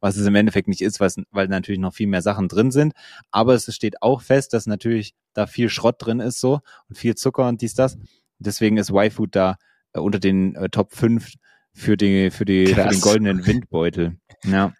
was 0.00 0.16
es 0.16 0.26
im 0.26 0.34
Endeffekt 0.34 0.68
nicht 0.68 0.82
ist, 0.82 1.00
weil, 1.00 1.10
weil 1.30 1.48
natürlich 1.48 1.80
noch 1.80 1.94
viel 1.94 2.06
mehr 2.06 2.22
Sachen 2.22 2.48
drin 2.48 2.70
sind. 2.70 2.92
Aber 3.30 3.54
es 3.54 3.74
steht 3.74 4.02
auch 4.02 4.20
fest, 4.20 4.52
dass 4.52 4.66
natürlich 4.66 5.14
da 5.32 5.46
viel 5.46 5.70
Schrott 5.70 5.96
drin 5.98 6.20
ist 6.20 6.38
so 6.38 6.60
und 6.88 6.98
viel 6.98 7.14
Zucker 7.14 7.48
und 7.48 7.62
dies, 7.62 7.74
das. 7.74 7.98
Deswegen 8.38 8.76
ist 8.76 8.90
Y-Food 8.90 9.34
da 9.34 9.56
äh, 9.92 10.00
unter 10.00 10.18
den 10.18 10.54
äh, 10.54 10.68
Top 10.68 10.92
5 10.92 11.32
für, 11.72 11.96
die, 11.96 12.30
für, 12.30 12.44
die, 12.44 12.66
für 12.66 12.84
den 12.84 13.00
goldenen 13.00 13.46
Windbeutel. 13.46 14.18
Ja. 14.44 14.72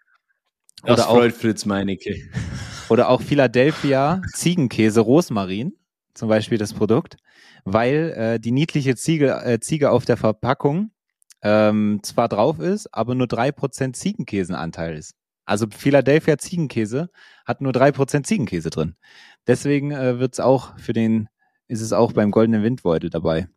Oder 0.82 0.96
das 0.96 1.04
freut 1.06 1.32
auch, 1.32 1.36
Fritz 1.36 1.64
Meinecke. 1.66 2.16
Oder 2.88 3.08
auch 3.08 3.22
Philadelphia 3.22 4.22
Ziegenkäse 4.34 5.00
Rosmarin 5.00 5.74
zum 6.14 6.28
Beispiel 6.28 6.58
das 6.58 6.74
Produkt, 6.74 7.16
weil 7.64 8.12
äh, 8.16 8.40
die 8.40 8.52
niedliche 8.52 8.96
Ziege, 8.96 9.42
äh, 9.44 9.60
Ziege 9.60 9.90
auf 9.90 10.04
der 10.04 10.16
Verpackung 10.16 10.90
ähm, 11.42 12.00
zwar 12.02 12.28
drauf 12.28 12.58
ist, 12.58 12.92
aber 12.92 13.14
nur 13.14 13.26
drei 13.26 13.52
Prozent 13.52 13.96
Ziegenkäsenanteil 13.96 14.96
ist. 14.96 15.14
Also 15.44 15.66
Philadelphia 15.70 16.38
Ziegenkäse 16.38 17.10
hat 17.44 17.60
nur 17.60 17.72
drei 17.72 17.92
Prozent 17.92 18.26
Ziegenkäse 18.26 18.70
drin. 18.70 18.96
Deswegen 19.46 19.90
äh, 19.90 20.18
wird 20.18 20.34
es 20.34 20.40
auch 20.40 20.78
für 20.78 20.92
den, 20.92 21.28
ist 21.66 21.80
es 21.80 21.92
auch 21.92 22.12
beim 22.12 22.30
goldenen 22.30 22.62
Windbeutel 22.62 23.10
dabei. 23.10 23.48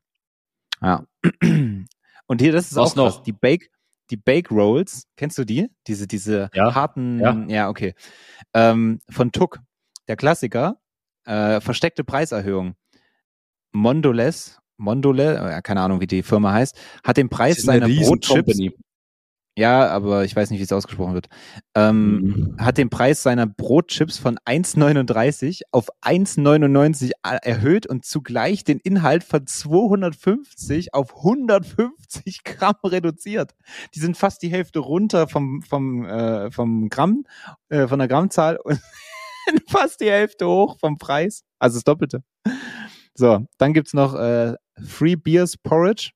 Ja. 0.81 1.05
Und 2.25 2.41
hier, 2.41 2.51
das 2.51 2.71
ist 2.71 2.77
Was 2.77 2.91
auch 2.91 2.95
noch. 2.95 3.17
Was, 3.17 3.23
die 3.23 3.33
Bake, 3.33 3.69
die 4.09 4.17
Bake 4.17 4.49
Rolls, 4.53 5.07
kennst 5.17 5.37
du 5.37 5.43
die? 5.43 5.69
Diese, 5.87 6.07
diese 6.07 6.49
ja. 6.53 6.73
harten, 6.73 7.19
ja, 7.19 7.45
ja 7.47 7.69
okay. 7.69 7.93
Ähm, 8.53 8.99
von 9.09 9.31
Tuck, 9.31 9.59
der 10.07 10.15
Klassiker, 10.15 10.79
äh, 11.25 11.61
versteckte 11.61 12.03
Preiserhöhung. 12.03 12.75
Mondoles, 13.71 14.59
Mondole, 14.77 15.57
äh, 15.57 15.61
keine 15.61 15.81
Ahnung, 15.81 16.01
wie 16.01 16.07
die 16.07 16.23
Firma 16.23 16.53
heißt, 16.53 16.77
hat 17.03 17.17
den 17.17 17.29
Preis 17.29 17.57
seiner 17.57 17.87
Brotchips. 17.87 18.59
Ja, 19.55 19.87
aber 19.89 20.25
ich 20.25 20.35
weiß 20.35 20.49
nicht, 20.49 20.59
wie 20.59 20.63
es 20.63 20.71
ausgesprochen 20.71 21.13
wird. 21.13 21.27
Ähm, 21.75 22.21
mhm. 22.21 22.55
Hat 22.57 22.79
den 22.79 22.89
Preis 22.89 23.21
seiner 23.21 23.45
Brotchips 23.45 24.17
von 24.17 24.39
1,39 24.45 25.61
auf 25.71 25.89
1,99 26.01 27.11
erhöht 27.21 27.85
und 27.85 28.03
zugleich 28.03 28.63
den 28.63 28.79
Inhalt 28.79 29.23
von 29.23 29.45
250 29.45 30.95
auf 30.95 31.17
150 31.17 32.43
Gramm 32.43 32.77
reduziert. 32.83 33.53
Die 33.93 33.99
sind 33.99 34.17
fast 34.17 34.41
die 34.41 34.49
Hälfte 34.49 34.79
runter 34.79 35.27
vom, 35.27 35.61
vom, 35.61 36.03
äh, 36.05 36.49
vom 36.49 36.89
Gramm, 36.89 37.25
äh, 37.69 37.87
von 37.87 37.99
der 37.99 38.07
Grammzahl 38.07 38.57
und 38.57 38.81
fast 39.67 40.01
die 40.01 40.09
Hälfte 40.09 40.47
hoch 40.47 40.77
vom 40.79 40.97
Preis. 40.97 41.43
Also 41.59 41.77
das 41.77 41.83
Doppelte. 41.83 42.23
So, 43.15 43.45
dann 43.57 43.73
gibt's 43.73 43.93
noch 43.93 44.15
äh, 44.15 44.55
Free 44.83 45.15
Beers 45.15 45.57
Porridge. 45.57 46.11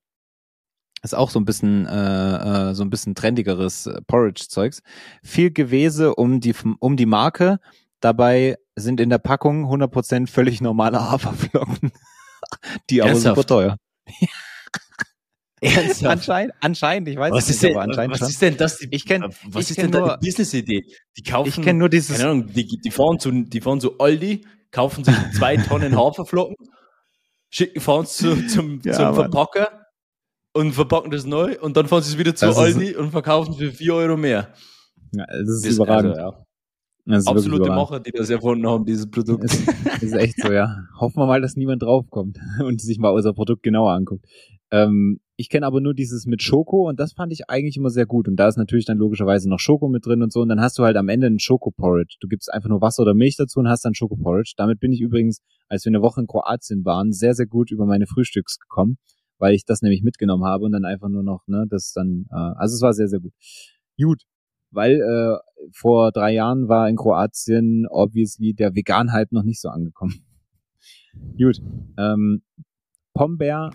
Ist 1.02 1.14
auch 1.14 1.30
so 1.30 1.38
ein 1.38 1.44
bisschen 1.44 1.86
äh, 1.86 2.70
äh, 2.70 2.74
so 2.74 2.82
ein 2.82 2.90
bisschen 2.90 3.14
trendigeres 3.14 3.86
äh, 3.86 4.00
Porridge-Zeugs. 4.06 4.82
Viel 5.22 5.52
Gewese 5.52 6.14
um 6.16 6.40
die 6.40 6.54
um 6.80 6.96
die 6.96 7.06
Marke. 7.06 7.60
Dabei 8.00 8.56
sind 8.74 9.00
in 9.00 9.10
der 9.10 9.18
Packung 9.18 9.66
100% 9.66 10.28
völlig 10.28 10.60
normale 10.60 11.10
Haferflocken. 11.10 11.92
die 12.90 13.02
aber 13.02 13.14
super 13.14 13.44
teuer. 13.44 13.76
Ernsthaft? 15.60 16.04
Anscheinend, 16.04 16.54
anscheinend, 16.60 17.08
ich 17.08 17.16
weiß 17.16 17.32
was 17.32 17.48
nicht, 17.48 17.62
denn, 17.62 17.72
aber 17.72 17.82
anscheinend 17.82 18.12
was 18.12 18.18
schon. 18.20 18.28
ist 18.28 18.42
denn 18.42 18.56
das? 18.56 18.86
Ich 18.90 19.06
kenne, 19.06 19.28
was 19.46 19.70
ist 19.70 19.78
denn 19.78 19.90
nur, 19.90 20.18
Business-Idee? 20.18 20.84
Die 21.16 21.22
kaufen, 21.22 21.48
ich 21.48 21.60
kenne 21.62 21.78
nur 21.78 21.88
dieses, 21.88 22.16
keine 22.16 22.30
Ahnung, 22.30 22.46
die, 22.46 22.66
die 22.66 22.90
fahren 22.90 23.18
zu, 23.18 23.30
die 23.30 23.60
fahren 23.60 23.80
zu 23.80 23.98
Aldi, 23.98 24.46
kaufen 24.70 25.04
sich 25.04 25.14
zwei 25.36 25.56
Tonnen 25.68 25.96
Haferflocken, 25.96 26.56
schicken, 27.50 27.80
fahren 27.80 28.06
zu, 28.06 28.46
zum, 28.46 28.80
ja, 28.84 28.92
zum 28.92 29.14
Verpacker 29.14 29.86
und 30.52 30.72
verpacken 30.72 31.10
das 31.10 31.24
neu 31.24 31.58
und 31.60 31.76
dann 31.76 31.88
fahren 31.88 32.02
sie 32.02 32.12
es 32.12 32.18
wieder 32.18 32.34
zu 32.34 32.46
das 32.46 32.56
Aldi 32.56 32.96
und 32.96 33.10
verkaufen 33.10 33.52
es 33.52 33.58
für 33.58 33.72
vier 33.72 33.94
Euro 33.94 34.16
mehr. 34.16 34.52
Ja, 35.12 35.26
das 35.26 35.48
ist 35.48 35.66
das, 35.66 35.74
überragend. 35.74 36.16
Also, 36.16 36.20
ja. 36.20 36.44
Das 37.08 37.20
ist 37.20 37.28
Absolute 37.28 37.70
Macher, 37.70 38.00
die 38.00 38.12
das 38.12 38.28
erfunden 38.28 38.66
haben, 38.66 38.84
dieses 38.84 39.10
Produkt. 39.10 39.42
Das, 39.44 39.64
das 39.64 40.02
ist 40.02 40.12
echt 40.12 40.42
so, 40.42 40.52
ja. 40.52 40.84
Hoffen 41.00 41.16
wir 41.16 41.26
mal, 41.26 41.40
dass 41.40 41.56
niemand 41.56 41.82
draufkommt 41.82 42.38
und 42.62 42.82
sich 42.82 42.98
mal 42.98 43.10
unser 43.10 43.32
Produkt 43.32 43.62
genauer 43.62 43.92
anguckt. 43.92 44.26
Ähm, 44.70 45.18
ich 45.40 45.48
kenne 45.48 45.66
aber 45.66 45.80
nur 45.80 45.94
dieses 45.94 46.26
mit 46.26 46.42
Schoko 46.42 46.88
und 46.88 46.98
das 46.98 47.12
fand 47.12 47.32
ich 47.32 47.48
eigentlich 47.48 47.76
immer 47.76 47.90
sehr 47.90 48.06
gut. 48.06 48.26
Und 48.26 48.34
da 48.34 48.48
ist 48.48 48.56
natürlich 48.56 48.86
dann 48.86 48.98
logischerweise 48.98 49.48
noch 49.48 49.60
Schoko 49.60 49.88
mit 49.88 50.04
drin 50.04 50.20
und 50.20 50.32
so. 50.32 50.40
Und 50.40 50.48
dann 50.48 50.60
hast 50.60 50.76
du 50.80 50.82
halt 50.82 50.96
am 50.96 51.08
Ende 51.08 51.28
einen 51.28 51.38
Schoko-Porridge. 51.38 52.16
Du 52.18 52.26
gibst 52.26 52.52
einfach 52.52 52.68
nur 52.68 52.80
Wasser 52.80 53.02
oder 53.02 53.14
Milch 53.14 53.36
dazu 53.36 53.60
und 53.60 53.68
hast 53.68 53.84
dann 53.84 53.94
Schoko-Porridge. 53.94 54.54
Damit 54.56 54.80
bin 54.80 54.90
ich 54.92 55.00
übrigens, 55.00 55.40
als 55.68 55.84
wir 55.84 55.90
eine 55.90 56.02
Woche 56.02 56.22
in 56.22 56.26
Kroatien 56.26 56.84
waren, 56.84 57.12
sehr, 57.12 57.34
sehr 57.34 57.46
gut 57.46 57.70
über 57.70 57.86
meine 57.86 58.08
Frühstücks 58.08 58.58
gekommen, 58.58 58.98
weil 59.38 59.54
ich 59.54 59.64
das 59.64 59.80
nämlich 59.80 60.02
mitgenommen 60.02 60.44
habe 60.44 60.64
und 60.64 60.72
dann 60.72 60.84
einfach 60.84 61.08
nur 61.08 61.22
noch, 61.22 61.46
ne, 61.46 61.66
das 61.70 61.92
dann, 61.92 62.26
äh, 62.32 62.34
also 62.34 62.74
es 62.74 62.82
war 62.82 62.92
sehr, 62.92 63.06
sehr 63.06 63.20
gut. 63.20 63.32
Gut, 63.96 64.22
weil 64.72 65.00
äh, 65.00 65.38
vor 65.72 66.10
drei 66.10 66.34
Jahren 66.34 66.68
war 66.68 66.88
in 66.88 66.96
Kroatien 66.96 67.86
obviously 67.88 68.54
der 68.54 68.74
Vegan-Hype 68.74 69.30
noch 69.30 69.44
nicht 69.44 69.60
so 69.60 69.68
angekommen. 69.68 70.14
Gut, 71.38 71.60
ähm, 71.96 72.42
Pombeer 73.14 73.70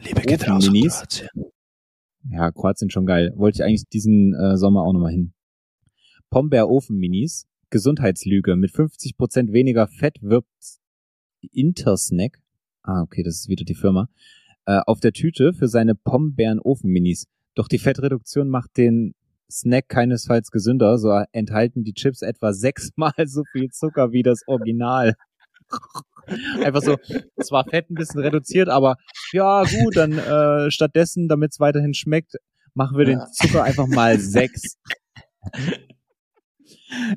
Minis. 0.71 1.03
Ja, 2.29 2.51
Kroatien 2.51 2.89
schon 2.89 3.05
geil. 3.05 3.33
Wollte 3.35 3.57
ich 3.57 3.63
eigentlich 3.63 3.87
diesen 3.89 4.33
äh, 4.33 4.57
Sommer 4.57 4.83
auch 4.83 4.93
nochmal 4.93 5.11
hin. 5.11 5.33
Pombeer 6.29 6.69
Ofen 6.69 6.97
Minis. 6.97 7.47
Gesundheitslüge. 7.69 8.55
Mit 8.55 8.71
50% 8.71 9.51
weniger 9.51 9.87
Fett 9.87 10.21
wirbt 10.21 10.47
Intersnack. 11.51 12.39
Ah, 12.83 13.01
okay, 13.01 13.23
das 13.23 13.35
ist 13.35 13.49
wieder 13.49 13.65
die 13.65 13.75
Firma. 13.75 14.09
Äh, 14.65 14.79
auf 14.85 14.99
der 14.99 15.11
Tüte 15.11 15.53
für 15.53 15.67
seine 15.67 15.95
Pombeeren 15.95 16.59
Ofen 16.59 16.91
Minis. 16.91 17.27
Doch 17.55 17.67
die 17.67 17.79
Fettreduktion 17.79 18.49
macht 18.49 18.77
den 18.77 19.15
Snack 19.51 19.89
keinesfalls 19.89 20.51
gesünder. 20.51 20.97
So 20.97 21.11
enthalten 21.31 21.83
die 21.83 21.93
Chips 21.93 22.21
etwa 22.21 22.53
sechsmal 22.53 23.13
so 23.25 23.43
viel 23.51 23.69
Zucker 23.69 24.11
wie 24.11 24.23
das 24.23 24.47
Original. 24.47 25.15
Einfach 26.63 26.81
so, 26.81 26.97
zwar 27.41 27.65
Fett 27.65 27.89
ein 27.89 27.95
bisschen 27.95 28.21
reduziert, 28.21 28.69
aber 28.69 28.97
ja 29.31 29.63
gut, 29.63 29.95
dann 29.95 30.17
äh, 30.17 30.71
stattdessen, 30.71 31.27
damit 31.27 31.51
es 31.51 31.59
weiterhin 31.59 31.93
schmeckt, 31.93 32.35
machen 32.73 32.97
wir 32.97 33.05
den 33.05 33.21
Zucker 33.33 33.63
einfach 33.63 33.87
mal 33.87 34.19
sechs. 34.19 34.77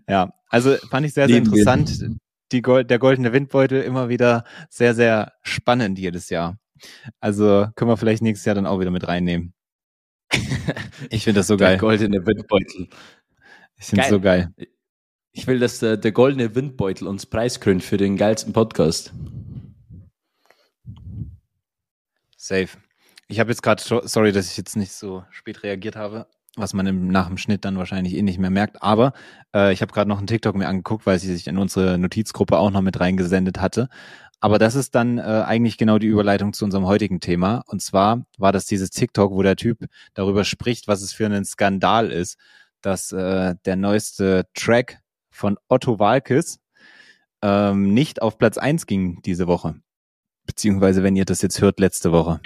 Ja, 0.09 0.33
also 0.49 0.77
fand 0.91 1.07
ich 1.07 1.15
sehr, 1.15 1.29
sehr 1.29 1.39
interessant. 1.39 2.05
Die 2.53 2.63
Gold, 2.63 2.91
der 2.91 2.99
goldene 2.99 3.33
Windbeutel 3.33 3.83
immer 3.83 4.09
wieder 4.09 4.45
sehr, 4.69 4.95
sehr 4.95 5.33
spannend 5.43 5.99
jedes 5.99 6.31
Jahr. 6.31 6.59
Also 7.21 7.67
können 7.75 7.91
wir 7.91 7.97
vielleicht 7.97 8.23
nächstes 8.23 8.45
Jahr 8.45 8.55
dann 8.55 8.67
auch 8.67 8.79
wieder 8.81 8.91
mit 8.91 9.09
reinnehmen. 9.09 9.55
Ich 11.11 11.25
finde 11.25 11.41
das 11.41 11.47
so 11.47 11.57
geil. 11.57 11.73
Der 11.73 11.79
goldene 11.79 12.27
Windbeutel. 12.27 12.89
Ich 13.79 13.87
finde 13.87 14.05
es 14.05 14.11
so 14.11 14.21
geil. 14.21 14.53
Ich 15.37 15.47
will, 15.47 15.59
dass 15.59 15.81
der, 15.81 15.99
der 15.99 16.13
goldene 16.13 16.55
Windbeutel 16.55 17.07
uns 17.07 17.27
preiskrönt 17.27 17.85
für 17.85 17.99
den 17.99 18.17
geilsten 18.17 18.55
Podcast. 18.55 19.13
Safe. 22.39 22.69
Ich 23.29 23.39
habe 23.39 23.51
jetzt 23.51 23.63
gerade, 23.63 23.83
sorry, 23.83 24.33
dass 24.33 24.51
ich 24.51 24.57
jetzt 24.57 24.77
nicht 24.77 24.93
so 24.93 25.25
spät 25.31 25.63
reagiert 25.63 25.95
habe, 25.95 26.27
was 26.57 26.73
man 26.73 26.87
im, 26.87 27.09
nach 27.09 27.27
dem 27.27 27.37
Schnitt 27.37 27.67
dann 27.67 27.77
wahrscheinlich 27.77 28.15
eh 28.15 28.23
nicht 28.23 28.39
mehr 28.39 28.49
merkt. 28.49 28.83
Aber 28.83 29.13
äh, 29.55 29.75
ich 29.75 29.83
habe 29.83 29.93
gerade 29.93 30.09
noch 30.09 30.17
einen 30.17 30.27
TikTok 30.27 30.57
mir 30.57 30.69
angeguckt, 30.69 31.05
weil 31.05 31.19
sie 31.19 31.31
sich 31.31 31.47
in 31.49 31.59
unsere 31.59 31.99
Notizgruppe 31.99 32.57
auch 32.57 32.71
noch 32.71 32.81
mit 32.81 32.99
reingesendet 32.99 33.61
hatte. 33.61 33.91
Aber 34.41 34.59
das 34.59 34.75
ist 34.75 34.95
dann 34.95 35.19
äh, 35.19 35.21
eigentlich 35.21 35.77
genau 35.77 35.99
die 35.99 36.07
Überleitung 36.07 36.55
zu 36.55 36.65
unserem 36.65 36.87
heutigen 36.87 37.21
Thema. 37.21 37.63
Und 37.67 37.83
zwar 37.83 38.25
war 38.39 38.53
das 38.53 38.65
dieses 38.65 38.89
TikTok, 38.89 39.33
wo 39.33 39.43
der 39.43 39.57
Typ 39.57 39.85
darüber 40.15 40.45
spricht, 40.47 40.89
was 40.89 41.03
es 41.03 41.13
für 41.13 41.27
ein 41.27 41.45
Skandal 41.45 42.11
ist, 42.11 42.39
dass 42.81 43.13
äh, 43.13 43.55
der 43.67 43.77
neueste 43.77 44.47
Track 44.55 45.03
von 45.37 45.59
Otto 45.69 45.99
Walkes 45.99 46.59
ähm, 47.43 47.93
nicht 47.93 48.23
auf 48.23 48.39
Platz 48.39 48.59
eins 48.59 48.87
ging 48.87 49.21
diese 49.23 49.47
Woche. 49.47 49.77
Beziehungsweise, 50.47 51.03
wenn 51.03 51.17
ihr 51.17 51.25
das 51.25 51.43
jetzt 51.43 51.61
hört, 51.61 51.79
letzte 51.81 52.13
Woche. 52.13 52.41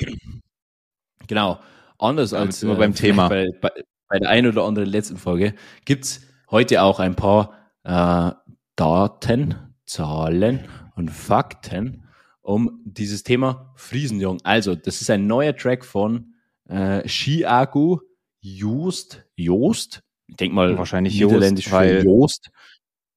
Genau. 1.26 1.60
Anders 1.98 2.32
als 2.32 2.62
immer 2.62 2.76
beim 2.76 2.92
äh, 2.92 2.94
Thema. 2.94 3.28
Bei, 3.28 3.48
bei, 3.60 3.70
bei, 4.08 4.18
der 4.18 4.30
einen 4.30 4.48
oder 4.48 4.64
anderen 4.64 4.88
letzten 4.88 5.18
Folge 5.18 5.54
gibt's 5.84 6.22
heute 6.50 6.82
auch 6.82 6.98
ein 6.98 7.14
paar 7.14 7.56
äh, 7.84 8.32
Daten, 8.74 9.54
Zahlen 9.84 10.66
und 10.96 11.10
Fakten 11.10 12.08
um 12.40 12.80
dieses 12.84 13.22
Thema 13.22 13.72
Friesenjung. 13.76 14.38
Also, 14.42 14.74
das 14.74 15.02
ist 15.02 15.10
ein 15.10 15.26
neuer 15.26 15.54
Track 15.54 15.84
von 15.84 16.34
äh, 16.68 17.06
Chiago 17.06 18.00
Joost. 18.40 19.24
Joost? 19.36 20.02
Ich 20.26 20.36
denke 20.36 20.54
mal, 20.54 20.78
wahrscheinlich 20.78 21.14
Niederländisch 21.14 21.66
Joost, 21.66 21.74
weil 21.74 22.04
Joost. 22.04 22.50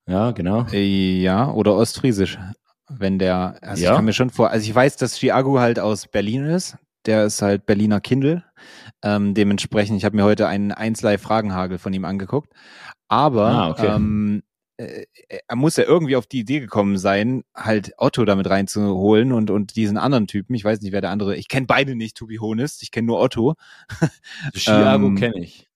Ja, 0.07 0.31
genau. 0.31 0.65
Äh, 0.71 1.21
ja, 1.21 1.51
oder 1.51 1.75
Ostfriesisch. 1.75 2.37
Wenn 2.89 3.17
der, 3.17 3.57
also 3.61 3.83
ja. 3.83 3.91
ich 3.91 3.95
kann 3.95 4.05
mir 4.05 4.13
schon 4.13 4.29
vor, 4.29 4.49
also 4.49 4.67
ich 4.67 4.75
weiß, 4.75 4.97
dass 4.97 5.17
Chiago 5.17 5.59
halt 5.59 5.79
aus 5.79 6.07
Berlin 6.07 6.45
ist. 6.45 6.77
Der 7.05 7.25
ist 7.25 7.41
halt 7.41 7.65
Berliner 7.65 7.99
Kindle. 7.99 8.43
Ähm, 9.01 9.33
dementsprechend, 9.33 9.97
ich 9.97 10.05
habe 10.05 10.15
mir 10.15 10.23
heute 10.23 10.47
einen 10.47 10.71
1 10.71 11.01
von 11.77 11.93
ihm 11.93 12.05
angeguckt. 12.05 12.53
Aber 13.07 13.47
ah, 13.47 13.69
okay. 13.69 13.87
ähm, 13.87 14.43
äh, 14.77 15.05
er 15.47 15.55
muss 15.55 15.77
ja 15.77 15.83
irgendwie 15.83 16.15
auf 16.15 16.27
die 16.27 16.39
Idee 16.39 16.59
gekommen 16.59 16.97
sein, 16.97 17.43
halt 17.53 17.93
Otto 17.97 18.25
damit 18.25 18.49
reinzuholen 18.49 19.31
und, 19.31 19.49
und 19.49 19.75
diesen 19.75 19.97
anderen 19.97 20.27
Typen. 20.27 20.55
Ich 20.55 20.63
weiß 20.63 20.81
nicht, 20.81 20.91
wer 20.91 21.01
der 21.01 21.11
andere, 21.11 21.35
ich 21.35 21.47
kenne 21.47 21.67
beide 21.67 21.95
nicht, 21.95 22.17
to 22.17 22.27
be 22.27 22.39
honest. 22.39 22.83
Ich 22.83 22.91
kenne 22.91 23.07
nur 23.07 23.19
Otto. 23.19 23.55
Chiago 24.55 25.07
ähm, 25.07 25.15
kenne 25.15 25.39
ich. 25.39 25.67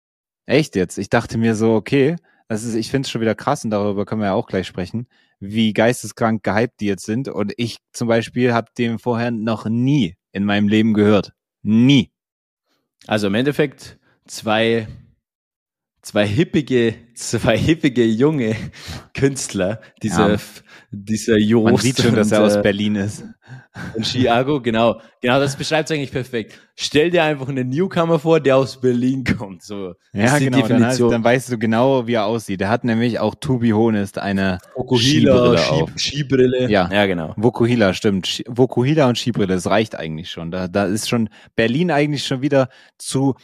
Echt 0.45 0.75
jetzt? 0.75 0.97
Ich 0.97 1.09
dachte 1.09 1.37
mir 1.37 1.55
so, 1.55 1.73
okay, 1.73 2.15
das 2.47 2.63
ist, 2.63 2.75
ich 2.75 2.89
finde 2.89 3.05
es 3.05 3.11
schon 3.11 3.21
wieder 3.21 3.35
krass 3.35 3.63
und 3.63 3.71
darüber 3.71 4.05
können 4.05 4.21
wir 4.21 4.27
ja 4.27 4.33
auch 4.33 4.47
gleich 4.47 4.67
sprechen, 4.67 5.07
wie 5.39 5.73
geisteskrank 5.73 6.43
gehypt 6.43 6.79
die 6.79 6.85
jetzt 6.85 7.05
sind. 7.05 7.27
Und 7.27 7.53
ich 7.57 7.77
zum 7.91 8.07
Beispiel 8.07 8.53
habe 8.53 8.71
dem 8.77 8.99
vorher 8.99 9.31
noch 9.31 9.65
nie 9.65 10.15
in 10.31 10.45
meinem 10.45 10.67
Leben 10.67 10.93
gehört. 10.93 11.33
Nie. 11.61 12.11
Also 13.05 13.27
im 13.27 13.35
Endeffekt 13.35 13.99
zwei 14.25 14.87
zwei 16.07 16.25
hippige, 16.25 16.95
zwei 17.15 17.57
hippige 17.57 18.05
junge 18.05 18.55
Künstler, 19.13 19.81
dieser, 20.01 20.31
ja. 20.31 20.37
dieser 20.89 21.37
Jost. 21.37 21.65
Man 21.65 21.77
sieht 21.77 22.01
schon, 22.01 22.15
dass 22.15 22.31
er 22.31 22.43
aus 22.43 22.55
äh, 22.55 22.61
Berlin 22.61 22.95
ist. 22.95 23.25
Und 23.93 24.05
Chiago, 24.05 24.61
genau. 24.61 25.01
Genau, 25.21 25.39
das 25.39 25.57
beschreibt 25.57 25.89
es 25.89 25.95
eigentlich 25.95 26.13
perfekt. 26.13 26.61
Stell 26.75 27.11
dir 27.11 27.23
einfach 27.23 27.49
einen 27.49 27.67
Newcomer 27.67 28.19
vor, 28.19 28.39
der 28.39 28.55
aus 28.55 28.79
Berlin 28.79 29.25
kommt. 29.25 29.63
So, 29.63 29.95
ja, 30.13 30.39
genau. 30.39 30.65
Dann, 30.65 30.85
heißt, 30.85 31.01
dann, 31.01 31.23
weißt 31.25 31.51
du 31.51 31.57
genau, 31.57 32.07
wie 32.07 32.13
er 32.13 32.25
aussieht. 32.25 32.61
Der 32.61 32.69
hat 32.69 32.85
nämlich 32.85 33.19
auch 33.19 33.35
Tubi 33.35 33.71
Honest 33.71 34.17
eine 34.17 34.59
Vokuhila, 34.75 35.57
Skibrille, 35.57 35.97
Skibrille. 35.97 36.69
Ja, 36.69 36.89
ja, 36.89 37.05
genau. 37.05 37.33
Vokuhila, 37.35 37.93
stimmt. 37.93 38.43
Vokuhila 38.47 39.09
und 39.09 39.17
Skibrille, 39.17 39.53
das 39.53 39.67
reicht 39.67 39.95
eigentlich 39.95 40.31
schon. 40.31 40.51
Da, 40.51 40.69
da 40.69 40.85
ist 40.85 41.09
schon 41.09 41.27
Berlin 41.57 41.91
eigentlich 41.91 42.25
schon 42.25 42.41
wieder 42.41 42.69
zu 42.97 43.35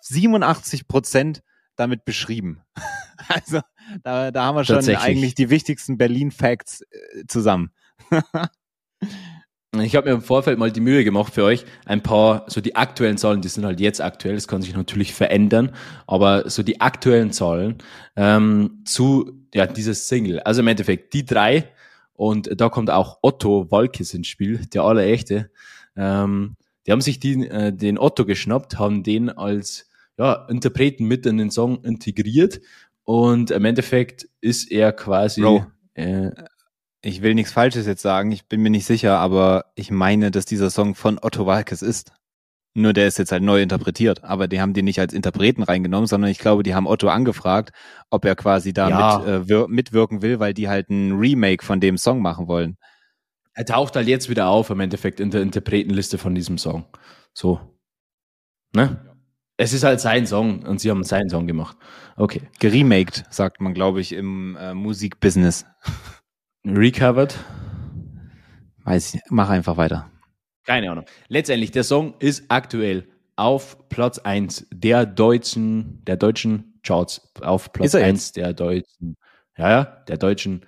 87 0.00 0.88
Prozent 0.88 1.42
damit 1.76 2.04
beschrieben. 2.04 2.62
also 3.28 3.60
da, 4.02 4.30
da 4.30 4.44
haben 4.44 4.56
wir 4.56 4.64
schon 4.64 4.84
eigentlich 4.96 5.34
die 5.34 5.50
wichtigsten 5.50 5.98
Berlin-Facts 5.98 6.82
äh, 6.82 7.24
zusammen. 7.26 7.70
ich 9.80 9.96
habe 9.96 10.08
mir 10.08 10.16
im 10.16 10.22
Vorfeld 10.22 10.58
mal 10.58 10.70
die 10.70 10.80
Mühe 10.80 11.04
gemacht 11.04 11.34
für 11.34 11.44
euch, 11.44 11.64
ein 11.86 12.02
paar, 12.02 12.44
so 12.48 12.60
die 12.60 12.76
aktuellen 12.76 13.16
Zahlen, 13.16 13.40
die 13.40 13.48
sind 13.48 13.64
halt 13.64 13.80
jetzt 13.80 14.00
aktuell, 14.00 14.34
das 14.34 14.48
kann 14.48 14.62
sich 14.62 14.74
natürlich 14.74 15.14
verändern, 15.14 15.74
aber 16.06 16.48
so 16.50 16.62
die 16.62 16.80
aktuellen 16.80 17.32
Zahlen 17.32 17.78
ähm, 18.16 18.82
zu 18.84 19.46
ja, 19.54 19.66
dieses 19.66 20.08
Single. 20.08 20.40
Also 20.40 20.60
im 20.60 20.68
Endeffekt 20.68 21.14
die 21.14 21.24
drei 21.24 21.68
und 22.14 22.60
da 22.60 22.68
kommt 22.68 22.90
auch 22.90 23.18
Otto 23.22 23.70
Walkes 23.70 24.14
ins 24.14 24.28
Spiel, 24.28 24.66
der 24.66 24.82
allerechte. 24.82 25.50
Ähm, 25.96 26.56
die 26.86 26.92
haben 26.92 27.00
sich 27.00 27.20
die, 27.20 27.46
äh, 27.46 27.72
den 27.72 27.98
Otto 27.98 28.24
geschnappt, 28.24 28.78
haben 28.78 29.02
den 29.02 29.30
als 29.30 29.90
ja, 30.18 30.46
Interpreten 30.48 31.04
mit 31.04 31.26
in 31.26 31.38
den 31.38 31.50
Song 31.50 31.82
integriert 31.84 32.60
und 33.04 33.50
im 33.50 33.64
Endeffekt 33.64 34.28
ist 34.40 34.70
er 34.70 34.92
quasi. 34.92 35.40
Bro, 35.40 35.66
äh, 35.94 36.30
ich 37.02 37.22
will 37.22 37.34
nichts 37.34 37.52
Falsches 37.52 37.86
jetzt 37.86 38.02
sagen, 38.02 38.30
ich 38.30 38.46
bin 38.46 38.62
mir 38.62 38.70
nicht 38.70 38.86
sicher, 38.86 39.18
aber 39.18 39.66
ich 39.74 39.90
meine, 39.90 40.30
dass 40.30 40.44
dieser 40.44 40.70
Song 40.70 40.94
von 40.94 41.18
Otto 41.20 41.46
Walkes 41.46 41.82
ist. 41.82 42.12
Nur 42.74 42.94
der 42.94 43.06
ist 43.06 43.18
jetzt 43.18 43.32
halt 43.32 43.42
neu 43.42 43.60
interpretiert, 43.60 44.24
aber 44.24 44.48
die 44.48 44.60
haben 44.60 44.72
die 44.72 44.82
nicht 44.82 44.98
als 44.98 45.12
Interpreten 45.12 45.62
reingenommen, 45.62 46.06
sondern 46.06 46.30
ich 46.30 46.38
glaube, 46.38 46.62
die 46.62 46.74
haben 46.74 46.86
Otto 46.86 47.08
angefragt, 47.08 47.70
ob 48.08 48.24
er 48.24 48.34
quasi 48.34 48.72
da 48.72 48.88
ja. 48.88 49.38
mit, 49.38 49.50
äh, 49.50 49.66
mitwirken 49.68 50.22
will, 50.22 50.40
weil 50.40 50.54
die 50.54 50.68
halt 50.70 50.88
ein 50.88 51.12
Remake 51.12 51.62
von 51.62 51.80
dem 51.80 51.98
Song 51.98 52.22
machen 52.22 52.48
wollen. 52.48 52.78
Er 53.52 53.66
taucht 53.66 53.94
halt 53.96 54.08
jetzt 54.08 54.30
wieder 54.30 54.48
auf 54.48 54.70
im 54.70 54.80
Endeffekt 54.80 55.20
in 55.20 55.30
der 55.30 55.42
Interpretenliste 55.42 56.16
von 56.16 56.34
diesem 56.34 56.56
Song. 56.56 56.86
So. 57.34 57.60
Ne? 58.74 59.11
Es 59.62 59.72
ist 59.72 59.84
halt 59.84 60.00
sein 60.00 60.26
Song 60.26 60.64
und 60.64 60.80
sie 60.80 60.90
haben 60.90 61.04
seinen 61.04 61.30
Song 61.30 61.46
gemacht. 61.46 61.76
Okay. 62.16 62.42
Geremaked, 62.58 63.22
sagt 63.30 63.60
man, 63.60 63.74
glaube 63.74 64.00
ich, 64.00 64.12
im 64.12 64.56
äh, 64.56 64.74
Musikbusiness. 64.74 65.66
Recovered? 66.66 67.38
Weiß 68.82 69.06
ich 69.06 69.14
nicht. 69.14 69.30
Mach 69.30 69.50
einfach 69.50 69.76
weiter. 69.76 70.10
Keine 70.66 70.90
Ahnung. 70.90 71.04
Letztendlich, 71.28 71.70
der 71.70 71.84
Song 71.84 72.14
ist 72.18 72.46
aktuell 72.48 73.06
auf 73.36 73.88
Platz 73.88 74.18
1 74.18 74.66
der 74.72 75.06
deutschen, 75.06 76.04
der 76.06 76.16
deutschen 76.16 76.80
Charts. 76.82 77.32
Auf 77.40 77.72
Platz 77.72 77.94
1 77.94 78.32
der 78.32 78.54
deutschen, 78.54 79.16
ja, 79.56 79.70
ja, 79.70 79.84
der 80.08 80.16
deutschen 80.16 80.66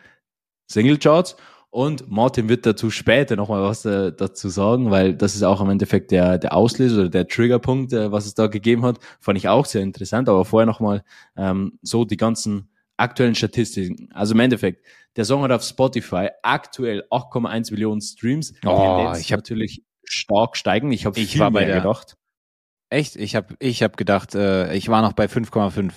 Single 0.71 0.99
Charts. 0.99 1.35
Und 1.75 2.09
Martin 2.09 2.49
wird 2.49 2.67
dazu 2.67 2.89
später 2.89 3.35
nochmal 3.35 3.61
was 3.61 3.85
äh, 3.85 4.13
dazu 4.13 4.49
sagen, 4.49 4.93
weil 4.93 5.17
das 5.17 5.35
ist 5.35 5.43
auch 5.43 5.61
im 5.61 5.71
Endeffekt 5.71 6.13
der, 6.13 6.39
der 6.39 6.55
Auslöser 6.55 7.01
oder 7.01 7.09
der 7.09 7.27
Triggerpunkt, 7.27 7.93
äh, 7.93 8.13
was 8.13 8.27
es 8.27 8.35
da 8.35 8.47
gegeben 8.47 8.85
hat. 8.85 9.01
Fand 9.19 9.39
ich 9.39 9.49
auch 9.49 9.67
sehr 9.67 9.83
interessant, 9.83 10.29
aber 10.29 10.45
vorher 10.45 10.67
nochmal 10.67 11.03
ähm, 11.37 11.81
so 11.83 12.05
die 12.05 12.17
ganzen 12.17 12.69
aktuellen 12.97 13.35
Statistiken. 13.35 14.09
Also 14.13 14.35
im 14.35 14.41
Endeffekt, 14.41 14.87
der 15.17 15.25
Song 15.25 15.43
hat 15.43 15.51
auf 15.51 15.65
Spotify 15.65 16.29
aktuell 16.45 17.03
8,1 17.11 17.73
Millionen 17.73 18.01
Streams. 18.01 18.55
Oh, 18.65 19.13
ich 19.19 19.33
habe 19.33 19.41
natürlich 19.41 19.83
stark 20.05 20.57
steigen. 20.57 20.93
Ich 20.93 21.07
habe 21.07 21.19
viel 21.21 21.41
war 21.41 21.51
mehr 21.51 21.67
der, 21.67 21.79
gedacht. 21.79 22.17
Echt? 22.89 23.17
Ich 23.17 23.35
habe 23.35 23.57
ich 23.59 23.83
hab 23.83 23.97
gedacht, 23.97 24.37
äh, 24.37 24.73
ich 24.77 24.91
war 24.91 25.03
noch 25.03 25.15
bei 25.15 25.25
5,5. 25.25 25.91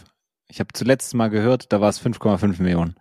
Ich 0.47 0.59
habe 0.59 0.69
zuletzt 0.73 1.13
mal 1.13 1.27
gehört, 1.27 1.71
da 1.71 1.81
war 1.81 1.89
es 1.89 2.03
5,5 2.03 2.63
Millionen. 2.63 2.95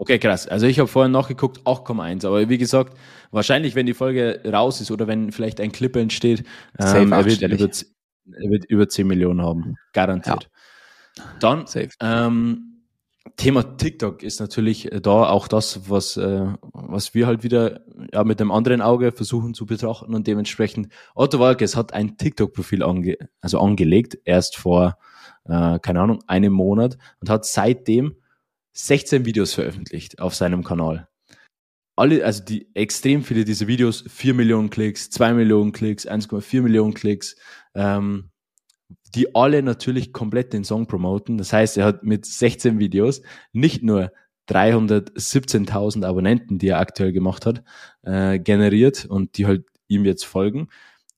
Okay, 0.00 0.20
krass. 0.20 0.46
Also 0.46 0.66
ich 0.66 0.78
habe 0.78 0.86
vorhin 0.86 1.10
nachgeguckt, 1.10 1.60
8,1. 1.62 2.24
Aber 2.24 2.48
wie 2.48 2.58
gesagt, 2.58 2.96
wahrscheinlich, 3.32 3.74
wenn 3.74 3.86
die 3.86 3.94
Folge 3.94 4.40
raus 4.46 4.80
ist 4.80 4.92
oder 4.92 5.08
wenn 5.08 5.32
vielleicht 5.32 5.60
ein 5.60 5.72
Clip 5.72 5.94
entsteht, 5.96 6.44
ähm, 6.78 7.12
er, 7.12 7.24
wird 7.24 7.42
über, 7.42 7.54
er 7.56 8.50
wird 8.50 8.64
über 8.66 8.88
10 8.88 9.06
Millionen 9.08 9.42
haben. 9.42 9.74
Garantiert. 9.92 10.48
Ja. 11.16 11.24
Dann. 11.40 11.64
Ähm, 12.00 12.68
Thema 13.36 13.76
TikTok 13.76 14.22
ist 14.22 14.40
natürlich 14.40 14.88
da 15.02 15.28
auch 15.28 15.48
das, 15.48 15.90
was, 15.90 16.16
äh, 16.16 16.46
was 16.72 17.14
wir 17.14 17.26
halt 17.26 17.42
wieder 17.42 17.80
ja, 18.12 18.24
mit 18.24 18.40
einem 18.40 18.52
anderen 18.52 18.80
Auge 18.80 19.12
versuchen 19.12 19.52
zu 19.52 19.66
betrachten 19.66 20.14
und 20.14 20.26
dementsprechend 20.26 20.92
Otto 21.14 21.38
Walkes 21.38 21.76
hat 21.76 21.92
ein 21.92 22.16
TikTok-Profil 22.16 22.82
ange 22.82 23.16
also 23.40 23.60
angelegt, 23.60 24.16
erst 24.24 24.56
vor, 24.56 24.96
äh, 25.44 25.78
keine 25.80 26.00
Ahnung, 26.00 26.20
einem 26.26 26.52
Monat 26.52 26.98
und 27.20 27.28
hat 27.28 27.44
seitdem 27.44 28.16
16 28.78 29.24
Videos 29.24 29.54
veröffentlicht 29.54 30.20
auf 30.20 30.34
seinem 30.34 30.62
Kanal. 30.62 31.08
Alle, 31.96 32.24
also 32.24 32.44
die 32.44 32.68
extrem 32.74 33.24
viele 33.24 33.44
dieser 33.44 33.66
Videos, 33.66 34.04
4 34.08 34.34
Millionen 34.34 34.70
Klicks, 34.70 35.10
2 35.10 35.34
Millionen 35.34 35.72
Klicks, 35.72 36.06
1,4 36.06 36.62
Millionen 36.62 36.94
Klicks, 36.94 37.36
ähm, 37.74 38.30
die 39.14 39.34
alle 39.34 39.64
natürlich 39.64 40.12
komplett 40.12 40.52
den 40.52 40.62
Song 40.62 40.86
promoten. 40.86 41.38
Das 41.38 41.52
heißt, 41.52 41.76
er 41.76 41.86
hat 41.86 42.04
mit 42.04 42.24
16 42.24 42.78
Videos 42.78 43.22
nicht 43.52 43.82
nur 43.82 44.12
317.000 44.48 46.04
Abonnenten, 46.04 46.58
die 46.58 46.68
er 46.68 46.78
aktuell 46.78 47.12
gemacht 47.12 47.46
hat, 47.46 47.64
äh, 48.02 48.38
generiert 48.38 49.06
und 49.06 49.36
die 49.36 49.46
halt 49.46 49.64
ihm 49.88 50.04
jetzt 50.04 50.24
folgen, 50.24 50.68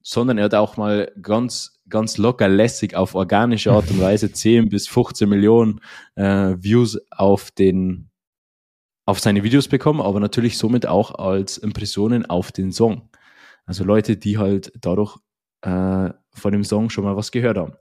sondern 0.02 0.38
er 0.38 0.44
hat 0.44 0.54
auch 0.54 0.76
mal 0.76 1.12
ganz, 1.20 1.80
ganz 1.88 2.18
locker 2.18 2.48
lässig 2.48 2.94
auf 2.94 3.14
organische 3.14 3.72
Art 3.72 3.90
und 3.90 4.00
Weise 4.00 4.32
10 4.32 4.68
bis 4.68 4.88
15 4.88 5.28
Millionen 5.28 5.80
äh, 6.14 6.54
Views 6.58 6.98
auf 7.10 7.50
den 7.50 8.10
auf 9.06 9.18
seine 9.18 9.42
Videos 9.42 9.66
bekommen, 9.66 10.00
aber 10.00 10.20
natürlich 10.20 10.56
somit 10.56 10.86
auch 10.86 11.16
als 11.16 11.58
Impressionen 11.58 12.26
auf 12.26 12.52
den 12.52 12.70
Song. 12.70 13.08
Also 13.64 13.82
Leute, 13.82 14.16
die 14.16 14.38
halt 14.38 14.72
dadurch 14.80 15.18
äh, 15.62 16.10
von 16.32 16.52
dem 16.52 16.62
Song 16.62 16.90
schon 16.90 17.04
mal 17.04 17.16
was 17.16 17.32
gehört 17.32 17.58
haben. 17.58 17.74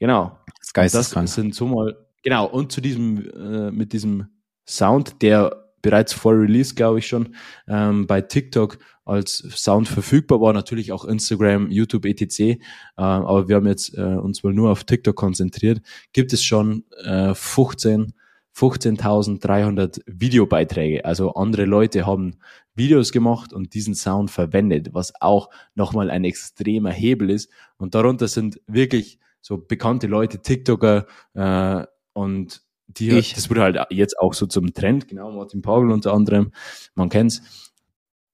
Genau. 0.00 0.38
Das, 0.74 1.10
das 1.10 1.34
sind 1.34 1.54
so 1.54 1.66
mal, 1.66 1.96
genau, 2.22 2.46
und 2.46 2.72
zu 2.72 2.80
diesem, 2.80 3.30
äh, 3.30 3.70
mit 3.70 3.92
diesem 3.92 4.26
Sound, 4.68 5.22
der 5.22 5.65
bereits 5.86 6.12
vor 6.12 6.32
Release, 6.32 6.74
glaube 6.74 6.98
ich 6.98 7.06
schon, 7.06 7.36
ähm, 7.68 8.08
bei 8.08 8.20
TikTok 8.20 8.78
als 9.04 9.36
Sound 9.54 9.86
verfügbar 9.86 10.40
war, 10.40 10.52
natürlich 10.52 10.90
auch 10.90 11.04
Instagram, 11.04 11.70
YouTube, 11.70 12.06
etc. 12.06 12.40
Äh, 12.40 12.56
aber 12.96 13.46
wir 13.46 13.54
haben 13.54 13.68
jetzt 13.68 13.96
äh, 13.96 14.00
uns 14.00 14.42
mal 14.42 14.52
nur 14.52 14.72
auf 14.72 14.82
TikTok 14.82 15.14
konzentriert, 15.14 15.80
gibt 16.12 16.32
es 16.32 16.42
schon 16.42 16.82
äh, 17.04 17.34
15 17.34 18.14
15.300 18.56 20.00
Videobeiträge. 20.06 21.04
Also 21.04 21.34
andere 21.34 21.66
Leute 21.66 22.06
haben 22.06 22.36
Videos 22.74 23.12
gemacht 23.12 23.52
und 23.52 23.74
diesen 23.74 23.94
Sound 23.94 24.30
verwendet, 24.30 24.88
was 24.92 25.12
auch 25.20 25.50
nochmal 25.74 26.10
ein 26.10 26.24
extremer 26.24 26.90
Hebel 26.90 27.28
ist. 27.28 27.50
Und 27.76 27.94
darunter 27.94 28.28
sind 28.28 28.58
wirklich 28.66 29.18
so 29.42 29.58
bekannte 29.58 30.06
Leute, 30.06 30.40
TikToker 30.40 31.06
äh, 31.34 31.84
und 32.14 32.65
die, 32.98 33.10
ich. 33.10 33.34
das 33.34 33.50
wurde 33.50 33.62
halt 33.62 33.78
jetzt 33.90 34.18
auch 34.18 34.34
so 34.34 34.46
zum 34.46 34.72
Trend, 34.72 35.08
genau, 35.08 35.30
Martin 35.32 35.62
Pagel 35.62 35.90
unter 35.90 36.12
anderem, 36.12 36.52
man 36.94 37.08
kennt's. 37.08 37.42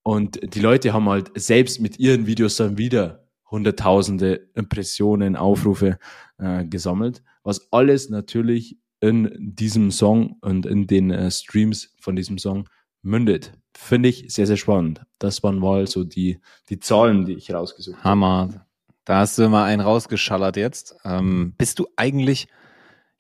Und 0.03 0.55
die 0.55 0.61
Leute 0.61 0.93
haben 0.93 1.09
halt 1.09 1.31
selbst 1.35 1.81
mit 1.81 1.99
ihren 1.99 2.27
Videos 2.27 2.57
dann 2.57 2.77
wieder 2.79 3.29
hunderttausende 3.51 4.49
Impressionen, 4.55 5.37
Aufrufe 5.37 5.99
äh, 6.39 6.65
gesammelt, 6.65 7.23
was 7.45 7.73
alles 7.73 8.09
natürlich 8.09 8.79
in 9.01 9.31
diesem 9.39 9.91
Song 9.91 10.37
und 10.41 10.65
in 10.65 10.87
den 10.87 11.11
äh, 11.11 11.31
Streams 11.31 11.95
von 12.01 12.17
diesem 12.17 12.39
Song 12.39 12.69
mündet. 13.03 13.53
Finde 13.77 14.09
ich 14.09 14.33
sehr, 14.33 14.47
sehr 14.47 14.57
spannend. 14.57 15.03
Das 15.19 15.43
waren 15.43 15.59
mal 15.59 15.87
so 15.87 16.05
die, 16.05 16.41
die 16.69 16.79
Zahlen, 16.79 17.25
die 17.25 17.35
ich 17.35 17.53
rausgesucht 17.53 17.99
habe. 17.99 18.05
Hammer. 18.05 18.67
Da 19.05 19.19
hast 19.19 19.39
du 19.39 19.49
mal 19.49 19.65
einen 19.65 19.81
rausgeschallert 19.81 20.57
jetzt. 20.57 20.95
Ähm, 21.05 21.55
bist 21.59 21.79
du 21.79 21.89
eigentlich, 21.97 22.47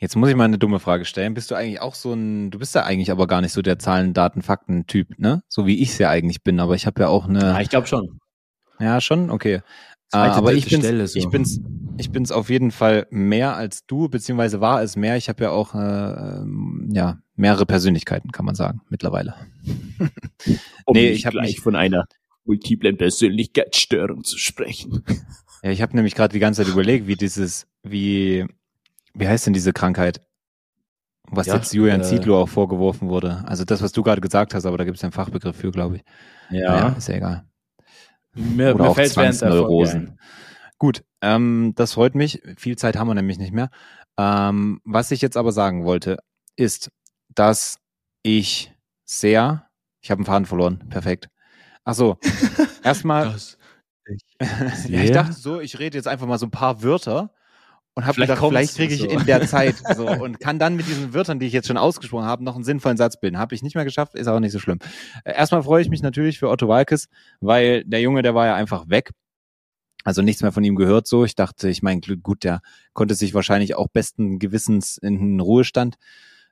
jetzt 0.02 0.16
muss 0.16 0.28
ich 0.28 0.34
mal 0.34 0.44
eine 0.44 0.58
dumme 0.58 0.80
Frage 0.80 1.04
stellen, 1.04 1.32
bist 1.32 1.52
du 1.52 1.54
eigentlich 1.54 1.80
auch 1.80 1.94
so 1.94 2.12
ein, 2.12 2.50
du 2.50 2.58
bist 2.58 2.74
ja 2.74 2.82
eigentlich 2.82 3.12
aber 3.12 3.28
gar 3.28 3.40
nicht 3.40 3.52
so 3.52 3.62
der 3.62 3.78
Zahlen, 3.78 4.14
Daten, 4.14 4.42
Fakten-Typ, 4.42 5.16
ne? 5.18 5.42
So 5.48 5.64
wie 5.64 5.80
ich 5.80 5.90
es 5.90 5.98
ja 5.98 6.10
eigentlich 6.10 6.42
bin, 6.42 6.58
aber 6.58 6.74
ich 6.74 6.86
habe 6.86 7.02
ja 7.02 7.08
auch 7.08 7.28
eine. 7.28 7.38
Ja, 7.38 7.60
ich 7.60 7.70
glaube 7.70 7.86
schon. 7.86 8.18
Ja, 8.80 9.00
schon? 9.00 9.30
Okay. 9.30 9.60
Zweite, 10.08 10.34
aber 10.34 10.54
ich 10.54 10.68
bin's, 10.68 10.84
Stelle, 10.84 11.06
so. 11.06 11.18
ich 11.18 11.28
bin's, 11.28 11.60
ich 11.98 12.10
bin's 12.10 12.32
auf 12.32 12.50
jeden 12.50 12.72
Fall 12.72 13.06
mehr 13.10 13.54
als 13.54 13.86
du, 13.86 14.08
beziehungsweise 14.08 14.60
war 14.60 14.82
es 14.82 14.96
mehr. 14.96 15.16
Ich 15.16 15.28
habe 15.28 15.44
ja 15.44 15.50
auch 15.50 15.74
äh, 15.74 15.78
ähm, 15.78 16.90
ja 16.92 17.18
mehrere 17.36 17.64
Persönlichkeiten, 17.64 18.32
kann 18.32 18.44
man 18.44 18.56
sagen, 18.56 18.82
mittlerweile. 18.90 19.36
um 20.84 20.94
nee, 20.94 21.10
ich 21.10 21.26
habe 21.26 21.38
gleich 21.38 21.60
von 21.60 21.76
einer 21.76 22.06
multiplen 22.44 22.96
Persönlichkeitsstörung 22.96 24.24
zu 24.24 24.36
sprechen. 24.36 25.04
Ja, 25.62 25.70
ich 25.70 25.80
habe 25.80 25.94
nämlich 25.94 26.16
gerade 26.16 26.32
die 26.32 26.40
ganze 26.40 26.64
Zeit 26.64 26.72
überlegt, 26.72 27.06
wie 27.06 27.14
dieses, 27.14 27.68
wie, 27.84 28.46
wie 29.14 29.28
heißt 29.28 29.46
denn 29.46 29.52
diese 29.52 29.72
Krankheit? 29.72 30.20
Was 31.30 31.46
ja, 31.46 31.56
jetzt 31.56 31.72
Julian 31.72 32.00
äh, 32.00 32.04
Zietlow 32.04 32.42
auch 32.42 32.48
vorgeworfen 32.48 33.08
wurde. 33.08 33.44
Also 33.46 33.64
das, 33.64 33.82
was 33.82 33.92
du 33.92 34.02
gerade 34.02 34.20
gesagt 34.20 34.54
hast, 34.54 34.66
aber 34.66 34.76
da 34.76 34.84
gibt 34.84 34.98
es 34.98 35.04
einen 35.04 35.12
Fachbegriff 35.12 35.56
für, 35.56 35.70
glaube 35.70 35.96
ich. 35.96 36.02
Ja. 36.50 36.70
Naja, 36.72 36.88
ist 36.98 37.08
ja 37.08 37.14
egal. 37.14 37.44
Mir, 38.34 38.74
Oder 38.74 38.84
mir 38.84 38.90
auch 38.90 38.94
fällt 38.94 39.12
Zwangsneurosen. 39.12 40.18
Gut, 40.78 41.04
ähm, 41.20 41.72
das 41.76 41.92
freut 41.92 42.14
mich. 42.14 42.42
Viel 42.56 42.76
Zeit 42.76 42.96
haben 42.96 43.08
wir 43.08 43.14
nämlich 43.14 43.38
nicht 43.38 43.52
mehr. 43.52 43.70
Ähm, 44.18 44.80
was 44.84 45.10
ich 45.10 45.22
jetzt 45.22 45.36
aber 45.36 45.52
sagen 45.52 45.84
wollte, 45.84 46.18
ist, 46.56 46.90
dass 47.34 47.78
ich 48.22 48.72
sehr, 49.04 49.68
ich 50.00 50.10
habe 50.10 50.20
einen 50.20 50.26
Faden 50.26 50.46
verloren, 50.46 50.88
perfekt. 50.88 51.28
Ach 51.84 51.94
so, 51.94 52.18
erstmal, 52.82 53.34
ich, 53.36 53.56
ja, 54.88 55.00
ich 55.02 55.12
dachte 55.12 55.32
so, 55.32 55.60
ich 55.60 55.78
rede 55.78 55.96
jetzt 55.96 56.08
einfach 56.08 56.26
mal 56.26 56.38
so 56.38 56.46
ein 56.46 56.50
paar 56.50 56.82
Wörter 56.82 57.32
und 57.94 58.06
habe 58.06 58.20
gedacht, 58.20 58.38
vielleicht 58.38 58.76
kriege 58.76 58.94
ich 58.94 59.00
so. 59.00 59.08
in 59.08 59.26
der 59.26 59.46
Zeit 59.46 59.76
so 59.96 60.08
und 60.08 60.40
kann 60.40 60.58
dann 60.58 60.76
mit 60.76 60.86
diesen 60.86 61.12
Wörtern, 61.12 61.38
die 61.38 61.46
ich 61.46 61.52
jetzt 61.52 61.68
schon 61.68 61.76
ausgesprochen 61.76 62.24
habe, 62.24 62.42
noch 62.42 62.54
einen 62.54 62.64
sinnvollen 62.64 62.96
Satz 62.96 63.20
bilden. 63.20 63.38
Habe 63.38 63.54
ich 63.54 63.62
nicht 63.62 63.74
mehr 63.74 63.84
geschafft, 63.84 64.14
ist 64.14 64.28
auch 64.28 64.40
nicht 64.40 64.52
so 64.52 64.58
schlimm. 64.58 64.78
Äh, 65.24 65.34
erstmal 65.34 65.62
freue 65.62 65.82
ich 65.82 65.90
mich 65.90 66.02
natürlich 66.02 66.38
für 66.38 66.48
Otto 66.48 66.68
Walkes, 66.68 67.08
weil 67.40 67.84
der 67.84 68.00
Junge, 68.00 68.22
der 68.22 68.34
war 68.34 68.46
ja 68.46 68.54
einfach 68.54 68.88
weg. 68.88 69.10
Also 70.04 70.22
nichts 70.22 70.42
mehr 70.42 70.52
von 70.52 70.64
ihm 70.64 70.74
gehört 70.74 71.06
so. 71.06 71.24
Ich 71.24 71.36
dachte, 71.36 71.68
ich 71.68 71.82
meine, 71.82 72.00
gut, 72.00 72.44
der 72.44 72.60
konnte 72.92 73.14
sich 73.14 73.34
wahrscheinlich 73.34 73.76
auch 73.76 73.88
besten 73.88 74.38
Gewissens 74.38 74.98
in 74.98 75.18
den 75.18 75.40
Ruhestand 75.40 75.96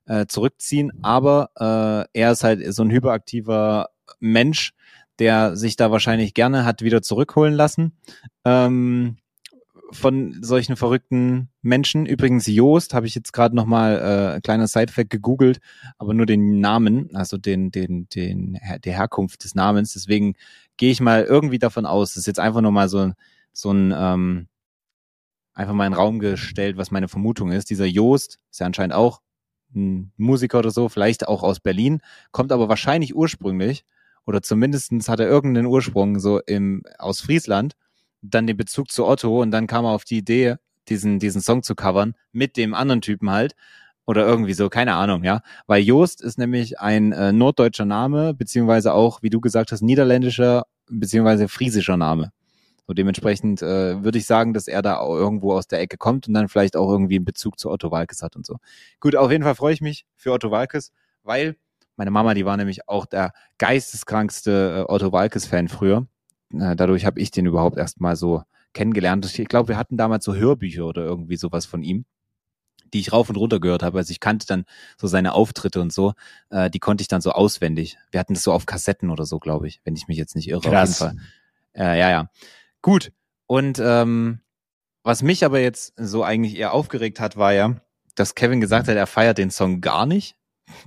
äh, 0.07 0.27
zurückziehen, 0.27 0.93
aber 1.03 1.51
äh, 1.57 2.21
er 2.21 2.33
ist 2.33 2.45
halt 2.45 2.75
so 2.75 2.83
ein 2.83 2.91
hyperaktiver 2.91 3.89
Mensch, 4.19 4.73
der 5.19 5.57
sich 5.57 5.77
da 5.77 5.91
wahrscheinlich 5.91 6.35
gerne 6.35 6.65
hat 6.65 6.83
wieder 6.83 7.03
zurückholen 7.03 7.55
lassen. 7.55 7.97
Ähm, 8.45 9.19
von 9.93 10.43
solchen 10.43 10.77
verrückten 10.77 11.49
Menschen. 11.63 12.07
Übrigens 12.07 12.47
Joost 12.47 12.95
habe 12.95 13.07
ich 13.07 13.15
jetzt 13.15 13.33
gerade 13.33 13.57
noch 13.57 13.67
mal 13.67 14.37
äh, 14.37 14.41
kleiner 14.41 14.67
Sidefact 14.67 15.11
gegoogelt, 15.11 15.61
aber 15.99 16.15
nur 16.15 16.27
den 16.27 16.61
Namen, 16.61 17.15
also 17.15 17.39
den 17.39 17.71
den 17.71 18.09
den 18.09 18.59
der 18.85 18.93
Herkunft 18.93 19.45
des 19.45 19.55
Namens. 19.55 19.93
Deswegen 19.93 20.35
gehe 20.77 20.91
ich 20.91 21.01
mal 21.01 21.25
irgendwie 21.25 21.59
davon 21.59 21.87
aus, 21.87 22.11
das 22.11 22.19
ist 22.19 22.27
jetzt 22.27 22.41
einfach 22.41 22.61
nur 22.61 22.73
mal 22.73 22.89
so 22.89 23.13
so 23.53 23.73
ein 23.73 23.93
ähm, 23.97 24.49
einfach 25.55 25.75
mal 25.75 25.87
in 25.87 25.93
den 25.93 25.99
Raum 25.99 26.19
gestellt, 26.21 26.77
was 26.77 26.91
meine 26.91 27.09
Vermutung 27.09 27.53
ist. 27.53 27.71
Dieser 27.71 27.87
Joost 27.87 28.39
ist 28.51 28.61
ja 28.61 28.67
anscheinend 28.67 28.95
auch 28.95 29.21
ein 29.75 30.13
Musiker 30.17 30.59
oder 30.61 30.71
so, 30.71 30.89
vielleicht 30.89 31.29
auch 31.29 31.43
aus 31.43 31.61
Berlin, 31.61 32.01
kommt 32.33 32.53
aber 32.53 32.69
wahrscheinlich 32.69 33.15
ursprünglich 33.15 33.85
oder 34.27 34.43
zumindestens 34.43 35.09
hat 35.09 35.21
er 35.21 35.29
irgendeinen 35.29 35.67
Ursprung 35.67 36.19
so 36.19 36.41
im 36.41 36.83
aus 36.99 37.21
Friesland 37.21 37.75
dann 38.23 38.47
den 38.47 38.57
Bezug 38.57 38.91
zu 38.91 39.07
Otto 39.07 39.41
und 39.43 39.51
dann 39.51 39.67
kam 39.67 39.85
er 39.85 39.93
auf 39.93 40.05
die 40.05 40.19
Idee, 40.19 40.57
diesen, 40.89 41.19
diesen 41.19 41.41
Song 41.41 41.63
zu 41.63 41.75
covern 41.75 42.15
mit 42.33 42.57
dem 42.57 42.75
anderen 42.75 43.01
Typen 43.01 43.31
halt. 43.31 43.55
Oder 44.07 44.27
irgendwie 44.27 44.55
so, 44.55 44.69
keine 44.69 44.95
Ahnung, 44.95 45.23
ja. 45.23 45.43
Weil 45.67 45.83
Joost 45.83 46.21
ist 46.21 46.39
nämlich 46.39 46.81
ein 46.81 47.13
äh, 47.13 47.33
norddeutscher 47.33 47.85
Name, 47.85 48.35
beziehungsweise 48.35 48.93
auch, 48.93 49.23
wie 49.23 49.31
du 49.31 49.41
gesagt 49.41 49.71
hast, 49.71 49.83
niederländischer, 49.83 50.67
beziehungsweise 50.89 51.47
friesischer 51.47 51.97
Name. 51.97 52.33
So 52.89 52.95
dementsprechend 52.95 53.63
äh, 53.63 54.03
würde 54.03 54.19
ich 54.19 54.27
sagen, 54.27 54.53
dass 54.53 54.67
er 54.67 54.83
da 54.83 54.97
auch 54.97 55.15
irgendwo 55.15 55.53
aus 55.53 55.69
der 55.69 55.81
Ecke 55.81 55.97
kommt 55.97 56.27
und 56.27 56.35
dann 56.35 56.49
vielleicht 56.49 56.77
auch 56.77 56.91
irgendwie 56.91 57.17
einen 57.17 57.25
Bezug 57.25 57.61
zu 57.61 57.71
Otto 57.71 57.93
Walkes 57.93 58.21
hat 58.21 58.35
und 58.35 58.45
so. 58.45 58.57
Gut, 58.99 59.15
auf 59.15 59.31
jeden 59.31 59.45
Fall 59.45 59.55
freue 59.55 59.75
ich 59.75 59.81
mich 59.81 60.07
für 60.17 60.33
Otto 60.33 60.51
Walkes, 60.51 60.91
weil 61.23 61.55
meine 61.95 62.11
Mama, 62.11 62.35
die 62.35 62.45
war 62.45 62.57
nämlich 62.57 62.89
auch 62.89 63.07
der 63.07 63.33
geisteskrankste 63.59 64.87
äh, 64.89 64.93
Otto 64.93 65.13
Walkes-Fan 65.13 65.69
früher 65.69 66.09
dadurch 66.51 67.05
habe 67.05 67.21
ich 67.21 67.31
den 67.31 67.47
überhaupt 67.47 67.77
erstmal 67.77 68.17
so 68.17 68.43
kennengelernt. 68.73 69.27
Ich 69.39 69.49
glaube, 69.49 69.69
wir 69.69 69.77
hatten 69.77 69.97
damals 69.97 70.25
so 70.25 70.35
Hörbücher 70.35 70.87
oder 70.87 71.03
irgendwie 71.03 71.37
sowas 71.37 71.67
von 71.67 71.83
ihm, 71.83 72.05
die 72.93 73.01
ich 73.01 73.13
rauf 73.13 73.29
und 73.29 73.37
runter 73.37 73.61
gehört 73.61 73.83
habe. 73.83 73.99
Also 73.99 74.11
ich 74.11 74.21
kannte 74.21 74.47
dann 74.47 74.65
so 74.97 75.07
seine 75.07 75.33
Auftritte 75.33 75.81
und 75.81 75.93
so, 75.93 76.15
äh, 76.51 76.71
die 76.71 76.79
konnte 76.79 77.03
ich 77.03 77.09
dann 77.09 77.21
so 77.21 77.33
auswendig. 77.33 77.99
Wir 78.11 78.21
hatten 78.21 78.35
das 78.35 78.43
so 78.43 78.53
auf 78.53 78.67
Kassetten 78.67 79.11
oder 79.11 79.27
so, 79.27 79.39
glaube 79.39 79.69
ich, 79.69 79.81
wenn 79.85 79.97
ich 79.97 80.09
mich 80.09 80.19
jetzt 80.19 80.37
nicht 80.37 80.49
irre. 80.49 80.61
Krass. 80.61 81.03
Auf 81.03 81.09
jeden 81.09 81.21
Fall. 81.21 81.27
Äh, 81.75 81.99
ja, 81.99 82.11
ja. 82.11 82.31
Gut. 82.83 83.13
Und 83.47 83.81
ähm, 83.83 84.41
was 85.03 85.23
mich 85.23 85.45
aber 85.45 85.61
jetzt 85.61 85.95
so 85.97 86.23
eigentlich 86.23 86.57
eher 86.57 86.73
aufgeregt 86.73 87.21
hat, 87.21 87.37
war 87.37 87.53
ja, 87.53 87.77
dass 88.15 88.35
Kevin 88.35 88.61
gesagt 88.61 88.89
hat, 88.89 88.97
er 88.97 89.07
feiert 89.07 89.39
den 89.39 89.51
Song 89.51 89.81
gar 89.81 90.07
nicht. 90.07 90.37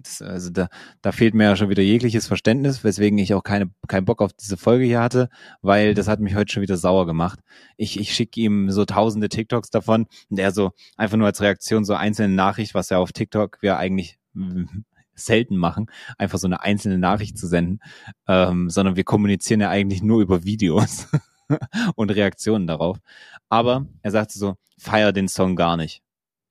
Das, 0.02 0.22
also 0.22 0.50
da, 0.50 0.70
da 1.02 1.12
fehlt 1.12 1.34
mir 1.34 1.46
ja 1.46 1.56
schon 1.56 1.70
wieder 1.70 1.84
jegliches 1.84 2.28
Verständnis, 2.28 2.84
weswegen 2.84 3.18
ich 3.18 3.34
auch 3.34 3.44
keine, 3.44 3.70
keinen 3.88 4.06
Bock 4.06 4.22
auf 4.22 4.34
diese 4.34 4.58
Folge 4.58 4.86
hier 4.86 5.02
hatte, 5.02 5.30
weil 5.62 5.94
das 5.94 6.08
hat 6.08 6.20
mich 6.20 6.36
heute 6.36 6.52
schon 6.52 6.64
wieder 6.64 6.78
sauer 6.78 7.06
gemacht. 7.06 7.40
Ich, 7.78 8.00
ich 8.00 8.14
schicke 8.14 8.40
ihm 8.40 8.72
so 8.72 8.86
tausende 8.86 9.30
TikToks 9.30 9.70
davon 9.70 10.08
und 10.30 10.40
er 10.40 10.52
so 10.52 10.72
einfach 10.98 11.18
nur 11.18 11.28
als 11.28 11.42
Reaktion 11.42 11.86
so 11.86 11.94
einzelne 11.94 12.34
Nachricht, 12.34 12.74
was 12.74 12.90
ja 12.90 12.98
auf 12.98 13.12
TikTok 13.12 13.62
wir 13.62 13.78
eigentlich 13.78 14.18
selten 15.16 15.58
machen, 15.58 15.88
einfach 16.18 16.40
so 16.40 16.48
eine 16.48 16.62
einzelne 16.62 16.98
Nachricht 16.98 17.38
zu 17.38 17.48
senden, 17.48 17.80
ähm, 18.28 18.70
sondern 18.70 18.96
wir 18.96 19.04
kommunizieren 19.04 19.62
ja 19.62 19.70
eigentlich 19.70 20.02
nur 20.02 20.22
über 20.22 20.44
Videos 20.44 21.08
und 21.96 22.10
Reaktionen 22.10 22.68
darauf. 22.68 22.98
Aber 23.50 23.86
er 24.02 24.12
sagte 24.12 24.40
so, 24.40 24.56
feier 24.78 25.12
den 25.14 25.28
Song 25.28 25.56
gar 25.56 25.78
nicht. 25.78 26.02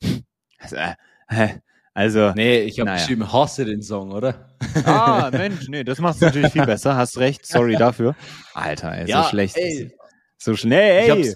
Also, 0.65 0.77
äh, 0.77 0.95
also. 1.95 2.33
Nee, 2.35 2.61
ich 2.63 2.79
habe 2.81 2.87
naja. 2.91 3.01
geschrieben, 3.01 3.33
hasse 3.33 3.65
den 3.65 3.83
Song, 3.83 4.13
oder? 4.13 4.49
Ah, 4.85 5.31
Mensch, 5.33 5.69
nee, 5.69 5.85
das 5.85 5.99
machst 5.99 6.23
du 6.23 6.27
natürlich 6.27 6.53
viel 6.53 6.65
besser. 6.65 6.97
Hast 6.97 7.19
recht, 7.19 7.47
sorry 7.47 7.77
dafür. 7.77 8.17
Alter, 8.55 8.93
ey, 8.93 9.09
ja, 9.09 9.25
so 9.25 9.29
schlecht. 9.31 9.57
Ey. 9.57 9.93
So 10.39 10.57
schnell, 10.57 11.11
ey. 11.11 11.35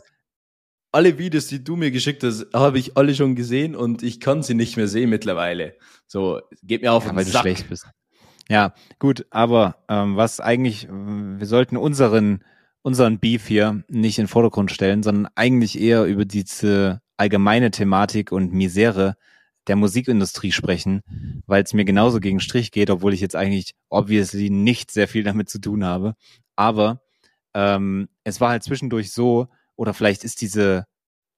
alle 0.93 1.19
Videos, 1.19 1.47
die 1.49 1.63
du 1.63 1.77
mir 1.77 1.91
geschickt 1.91 2.23
hast, 2.25 2.47
habe 2.55 2.79
ich 2.79 2.97
alle 2.97 3.15
schon 3.15 3.37
gesehen 3.37 3.77
und 3.77 4.03
ich 4.03 4.19
kann 4.19 4.43
sie 4.43 4.55
nicht 4.55 4.77
mehr 4.77 4.89
sehen 4.89 5.11
mittlerweile. 5.11 5.75
So, 6.07 6.41
geht 6.63 6.83
mir 6.83 6.93
auf 6.93 7.07
ja, 7.07 7.15
weil 7.15 7.25
Sack. 7.25 7.33
du 7.33 7.39
schlecht 7.41 7.69
bist. 7.69 7.87
Ja, 8.49 8.73
gut, 8.99 9.27
aber 9.31 9.77
ähm, 9.89 10.17
was 10.17 10.41
eigentlich, 10.41 10.89
wir 10.89 11.47
sollten 11.47 11.77
unseren, 11.77 12.45
unseren 12.83 13.19
Beef 13.19 13.47
hier 13.47 13.83
nicht 13.89 14.19
in 14.19 14.25
den 14.25 14.29
Vordergrund 14.29 14.71
stellen, 14.71 15.03
sondern 15.03 15.31
eigentlich 15.35 15.79
eher 15.81 16.05
über 16.05 16.25
diese 16.25 17.01
allgemeine 17.17 17.71
Thematik 17.71 18.33
und 18.33 18.53
Misere 18.53 19.17
der 19.67 19.77
Musikindustrie 19.77 20.53
sprechen, 20.53 21.03
weil 21.47 21.63
es 21.63 21.75
mir 21.75 21.85
genauso 21.85 22.21
gegen 22.21 22.41
Strich 22.41 22.71
geht, 22.71 22.91
obwohl 22.91 23.15
ich 23.15 23.21
jetzt 23.21 23.37
eigentlich 23.37 23.75
obviously 23.89 24.51
nicht 24.51 24.91
sehr 24.91 25.09
viel 25.09 25.25
damit 25.25 25.49
zu 25.49 25.61
tun 25.61 25.85
habe. 25.85 26.15
Aber 26.55 27.01
ähm, 27.55 28.09
es 28.25 28.41
war 28.41 28.51
halt 28.51 28.63
zwischendurch 28.63 29.13
so, 29.13 29.49
oder 29.77 29.95
vielleicht 29.95 30.25
ist 30.25 30.41
diese, 30.41 30.87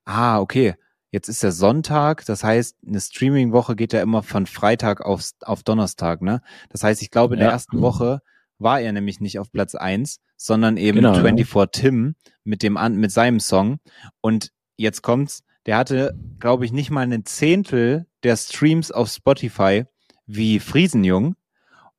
ah, 0.05 0.41
okay, 0.41 0.75
jetzt 1.11 1.29
ist 1.29 1.43
der 1.43 1.53
Sonntag, 1.53 2.25
das 2.27 2.45
heißt, 2.45 2.77
eine 2.87 3.01
Streaming-Woche 3.01 3.77
geht 3.77 3.93
ja 3.93 4.03
immer 4.03 4.23
von 4.23 4.47
Freitag 4.47 5.01
auf, 5.01 5.31
auf 5.43 5.63
Donnerstag, 5.63 6.23
ne? 6.23 6.43
Das 6.69 6.83
heißt, 6.83 7.03
ich 7.03 7.11
glaube, 7.11 7.35
in 7.35 7.41
ja. 7.41 7.47
der 7.47 7.53
ersten 7.53 7.81
Woche 7.81 8.21
war 8.59 8.81
er 8.81 8.93
nämlich 8.93 9.21
nicht 9.21 9.39
auf 9.39 9.53
Platz 9.53 9.75
eins, 9.75 10.21
sondern 10.37 10.77
eben 10.77 10.97
genau, 10.97 11.15
24 11.15 11.55
ja. 11.55 11.67
Tim 11.67 12.15
mit 12.45 12.63
dem 12.63 12.79
mit 12.97 13.13
seinem 13.13 13.41
Song. 13.41 13.79
Und 14.21 14.53
jetzt 14.77 15.03
kommt's, 15.03 15.45
der 15.69 15.77
hatte, 15.77 16.19
glaube 16.41 16.65
ich, 16.65 16.73
nicht 16.73 16.91
mal 16.91 17.03
einen 17.03 17.27
Zehntel 17.27 18.07
der 18.23 18.39
Streams 18.39 18.91
auf 18.91 19.11
Spotify 19.11 19.85
wie 20.25 20.61
Friesenjung 20.61 21.37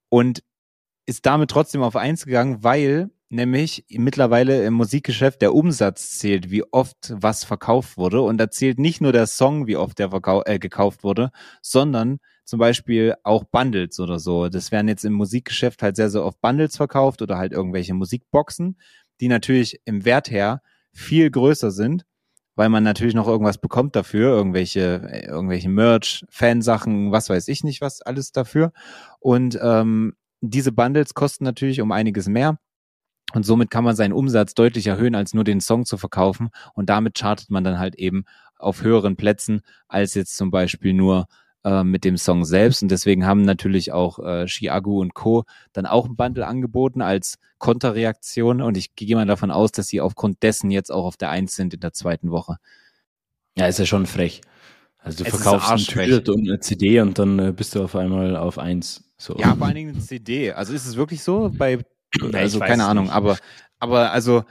und 0.10 0.44
ist 1.06 1.28
damit 1.28 1.52
trotzdem 1.52 1.84
auf 1.84 1.96
eins 1.96 2.26
gegangen, 2.26 2.64
weil 2.64 3.12
nämlich 3.30 3.86
mittlerweile 3.92 4.66
im 4.66 4.74
Musikgeschäft 4.74 5.44
der 5.44 5.54
Umsatz 5.54 6.18
zählt, 6.18 6.50
wie 6.50 6.64
oft 6.72 7.14
was 7.16 7.44
verkauft 7.44 7.96
wurde. 7.96 8.22
Und 8.22 8.40
da 8.40 8.50
zählt 8.50 8.80
nicht 8.80 9.02
nur 9.02 9.12
der 9.12 9.28
Song, 9.28 9.68
wie 9.68 9.78
oft 9.78 10.00
der 10.00 10.10
äh, 10.48 10.58
gekauft 10.58 11.04
wurde, 11.04 11.30
sondern 11.62 12.18
zum 12.46 12.58
Beispiel 12.58 13.14
auch 13.22 13.44
Bundles 13.44 14.00
oder 14.00 14.18
so. 14.18 14.50
Das 14.50 14.72
werden 14.72 14.88
jetzt 14.88 15.06
im 15.06 15.14
Musikgeschäft 15.14 15.84
halt 15.84 15.96
sehr, 15.96 16.10
sehr 16.10 16.26
oft 16.26 16.42
Bundles 16.42 16.76
verkauft 16.76 17.22
oder 17.22 17.38
halt 17.38 17.52
irgendwelche 17.52 17.94
Musikboxen, 17.94 18.80
die 19.22 19.28
natürlich 19.28 19.80
im 19.86 20.06
Wert 20.06 20.32
her 20.32 20.64
viel 20.92 21.30
größer 21.30 21.70
sind, 21.70 22.08
weil 22.60 22.68
man 22.68 22.84
natürlich 22.84 23.16
noch 23.16 23.30
irgendwas 23.30 23.58
bekommt 23.58 23.96
dafür, 23.96 24.32
irgendwelche, 24.32 25.24
irgendwelche 25.26 25.70
Merch, 25.70 26.26
Fansachen, 26.30 27.10
was 27.10 27.30
weiß 27.30 27.48
ich 27.48 27.64
nicht, 27.64 27.80
was 27.80 28.02
alles 28.02 28.34
dafür. 28.34 28.74
Und 29.22 29.58
ähm, 29.64 30.18
diese 30.42 30.74
Bundles 30.74 31.14
kosten 31.14 31.46
natürlich 31.46 31.80
um 31.80 31.94
einiges 31.94 32.28
mehr. 32.28 32.60
Und 33.34 33.46
somit 33.46 33.72
kann 33.72 33.86
man 33.86 33.96
seinen 33.96 34.12
Umsatz 34.12 34.56
deutlich 34.56 34.88
erhöhen, 34.88 35.16
als 35.16 35.34
nur 35.34 35.46
den 35.46 35.62
Song 35.62 35.86
zu 35.86 35.96
verkaufen. 35.96 36.50
Und 36.74 36.90
damit 36.90 37.18
chartet 37.18 37.50
man 37.50 37.64
dann 37.64 37.80
halt 37.80 37.96
eben 37.96 38.26
auf 38.58 38.84
höheren 38.84 39.16
Plätzen, 39.16 39.62
als 39.88 40.14
jetzt 40.14 40.36
zum 40.36 40.52
Beispiel 40.52 40.94
nur 40.94 41.28
äh, 41.64 41.84
mit 41.84 42.04
dem 42.04 42.18
Song 42.18 42.46
selbst. 42.46 42.82
Und 42.82 42.90
deswegen 42.90 43.26
haben 43.26 43.42
natürlich 43.42 43.92
auch 43.92 44.20
äh, 44.20 44.46
Chiagu 44.46 45.02
und 45.02 45.14
Co. 45.14 45.46
dann 45.74 45.86
auch 45.86 46.06
ein 46.06 46.16
Bundle 46.16 46.48
angeboten 46.48 47.02
als 47.02 47.38
Konterreaktion. 47.58 48.62
Und 48.62 48.78
ich 48.78 48.96
gehe 48.96 49.16
mal 49.16 49.26
davon 49.26 49.52
aus, 49.52 49.72
dass 49.72 49.88
sie 49.88 50.02
aufgrund 50.02 50.44
dessen 50.44 50.72
jetzt 50.72 50.92
auch 50.92 51.06
auf 51.06 51.18
der 51.18 51.30
Eins 51.30 51.56
sind 51.56 51.74
in 51.74 51.80
der 51.80 51.94
zweiten 51.94 52.32
Woche. 52.32 52.58
Ja, 53.58 53.68
ist 53.68 53.80
ja 53.80 53.86
schon 53.86 54.06
frech. 54.06 54.42
Also 55.00 55.24
du 55.24 55.30
es 55.30 55.36
verkaufst 55.36 55.70
ein 55.70 55.78
Tütet 55.78 56.30
und 56.30 56.48
eine 56.48 56.60
CD 56.60 57.00
und 57.00 57.18
dann 57.20 57.40
äh, 57.40 57.52
bist 57.52 57.76
du 57.76 57.84
auf 57.84 57.96
einmal 57.96 58.36
auf 58.36 58.58
eins. 58.58 59.04
So. 59.18 59.38
Ja, 59.38 59.56
vor 59.56 59.68
allen 59.68 59.76
Dingen 59.76 59.96
eine 59.96 60.00
CD. 60.00 60.52
Also 60.52 60.74
ist 60.74 60.86
es 60.86 60.96
wirklich 60.96 61.24
so 61.24 61.52
bei 61.54 61.80
also 62.34 62.60
keine 62.60 62.86
Ahnung, 62.86 63.06
nicht. 63.06 63.14
aber 63.14 63.38
aber 63.80 64.12
also 64.12 64.44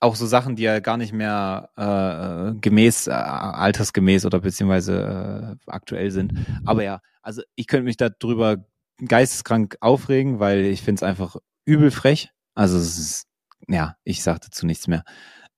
auch 0.00 0.16
so 0.16 0.26
Sachen, 0.26 0.56
die 0.56 0.62
ja 0.62 0.80
gar 0.80 0.96
nicht 0.96 1.12
mehr 1.12 1.70
äh, 1.76 2.58
gemäß, 2.60 3.08
äh, 3.08 3.12
altersgemäß 3.12 4.26
oder 4.26 4.40
beziehungsweise 4.40 5.56
äh, 5.66 5.70
aktuell 5.70 6.10
sind. 6.10 6.34
Aber 6.64 6.84
ja, 6.84 7.00
also 7.22 7.42
ich 7.56 7.66
könnte 7.66 7.84
mich 7.84 7.96
darüber 7.96 8.64
geisteskrank 9.04 9.76
aufregen, 9.80 10.40
weil 10.40 10.60
ich 10.64 10.82
finde 10.82 11.00
es 11.00 11.02
einfach 11.02 11.36
übel 11.64 11.90
frech. 11.90 12.30
Also 12.54 12.78
es 12.78 12.98
ist, 12.98 13.26
ja, 13.68 13.96
ich 14.04 14.22
sage 14.22 14.40
dazu 14.42 14.66
nichts 14.66 14.86
mehr. 14.86 15.04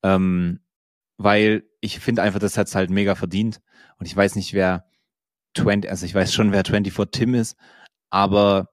Ähm, 0.02 0.60
weil 1.18 1.64
ich 1.80 2.00
finde 2.00 2.22
einfach, 2.22 2.40
das 2.40 2.56
hat's 2.56 2.74
halt 2.74 2.90
mega 2.90 3.14
verdient. 3.14 3.60
Und 3.98 4.06
ich 4.06 4.16
weiß 4.16 4.36
nicht, 4.36 4.54
wer 4.54 4.86
20, 5.56 5.90
also 5.90 6.06
ich 6.06 6.14
weiß 6.14 6.32
schon, 6.32 6.52
wer 6.52 6.64
24 6.64 7.10
Tim 7.10 7.34
ist, 7.34 7.56
aber 8.10 8.68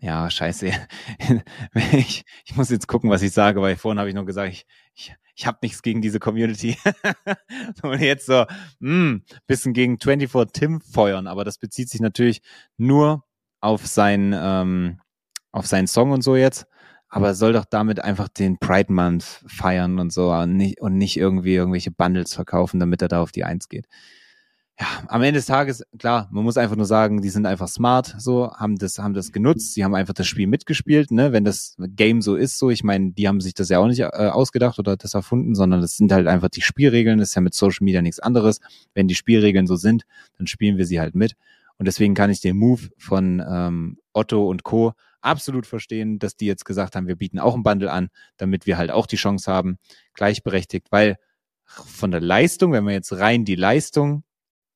ja, 0.00 0.28
scheiße. 0.28 0.70
ich, 1.92 2.24
ich 2.44 2.56
muss 2.56 2.70
jetzt 2.70 2.88
gucken, 2.88 3.10
was 3.10 3.22
ich 3.22 3.32
sage, 3.32 3.60
weil 3.60 3.76
vorhin 3.76 3.98
habe 3.98 4.08
ich 4.08 4.14
noch 4.14 4.26
gesagt, 4.26 4.52
ich, 4.52 4.66
ich, 4.94 5.14
ich 5.34 5.46
habe 5.46 5.58
nichts 5.62 5.82
gegen 5.82 6.02
diese 6.02 6.18
Community. 6.18 6.76
Und 7.82 8.00
jetzt 8.00 8.26
so, 8.26 8.44
mh, 8.80 8.90
hm, 8.90 9.22
bisschen 9.46 9.72
gegen 9.72 9.98
24 9.98 10.52
Tim 10.52 10.80
feuern, 10.80 11.26
aber 11.26 11.44
das 11.44 11.58
bezieht 11.58 11.88
sich 11.88 12.00
natürlich 12.00 12.42
nur 12.76 13.24
auf 13.60 13.86
sein, 13.86 14.34
ähm, 14.36 15.00
auf 15.52 15.66
seinen 15.66 15.86
Song 15.86 16.10
und 16.12 16.22
so 16.22 16.36
jetzt. 16.36 16.66
Aber 17.08 17.28
er 17.28 17.34
soll 17.34 17.52
doch 17.52 17.64
damit 17.64 18.00
einfach 18.02 18.28
den 18.28 18.58
Pride 18.58 18.92
Month 18.92 19.44
feiern 19.46 20.00
und 20.00 20.12
so 20.12 20.32
und 20.32 20.56
nicht, 20.56 20.80
und 20.80 20.98
nicht 20.98 21.16
irgendwie 21.16 21.54
irgendwelche 21.54 21.92
Bundles 21.92 22.34
verkaufen, 22.34 22.80
damit 22.80 23.02
er 23.02 23.08
da 23.08 23.22
auf 23.22 23.30
die 23.30 23.44
Eins 23.44 23.68
geht 23.68 23.86
ja, 24.78 24.86
am 25.06 25.22
Ende 25.22 25.38
des 25.38 25.46
Tages, 25.46 25.84
klar, 25.98 26.28
man 26.32 26.42
muss 26.42 26.56
einfach 26.56 26.74
nur 26.74 26.86
sagen, 26.86 27.22
die 27.22 27.28
sind 27.28 27.46
einfach 27.46 27.68
smart, 27.68 28.16
so, 28.18 28.52
haben 28.54 28.76
das, 28.76 28.98
haben 28.98 29.14
das 29.14 29.30
genutzt, 29.30 29.74
sie 29.74 29.84
haben 29.84 29.94
einfach 29.94 30.14
das 30.14 30.26
Spiel 30.26 30.48
mitgespielt, 30.48 31.12
ne, 31.12 31.32
wenn 31.32 31.44
das 31.44 31.76
Game 31.78 32.20
so 32.20 32.34
ist, 32.34 32.58
so, 32.58 32.70
ich 32.70 32.82
meine, 32.82 33.12
die 33.12 33.28
haben 33.28 33.40
sich 33.40 33.54
das 33.54 33.68
ja 33.68 33.78
auch 33.78 33.86
nicht 33.86 34.00
äh, 34.00 34.06
ausgedacht 34.06 34.80
oder 34.80 34.96
das 34.96 35.14
erfunden, 35.14 35.54
sondern 35.54 35.80
das 35.80 35.96
sind 35.96 36.10
halt 36.10 36.26
einfach 36.26 36.48
die 36.48 36.60
Spielregeln, 36.60 37.18
das 37.18 37.28
ist 37.28 37.34
ja 37.36 37.42
mit 37.42 37.54
Social 37.54 37.84
Media 37.84 38.02
nichts 38.02 38.18
anderes. 38.18 38.58
Wenn 38.94 39.06
die 39.06 39.14
Spielregeln 39.14 39.68
so 39.68 39.76
sind, 39.76 40.04
dann 40.38 40.48
spielen 40.48 40.76
wir 40.76 40.86
sie 40.86 41.00
halt 41.00 41.14
mit. 41.14 41.36
Und 41.78 41.86
deswegen 41.86 42.14
kann 42.14 42.30
ich 42.30 42.40
den 42.40 42.56
Move 42.56 42.82
von 42.98 43.44
ähm, 43.48 43.98
Otto 44.12 44.48
und 44.48 44.64
Co. 44.64 44.92
absolut 45.20 45.66
verstehen, 45.66 46.18
dass 46.18 46.36
die 46.36 46.46
jetzt 46.46 46.64
gesagt 46.64 46.96
haben, 46.96 47.06
wir 47.06 47.16
bieten 47.16 47.38
auch 47.38 47.54
ein 47.54 47.62
Bundle 47.62 47.92
an, 47.92 48.08
damit 48.38 48.66
wir 48.66 48.76
halt 48.76 48.90
auch 48.90 49.06
die 49.06 49.16
Chance 49.16 49.50
haben, 49.52 49.78
gleichberechtigt, 50.14 50.88
weil 50.90 51.16
von 51.64 52.10
der 52.10 52.20
Leistung, 52.20 52.72
wenn 52.72 52.84
man 52.84 52.94
jetzt 52.94 53.12
rein 53.12 53.44
die 53.44 53.56
Leistung 53.56 54.24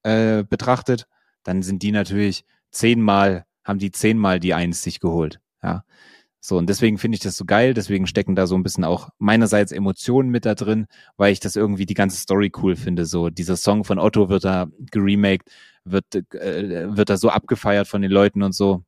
äh, 0.03 0.45
betrachtet, 0.45 1.07
dann 1.43 1.63
sind 1.63 1.83
die 1.83 1.93
natürlich 1.93 2.45
zehnmal, 2.71 3.47
haben 3.65 3.79
die 3.79 3.91
zehnmal 3.91 4.41
die 4.41 4.55
Eins 4.55 4.83
sich 4.83 5.01
geholt. 5.01 5.41
Ja. 5.63 5.85
So, 6.41 6.57
und 6.57 6.69
deswegen 6.69 6.99
finde 6.99 7.17
ich 7.17 7.21
das 7.21 7.37
so 7.37 7.45
geil, 7.45 7.75
deswegen 7.75 8.07
stecken 8.07 8.37
da 8.37 8.47
so 8.47 8.55
ein 8.55 8.63
bisschen 8.63 8.85
auch 8.85 9.09
meinerseits 9.19 9.73
Emotionen 9.73 10.31
mit 10.31 10.47
da 10.47 10.55
drin, 10.55 10.87
weil 11.17 11.33
ich 11.33 11.41
das 11.41 11.57
irgendwie 11.57 11.85
die 11.85 11.95
ganze 11.95 12.17
Story 12.17 12.53
cool 12.63 12.77
finde. 12.77 13.07
So, 13.07 13.29
dieser 13.29 13.57
Song 13.57 13.85
von 13.85 13.99
Otto 13.99 14.29
wird 14.29 14.45
da 14.45 14.69
geremaked, 14.93 15.51
wird, 15.85 16.15
äh, 16.15 16.97
wird 16.97 17.11
da 17.11 17.17
so 17.17 17.31
abgefeiert 17.31 17.89
von 17.89 18.03
den 18.03 18.11
Leuten 18.13 18.43
und 18.43 18.55
so. 18.55 18.85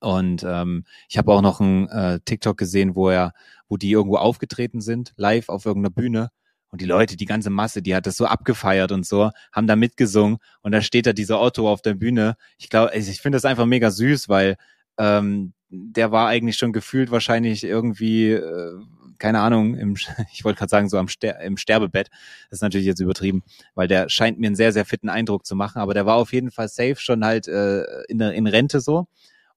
Und 0.00 0.44
ähm, 0.46 0.84
ich 1.08 1.16
habe 1.16 1.32
auch 1.32 1.42
noch 1.42 1.60
ein 1.60 1.88
äh, 1.88 2.20
TikTok 2.24 2.58
gesehen, 2.58 2.94
wo 2.96 3.08
er, 3.08 3.32
wo 3.68 3.76
die 3.76 3.90
irgendwo 3.90 4.16
aufgetreten 4.16 4.80
sind, 4.80 5.14
live 5.16 5.48
auf 5.48 5.66
irgendeiner 5.66 5.94
Bühne 5.94 6.30
und 6.74 6.80
die 6.80 6.86
Leute, 6.86 7.16
die 7.16 7.24
ganze 7.24 7.50
Masse, 7.50 7.82
die 7.82 7.94
hat 7.94 8.04
das 8.04 8.16
so 8.16 8.26
abgefeiert 8.26 8.90
und 8.90 9.06
so, 9.06 9.30
haben 9.52 9.68
da 9.68 9.76
mitgesungen. 9.76 10.38
Und 10.60 10.72
da 10.72 10.82
steht 10.82 11.06
da 11.06 11.12
dieser 11.12 11.40
Otto 11.40 11.70
auf 11.70 11.82
der 11.82 11.94
Bühne. 11.94 12.34
Ich 12.58 12.68
glaube, 12.68 12.90
ich 12.96 13.20
finde 13.20 13.36
das 13.36 13.44
einfach 13.44 13.64
mega 13.64 13.92
süß, 13.92 14.28
weil 14.28 14.56
ähm, 14.98 15.52
der 15.68 16.10
war 16.10 16.26
eigentlich 16.26 16.56
schon 16.56 16.72
gefühlt 16.72 17.12
wahrscheinlich 17.12 17.62
irgendwie, 17.62 18.32
äh, 18.32 18.72
keine 19.18 19.38
Ahnung, 19.38 19.76
im, 19.76 19.94
ich 20.32 20.44
wollte 20.44 20.58
gerade 20.58 20.70
sagen, 20.70 20.88
so 20.88 20.98
am 20.98 21.06
Ster 21.06 21.38
im 21.42 21.58
Sterbebett. 21.58 22.08
Das 22.50 22.58
ist 22.58 22.62
natürlich 22.62 22.88
jetzt 22.88 22.98
übertrieben, 22.98 23.44
weil 23.76 23.86
der 23.86 24.08
scheint 24.08 24.40
mir 24.40 24.48
einen 24.48 24.56
sehr, 24.56 24.72
sehr 24.72 24.84
fitten 24.84 25.08
Eindruck 25.08 25.46
zu 25.46 25.54
machen. 25.54 25.78
Aber 25.78 25.94
der 25.94 26.06
war 26.06 26.16
auf 26.16 26.32
jeden 26.32 26.50
Fall 26.50 26.66
safe 26.66 26.96
schon 26.96 27.24
halt 27.24 27.46
äh, 27.46 27.84
in, 28.08 28.18
in 28.18 28.48
Rente 28.48 28.80
so. 28.80 29.06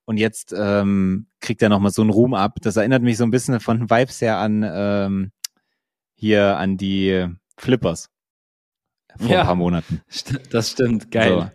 Und 0.05 0.17
jetzt 0.17 0.53
ähm, 0.55 1.25
kriegt 1.41 1.63
er 1.63 1.69
nochmal 1.69 1.91
so 1.91 2.03
einen 2.03 2.11
Ruhm 2.11 2.35
ab. 2.35 2.57
Das 2.61 2.77
erinnert 2.77 3.01
mich 3.01 3.17
so 3.17 3.23
ein 3.23 3.31
bisschen 3.31 3.59
von 3.59 3.89
Vibes 3.89 4.21
her 4.21 4.37
an 4.37 4.63
ähm, 4.63 5.31
hier 6.17 6.57
an 6.57 6.77
die 6.77 7.27
Flippers 7.57 8.09
vor 9.15 9.29
ja, 9.29 9.41
ein 9.41 9.45
paar 9.45 9.55
Monaten. 9.55 10.01
Das 10.51 10.71
stimmt, 10.71 11.11
geil. 11.11 11.29
So. 11.29 11.51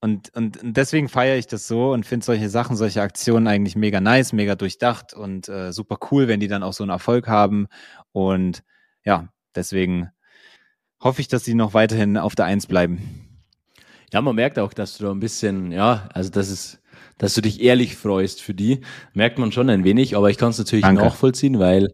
Und, 0.00 0.34
und, 0.34 0.62
und 0.62 0.76
deswegen 0.76 1.08
feiere 1.08 1.38
ich 1.38 1.46
das 1.46 1.66
so 1.66 1.92
und 1.92 2.04
finde 2.04 2.26
solche 2.26 2.50
Sachen, 2.50 2.76
solche 2.76 3.00
Aktionen 3.00 3.46
eigentlich 3.46 3.74
mega 3.74 4.00
nice, 4.00 4.34
mega 4.34 4.54
durchdacht 4.54 5.14
und 5.14 5.48
äh, 5.48 5.72
super 5.72 5.98
cool, 6.10 6.28
wenn 6.28 6.40
die 6.40 6.48
dann 6.48 6.62
auch 6.62 6.74
so 6.74 6.84
einen 6.84 6.90
Erfolg 6.90 7.26
haben. 7.26 7.68
Und 8.12 8.64
ja, 9.04 9.28
deswegen 9.54 10.10
hoffe 11.00 11.22
ich, 11.22 11.28
dass 11.28 11.44
sie 11.44 11.54
noch 11.54 11.72
weiterhin 11.72 12.18
auf 12.18 12.34
der 12.34 12.44
Eins 12.44 12.66
bleiben. 12.66 13.40
Ja, 14.12 14.20
man 14.20 14.36
merkt 14.36 14.58
auch, 14.58 14.74
dass 14.74 14.98
du 14.98 15.04
da 15.04 15.10
ein 15.10 15.20
bisschen, 15.20 15.72
ja, 15.72 16.08
also 16.12 16.30
das 16.30 16.50
ist, 16.50 16.82
dass 17.16 17.32
du 17.32 17.40
dich 17.40 17.62
ehrlich 17.62 17.96
freust 17.96 18.42
für 18.42 18.54
die, 18.54 18.82
merkt 19.14 19.38
man 19.38 19.52
schon 19.52 19.70
ein 19.70 19.84
wenig, 19.84 20.16
aber 20.16 20.28
ich 20.28 20.36
kann 20.36 20.50
es 20.50 20.58
natürlich 20.58 20.84
Danke. 20.84 21.02
nachvollziehen, 21.02 21.58
weil 21.58 21.88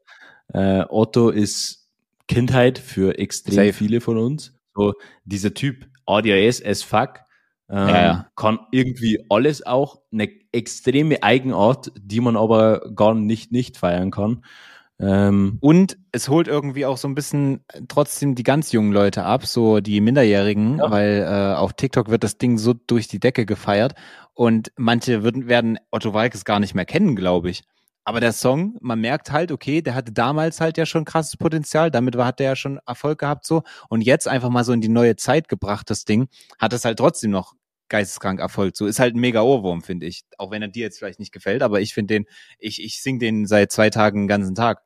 äh, 0.52 0.84
Otto 0.88 1.30
ist 1.30 1.79
Kindheit 2.30 2.78
für 2.78 3.18
extrem 3.18 3.54
Safe. 3.54 3.72
viele 3.72 4.00
von 4.00 4.16
uns. 4.16 4.54
So 4.74 4.94
dieser 5.24 5.52
Typ 5.52 5.86
ADHS 6.06 6.64
as 6.64 6.82
fuck 6.82 7.20
ähm, 7.68 7.88
ja, 7.88 8.02
ja. 8.02 8.26
kann 8.34 8.58
irgendwie 8.72 9.24
alles 9.28 9.64
auch 9.64 10.00
eine 10.12 10.28
extreme 10.52 11.22
Eigenart, 11.22 11.92
die 11.96 12.20
man 12.20 12.36
aber 12.36 12.82
gar 12.94 13.14
nicht 13.14 13.52
nicht 13.52 13.76
feiern 13.76 14.10
kann. 14.10 14.44
Ähm, 14.98 15.58
und 15.60 15.96
es 16.12 16.28
holt 16.28 16.46
irgendwie 16.46 16.84
auch 16.84 16.98
so 16.98 17.08
ein 17.08 17.14
bisschen 17.14 17.64
trotzdem 17.88 18.34
die 18.34 18.42
ganz 18.42 18.72
jungen 18.72 18.92
Leute 18.92 19.24
ab, 19.24 19.46
so 19.46 19.80
die 19.80 20.00
Minderjährigen, 20.00 20.78
ja. 20.78 20.90
weil 20.90 21.26
äh, 21.26 21.54
auf 21.56 21.72
TikTok 21.72 22.10
wird 22.10 22.24
das 22.24 22.38
Ding 22.38 22.58
so 22.58 22.74
durch 22.74 23.08
die 23.08 23.20
Decke 23.20 23.46
gefeiert 23.46 23.94
und 24.34 24.72
manche 24.76 25.22
würden, 25.22 25.48
werden 25.48 25.78
Otto 25.90 26.12
Walkes 26.12 26.44
gar 26.44 26.60
nicht 26.60 26.74
mehr 26.74 26.84
kennen, 26.84 27.16
glaube 27.16 27.50
ich. 27.50 27.62
Aber 28.10 28.18
der 28.18 28.32
Song, 28.32 28.76
man 28.80 29.00
merkt 29.00 29.30
halt, 29.30 29.52
okay, 29.52 29.82
der 29.82 29.94
hatte 29.94 30.10
damals 30.10 30.60
halt 30.60 30.76
ja 30.76 30.84
schon 30.84 31.04
krasses 31.04 31.36
Potenzial, 31.36 31.92
damit 31.92 32.16
war, 32.16 32.26
hat 32.26 32.40
der 32.40 32.48
ja 32.48 32.56
schon 32.56 32.80
Erfolg 32.84 33.20
gehabt 33.20 33.46
so 33.46 33.62
und 33.88 34.00
jetzt 34.00 34.26
einfach 34.26 34.48
mal 34.48 34.64
so 34.64 34.72
in 34.72 34.80
die 34.80 34.88
neue 34.88 35.14
Zeit 35.14 35.48
gebracht, 35.48 35.88
das 35.90 36.06
Ding, 36.06 36.26
hat 36.58 36.72
es 36.72 36.84
halt 36.84 36.98
trotzdem 36.98 37.30
noch 37.30 37.54
geisteskrank 37.88 38.40
Erfolg. 38.40 38.76
So 38.76 38.86
ist 38.86 38.98
halt 38.98 39.14
ein 39.14 39.20
mega 39.20 39.42
Ohrwurm, 39.42 39.84
finde 39.84 40.06
ich. 40.06 40.24
Auch 40.38 40.50
wenn 40.50 40.60
er 40.60 40.66
dir 40.66 40.82
jetzt 40.82 40.98
vielleicht 40.98 41.20
nicht 41.20 41.30
gefällt, 41.30 41.62
aber 41.62 41.82
ich 41.82 41.94
finde 41.94 42.14
den, 42.14 42.26
ich, 42.58 42.82
ich 42.82 43.00
sing 43.00 43.20
den 43.20 43.46
seit 43.46 43.70
zwei 43.70 43.90
Tagen 43.90 44.22
den 44.22 44.28
ganzen 44.28 44.56
Tag. 44.56 44.82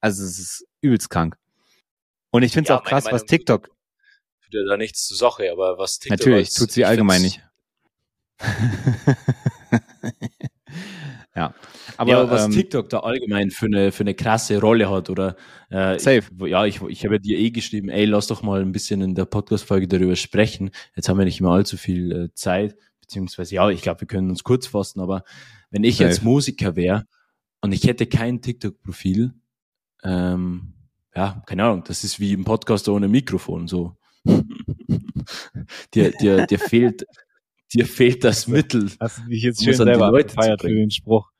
Also 0.00 0.24
es 0.24 0.38
ist 0.38 0.66
übelst 0.80 1.10
krank. 1.10 1.36
Und 2.30 2.42
ich 2.42 2.54
finde 2.54 2.68
es 2.68 2.70
ja, 2.70 2.78
auch 2.78 2.84
krass, 2.84 3.04
was 3.10 3.26
TikTok. 3.26 3.66
Tut 3.66 4.54
ja 4.54 4.64
da 4.66 4.78
nichts 4.78 5.06
zur 5.06 5.18
Sache, 5.18 5.52
aber 5.52 5.76
was 5.76 5.98
TikTok. 5.98 6.20
Natürlich, 6.20 6.54
tut 6.54 6.72
sie 6.72 6.86
allgemein 6.86 7.20
nicht. 7.20 7.42
ja. 11.34 11.54
Aber 11.96 12.10
ja, 12.10 12.30
was 12.30 12.44
ähm, 12.44 12.50
TikTok 12.52 12.90
da 12.90 13.00
allgemein 13.00 13.50
für 13.50 13.66
eine, 13.66 13.92
für 13.92 14.02
eine 14.02 14.14
krasse 14.14 14.60
Rolle 14.60 14.90
hat, 14.90 15.08
oder 15.08 15.36
äh, 15.70 15.98
Safe. 15.98 16.18
Ich, 16.18 16.46
ja, 16.48 16.66
ich, 16.66 16.82
ich 16.82 17.04
habe 17.04 17.14
ja 17.14 17.18
dir 17.18 17.38
eh 17.38 17.50
geschrieben, 17.50 17.88
ey, 17.88 18.04
lass 18.04 18.26
doch 18.26 18.42
mal 18.42 18.60
ein 18.60 18.72
bisschen 18.72 19.00
in 19.00 19.14
der 19.14 19.24
Podcast-Folge 19.24 19.88
darüber 19.88 20.16
sprechen. 20.16 20.70
Jetzt 20.94 21.08
haben 21.08 21.18
wir 21.18 21.24
nicht 21.24 21.40
mehr 21.40 21.50
allzu 21.50 21.76
viel 21.76 22.12
äh, 22.12 22.34
Zeit, 22.34 22.76
beziehungsweise 23.00 23.54
ja, 23.54 23.70
ich 23.70 23.82
glaube, 23.82 24.02
wir 24.02 24.08
können 24.08 24.30
uns 24.30 24.44
kurz 24.44 24.66
fassen, 24.66 25.00
aber 25.00 25.24
wenn 25.70 25.84
ich 25.84 25.96
Safe. 25.96 26.10
jetzt 26.10 26.22
Musiker 26.22 26.76
wäre 26.76 27.06
und 27.62 27.72
ich 27.72 27.84
hätte 27.84 28.06
kein 28.06 28.42
TikTok-Profil, 28.42 29.32
ähm, 30.04 30.74
ja, 31.14 31.42
keine 31.46 31.64
Ahnung, 31.64 31.84
das 31.86 32.04
ist 32.04 32.20
wie 32.20 32.32
im 32.32 32.44
Podcast 32.44 32.88
ohne 32.88 33.08
Mikrofon 33.08 33.68
so. 33.68 33.96
dir, 35.94 36.12
dir, 36.12 36.46
dir 36.46 36.58
fehlt, 36.58 37.04
dir 37.74 37.86
fehlt 37.86 38.24
das 38.24 38.48
Mittel. 38.48 38.90
Hast 39.00 39.18
du 39.18 39.28
dich 39.28 39.42
jetzt 39.42 39.64
schön 39.64 39.74
selber 39.74 40.12
gefeiert 40.12 40.60
für 40.60 40.68
den 40.68 40.90
Spruch. 40.90 41.30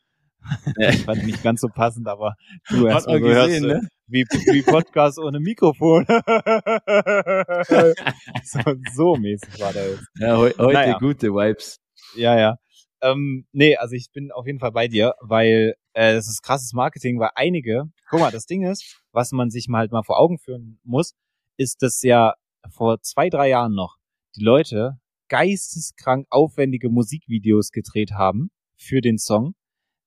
ich 0.79 1.05
fand 1.05 1.25
nicht 1.25 1.43
ganz 1.43 1.61
so 1.61 1.69
passend, 1.69 2.09
aber 2.09 2.35
du 2.69 2.91
hast 2.91 3.07
mal 3.07 3.21
gesehen, 3.21 3.67
ne? 3.67 3.89
Wie, 4.07 4.25
wie 4.25 4.63
Podcast 4.63 5.19
ohne 5.19 5.41
Mikrofon. 5.41 6.05
so, 8.45 8.61
so, 8.93 9.17
mäßig 9.17 9.61
war 9.61 9.73
der 9.73 9.91
jetzt. 9.91 10.07
Ja, 10.19 10.37
heu, 10.37 10.51
heute 10.59 10.75
naja. 10.75 10.99
gute 10.99 11.29
Vibes. 11.29 11.79
Ja, 12.17 12.39
ja. 12.39 12.57
Ähm, 13.01 13.47
nee, 13.53 13.77
also 13.77 13.95
ich 13.95 14.11
bin 14.13 14.31
auf 14.33 14.47
jeden 14.47 14.59
Fall 14.59 14.73
bei 14.73 14.89
dir, 14.89 15.15
weil 15.21 15.75
äh, 15.93 16.15
das 16.15 16.29
ist 16.29 16.43
krasses 16.43 16.73
Marketing, 16.73 17.21
weil 17.21 17.31
einige, 17.35 17.85
guck 18.11 18.21
mal, 18.21 18.31
das 18.31 18.47
Ding 18.47 18.65
ist, 18.65 19.01
was 19.13 19.33
man 19.33 19.51
sich 19.51 19.69
mal 19.69 19.79
halt 19.79 19.93
mal 19.93 20.03
vor 20.03 20.19
Augen 20.19 20.39
führen 20.39 20.79
muss, 20.85 21.15
ist, 21.57 21.83
dass 21.83 22.03
ja 22.03 22.35
vor 22.71 23.01
zwei, 23.01 23.29
drei 23.29 23.49
Jahren 23.49 23.75
noch 23.75 23.97
die 24.37 24.45
Leute 24.45 24.99
geisteskrank 25.33 26.27
aufwendige 26.29 26.91
Musikvideos 26.91 27.71
gedreht 27.71 28.13
haben 28.13 28.51
für 28.77 29.01
den 29.01 29.17
Song, 29.17 29.55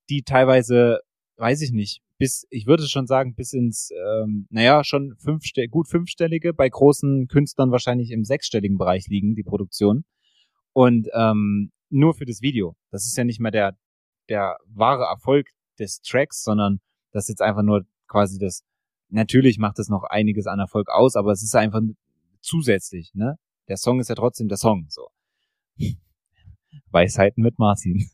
die 0.07 0.21
teilweise, 0.21 0.99
weiß 1.37 1.63
ich 1.63 1.71
nicht, 1.71 2.01
bis, 2.19 2.45
ich 2.51 2.67
würde 2.67 2.87
schon 2.87 3.07
sagen, 3.07 3.33
bis 3.33 3.53
ins, 3.53 3.89
ähm, 3.91 4.45
naja, 4.51 4.83
schon 4.83 5.15
fünfstell 5.17 5.67
gut 5.67 5.87
fünfstellige, 5.87 6.53
bei 6.53 6.69
großen 6.69 7.27
Künstlern 7.27 7.71
wahrscheinlich 7.71 8.11
im 8.11 8.23
sechsstelligen 8.23 8.77
Bereich 8.77 9.07
liegen, 9.07 9.33
die 9.33 9.41
Produktion. 9.41 10.05
Und 10.73 11.09
ähm, 11.13 11.71
nur 11.89 12.13
für 12.13 12.25
das 12.25 12.43
Video. 12.43 12.75
Das 12.91 13.07
ist 13.07 13.17
ja 13.17 13.23
nicht 13.23 13.39
mehr 13.39 13.51
der, 13.51 13.75
der 14.29 14.57
wahre 14.67 15.05
Erfolg 15.05 15.47
des 15.79 16.01
Tracks, 16.01 16.43
sondern 16.43 16.81
das 17.11 17.23
ist 17.23 17.29
jetzt 17.29 17.41
einfach 17.41 17.63
nur 17.63 17.83
quasi 18.07 18.37
das, 18.37 18.63
natürlich 19.09 19.57
macht 19.57 19.79
das 19.79 19.89
noch 19.89 20.03
einiges 20.03 20.45
an 20.45 20.59
Erfolg 20.59 20.89
aus, 20.89 21.15
aber 21.15 21.31
es 21.31 21.41
ist 21.41 21.55
einfach 21.55 21.81
zusätzlich, 22.41 23.15
ne? 23.15 23.39
Der 23.67 23.77
Song 23.77 23.99
ist 23.99 24.09
ja 24.09 24.15
trotzdem 24.15 24.49
der 24.49 24.57
Song, 24.57 24.85
so. 24.89 25.07
Weisheiten 26.91 27.43
mit 27.43 27.59
Martin. 27.59 28.09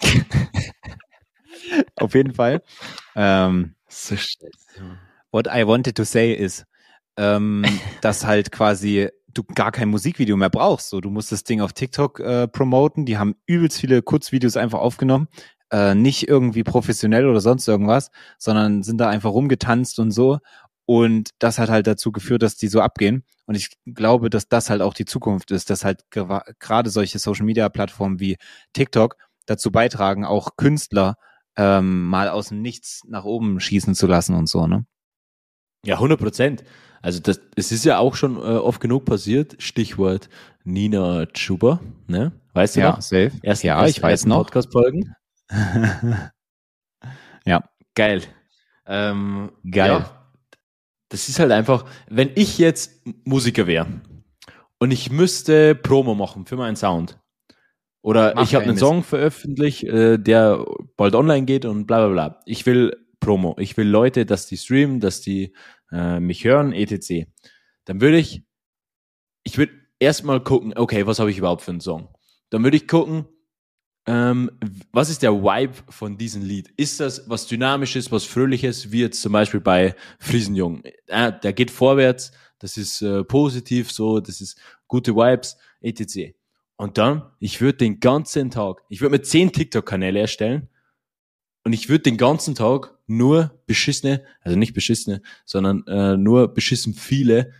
Auf 1.96 2.14
jeden 2.14 2.34
Fall. 2.34 2.62
Ähm, 3.14 3.74
so 3.88 4.16
what 5.30 5.46
I 5.46 5.66
wanted 5.66 5.96
to 5.96 6.04
say 6.04 6.32
is, 6.32 6.64
ähm, 7.16 7.64
dass 8.00 8.26
halt 8.26 8.52
quasi 8.52 9.08
du 9.34 9.44
gar 9.44 9.72
kein 9.72 9.88
Musikvideo 9.88 10.36
mehr 10.36 10.50
brauchst. 10.50 10.90
So, 10.90 11.00
du 11.00 11.10
musst 11.10 11.32
das 11.32 11.44
Ding 11.44 11.60
auf 11.60 11.72
TikTok 11.72 12.20
äh, 12.20 12.48
promoten. 12.48 13.06
Die 13.06 13.18
haben 13.18 13.34
übelst 13.46 13.80
viele 13.80 14.02
Kurzvideos 14.02 14.56
einfach 14.56 14.80
aufgenommen. 14.80 15.28
Äh, 15.70 15.94
nicht 15.94 16.28
irgendwie 16.28 16.64
professionell 16.64 17.26
oder 17.26 17.40
sonst 17.40 17.66
irgendwas, 17.66 18.10
sondern 18.36 18.82
sind 18.82 18.98
da 18.98 19.08
einfach 19.08 19.30
rumgetanzt 19.30 19.98
und 19.98 20.10
so. 20.10 20.38
Und 20.84 21.30
das 21.38 21.58
hat 21.58 21.68
halt 21.68 21.86
dazu 21.86 22.12
geführt, 22.12 22.42
dass 22.42 22.56
die 22.56 22.68
so 22.68 22.80
abgehen. 22.80 23.24
Und 23.46 23.54
ich 23.54 23.70
glaube, 23.86 24.30
dass 24.30 24.48
das 24.48 24.70
halt 24.70 24.82
auch 24.82 24.94
die 24.94 25.04
Zukunft 25.04 25.50
ist, 25.50 25.70
dass 25.70 25.84
halt 25.84 26.04
gerade 26.10 26.90
solche 26.90 27.18
Social 27.18 27.44
Media 27.44 27.68
Plattformen 27.68 28.20
wie 28.20 28.36
TikTok 28.72 29.16
dazu 29.46 29.70
beitragen, 29.70 30.24
auch 30.24 30.56
Künstler 30.56 31.16
ähm, 31.56 32.06
mal 32.06 32.28
aus 32.28 32.48
dem 32.48 32.62
Nichts 32.62 33.02
nach 33.06 33.24
oben 33.24 33.60
schießen 33.60 33.94
zu 33.94 34.06
lassen 34.06 34.34
und 34.34 34.48
so, 34.48 34.66
ne? 34.66 34.86
Ja, 35.84 35.96
100 35.96 36.18
Prozent. 36.18 36.64
Also 37.02 37.18
das, 37.20 37.40
es 37.56 37.72
ist 37.72 37.84
ja 37.84 37.98
auch 37.98 38.14
schon 38.14 38.36
äh, 38.36 38.40
oft 38.40 38.80
genug 38.80 39.04
passiert. 39.04 39.56
Stichwort 39.60 40.28
Nina 40.64 41.26
Schuber, 41.34 41.80
ne? 42.06 42.32
Weißt 42.54 42.76
du 42.76 42.80
ja, 42.80 42.90
noch? 42.90 43.02
Safe. 43.02 43.32
Erst, 43.42 43.64
ja, 43.64 43.80
erst, 43.80 43.96
ich 43.96 44.02
weiß 44.02 44.26
noch. 44.26 44.44
Podcast-Folgen. 44.44 45.14
ja. 47.44 47.64
Geil. 47.94 48.22
Ähm, 48.86 49.50
Geil. 49.68 49.90
Ja, 49.90 50.21
das 51.12 51.28
ist 51.28 51.38
halt 51.38 51.52
einfach, 51.52 51.84
wenn 52.08 52.30
ich 52.34 52.56
jetzt 52.56 53.02
Musiker 53.24 53.66
wäre 53.66 53.86
und 54.78 54.90
ich 54.90 55.12
müsste 55.12 55.74
Promo 55.74 56.14
machen 56.14 56.46
für 56.46 56.56
meinen 56.56 56.74
Sound 56.74 57.20
oder 58.00 58.32
Mach 58.34 58.44
ich 58.44 58.54
habe 58.54 58.64
einen 58.64 58.78
Song 58.78 59.04
veröffentlicht, 59.04 59.84
äh, 59.84 60.18
der 60.18 60.64
bald 60.96 61.14
online 61.14 61.44
geht 61.44 61.66
und 61.66 61.86
bla 61.86 61.98
bla 61.98 62.08
bla. 62.08 62.42
Ich 62.46 62.64
will 62.64 62.96
Promo. 63.20 63.54
Ich 63.58 63.76
will 63.76 63.86
Leute, 63.86 64.26
dass 64.26 64.46
die 64.46 64.56
streamen, 64.56 65.00
dass 65.00 65.20
die 65.20 65.54
äh, 65.92 66.18
mich 66.18 66.44
hören, 66.44 66.72
etc. 66.72 67.26
Dann 67.84 68.00
würde 68.00 68.18
ich, 68.18 68.42
ich 69.44 69.58
würde 69.58 69.72
erstmal 70.00 70.42
gucken, 70.42 70.72
okay, 70.76 71.06
was 71.06 71.18
habe 71.18 71.30
ich 71.30 71.38
überhaupt 71.38 71.62
für 71.62 71.70
einen 71.72 71.80
Song? 71.80 72.08
Dann 72.50 72.64
würde 72.64 72.78
ich 72.78 72.88
gucken, 72.88 73.26
ähm, 74.06 74.50
was 74.92 75.10
ist 75.10 75.22
der 75.22 75.32
Vibe 75.32 75.74
von 75.88 76.18
diesem 76.18 76.42
Lied? 76.42 76.72
Ist 76.76 76.98
das 76.98 77.28
was 77.28 77.46
Dynamisches, 77.46 78.10
was 78.10 78.24
Fröhliches, 78.24 78.90
wie 78.90 79.00
jetzt 79.00 79.22
zum 79.22 79.32
Beispiel 79.32 79.60
bei 79.60 79.94
Friesenjung? 80.18 80.82
Äh, 81.06 81.32
der 81.40 81.52
geht 81.52 81.70
vorwärts, 81.70 82.32
das 82.58 82.76
ist 82.76 83.02
äh, 83.02 83.22
positiv, 83.24 83.92
so, 83.92 84.20
das 84.20 84.40
ist 84.40 84.58
gute 84.88 85.14
Vibes, 85.14 85.56
etc. 85.80 86.34
Und 86.76 86.98
dann, 86.98 87.30
ich 87.38 87.60
würde 87.60 87.78
den 87.78 88.00
ganzen 88.00 88.50
Tag, 88.50 88.82
ich 88.88 89.00
würde 89.00 89.16
mir 89.16 89.22
zehn 89.22 89.52
TikTok-Kanäle 89.52 90.18
erstellen 90.18 90.68
und 91.64 91.72
ich 91.72 91.88
würde 91.88 92.02
den 92.02 92.16
ganzen 92.16 92.56
Tag 92.56 92.98
nur 93.06 93.62
beschissene, 93.66 94.24
also 94.40 94.58
nicht 94.58 94.74
beschissene, 94.74 95.22
sondern 95.44 95.86
äh, 95.86 96.16
nur 96.16 96.52
beschissen 96.52 96.94
viele 96.94 97.52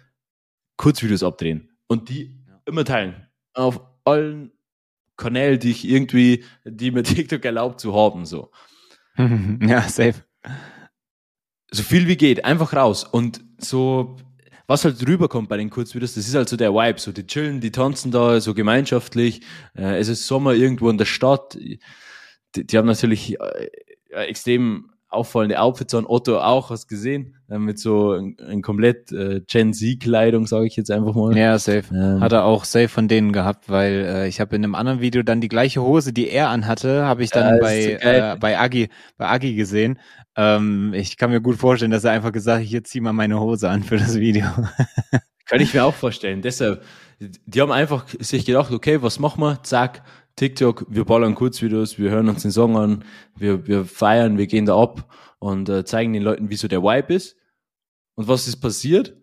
Kurzvideos 0.76 1.22
abdrehen 1.22 1.70
und 1.86 2.08
die 2.08 2.36
immer 2.64 2.84
teilen. 2.84 3.28
Auf 3.54 3.80
allen 4.04 4.50
Kanälen, 5.16 5.58
die 5.58 5.70
ich 5.70 5.88
irgendwie, 5.88 6.44
die 6.64 6.90
mir 6.90 7.02
TikTok 7.04 7.44
erlaubt 7.44 7.80
zu 7.80 7.94
haben, 7.94 8.26
so. 8.26 8.50
ja, 9.16 9.82
safe. 9.82 10.24
So 11.70 11.82
viel 11.82 12.06
wie 12.06 12.16
geht, 12.16 12.44
einfach 12.44 12.74
raus. 12.74 13.04
Und 13.04 13.42
so, 13.58 14.16
was 14.66 14.84
halt 14.84 15.06
rüberkommt 15.06 15.48
bei 15.48 15.56
den 15.56 15.70
Kurzvideos, 15.70 16.14
das 16.14 16.26
ist 16.26 16.34
halt 16.34 16.48
so 16.48 16.56
der 16.56 16.72
Vibe. 16.74 17.00
So, 17.00 17.12
die 17.12 17.26
chillen, 17.26 17.60
die 17.60 17.70
tanzen 17.70 18.10
da 18.10 18.40
so 18.40 18.54
gemeinschaftlich. 18.54 19.42
Äh, 19.74 19.98
es 19.98 20.08
ist 20.08 20.26
Sommer 20.26 20.54
irgendwo 20.54 20.90
in 20.90 20.98
der 20.98 21.04
Stadt. 21.04 21.54
Die, 21.54 21.78
die 22.56 22.78
haben 22.78 22.86
natürlich 22.86 23.38
äh, 23.40 23.68
extrem 24.10 24.90
auffallende 25.08 25.60
Outfits 25.60 25.94
an. 25.94 26.06
Otto 26.06 26.38
auch, 26.38 26.70
hast 26.70 26.88
gesehen, 26.88 27.36
äh, 27.41 27.41
mit 27.58 27.78
so 27.78 28.12
ein, 28.12 28.36
ein 28.46 28.62
komplett 28.62 29.12
äh, 29.12 29.42
Gen 29.46 29.72
Z-Kleidung, 29.72 30.46
sage 30.46 30.66
ich 30.66 30.76
jetzt 30.76 30.90
einfach 30.90 31.14
mal. 31.14 31.36
Ja, 31.36 31.58
safe. 31.58 31.84
Ähm. 31.92 32.20
Hat 32.20 32.32
er 32.32 32.44
auch 32.44 32.64
safe 32.64 32.88
von 32.88 33.08
denen 33.08 33.32
gehabt, 33.32 33.68
weil 33.68 34.04
äh, 34.06 34.28
ich 34.28 34.40
habe 34.40 34.56
in 34.56 34.64
einem 34.64 34.74
anderen 34.74 35.00
Video 35.00 35.22
dann 35.22 35.40
die 35.40 35.48
gleiche 35.48 35.82
Hose, 35.82 36.12
die 36.12 36.28
er 36.28 36.48
anhatte, 36.48 37.04
habe 37.04 37.22
ich 37.22 37.30
dann 37.30 37.54
ja, 37.54 37.60
bei, 37.60 37.98
äh, 38.00 38.36
bei 38.38 38.58
Agi, 38.58 38.88
bei 39.16 39.28
Agi 39.28 39.54
gesehen. 39.54 39.98
Ähm, 40.36 40.92
ich 40.94 41.16
kann 41.16 41.30
mir 41.30 41.40
gut 41.40 41.56
vorstellen, 41.56 41.90
dass 41.90 42.04
er 42.04 42.12
einfach 42.12 42.32
gesagt 42.32 42.60
hat, 42.60 42.66
hier 42.66 42.84
zieh 42.84 43.00
mal 43.00 43.12
meine 43.12 43.40
Hose 43.40 43.68
an 43.68 43.82
für 43.82 43.96
das 43.96 44.18
Video. 44.18 44.46
kann 45.46 45.60
ich 45.60 45.74
mir 45.74 45.84
auch 45.84 45.94
vorstellen. 45.94 46.42
Deshalb, 46.42 46.82
die 47.18 47.60
haben 47.60 47.72
einfach 47.72 48.06
sich 48.18 48.46
gedacht, 48.46 48.72
okay, 48.72 49.02
was 49.02 49.18
machen 49.18 49.42
wir? 49.42 49.62
Zack, 49.62 50.02
TikTok, 50.36 50.86
wir 50.88 51.04
ballern 51.04 51.34
Kurzvideos, 51.34 51.98
wir 51.98 52.10
hören 52.10 52.28
uns 52.28 52.42
den 52.42 52.50
Song 52.50 52.76
an, 52.76 53.04
wir, 53.36 53.66
wir 53.66 53.84
feiern, 53.84 54.38
wir 54.38 54.46
gehen 54.46 54.66
da 54.66 54.80
ab 54.80 55.06
und 55.38 55.68
äh, 55.68 55.84
zeigen 55.84 56.12
den 56.12 56.22
Leuten, 56.22 56.50
wie 56.50 56.56
so 56.56 56.68
der 56.68 56.82
Vibe 56.82 57.14
ist. 57.14 57.36
Und 58.14 58.28
was 58.28 58.48
ist 58.48 58.56
passiert? 58.56 59.16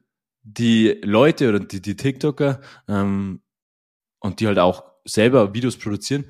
Die 0.44 1.00
Leute 1.04 1.50
oder 1.50 1.60
die, 1.60 1.82
die 1.82 1.96
TikToker 1.96 2.62
ähm, 2.88 3.42
und 4.20 4.40
die 4.40 4.48
halt 4.48 4.60
auch 4.60 4.84
selber 5.06 5.54
Videos 5.54 5.78
produzieren, 5.78 6.26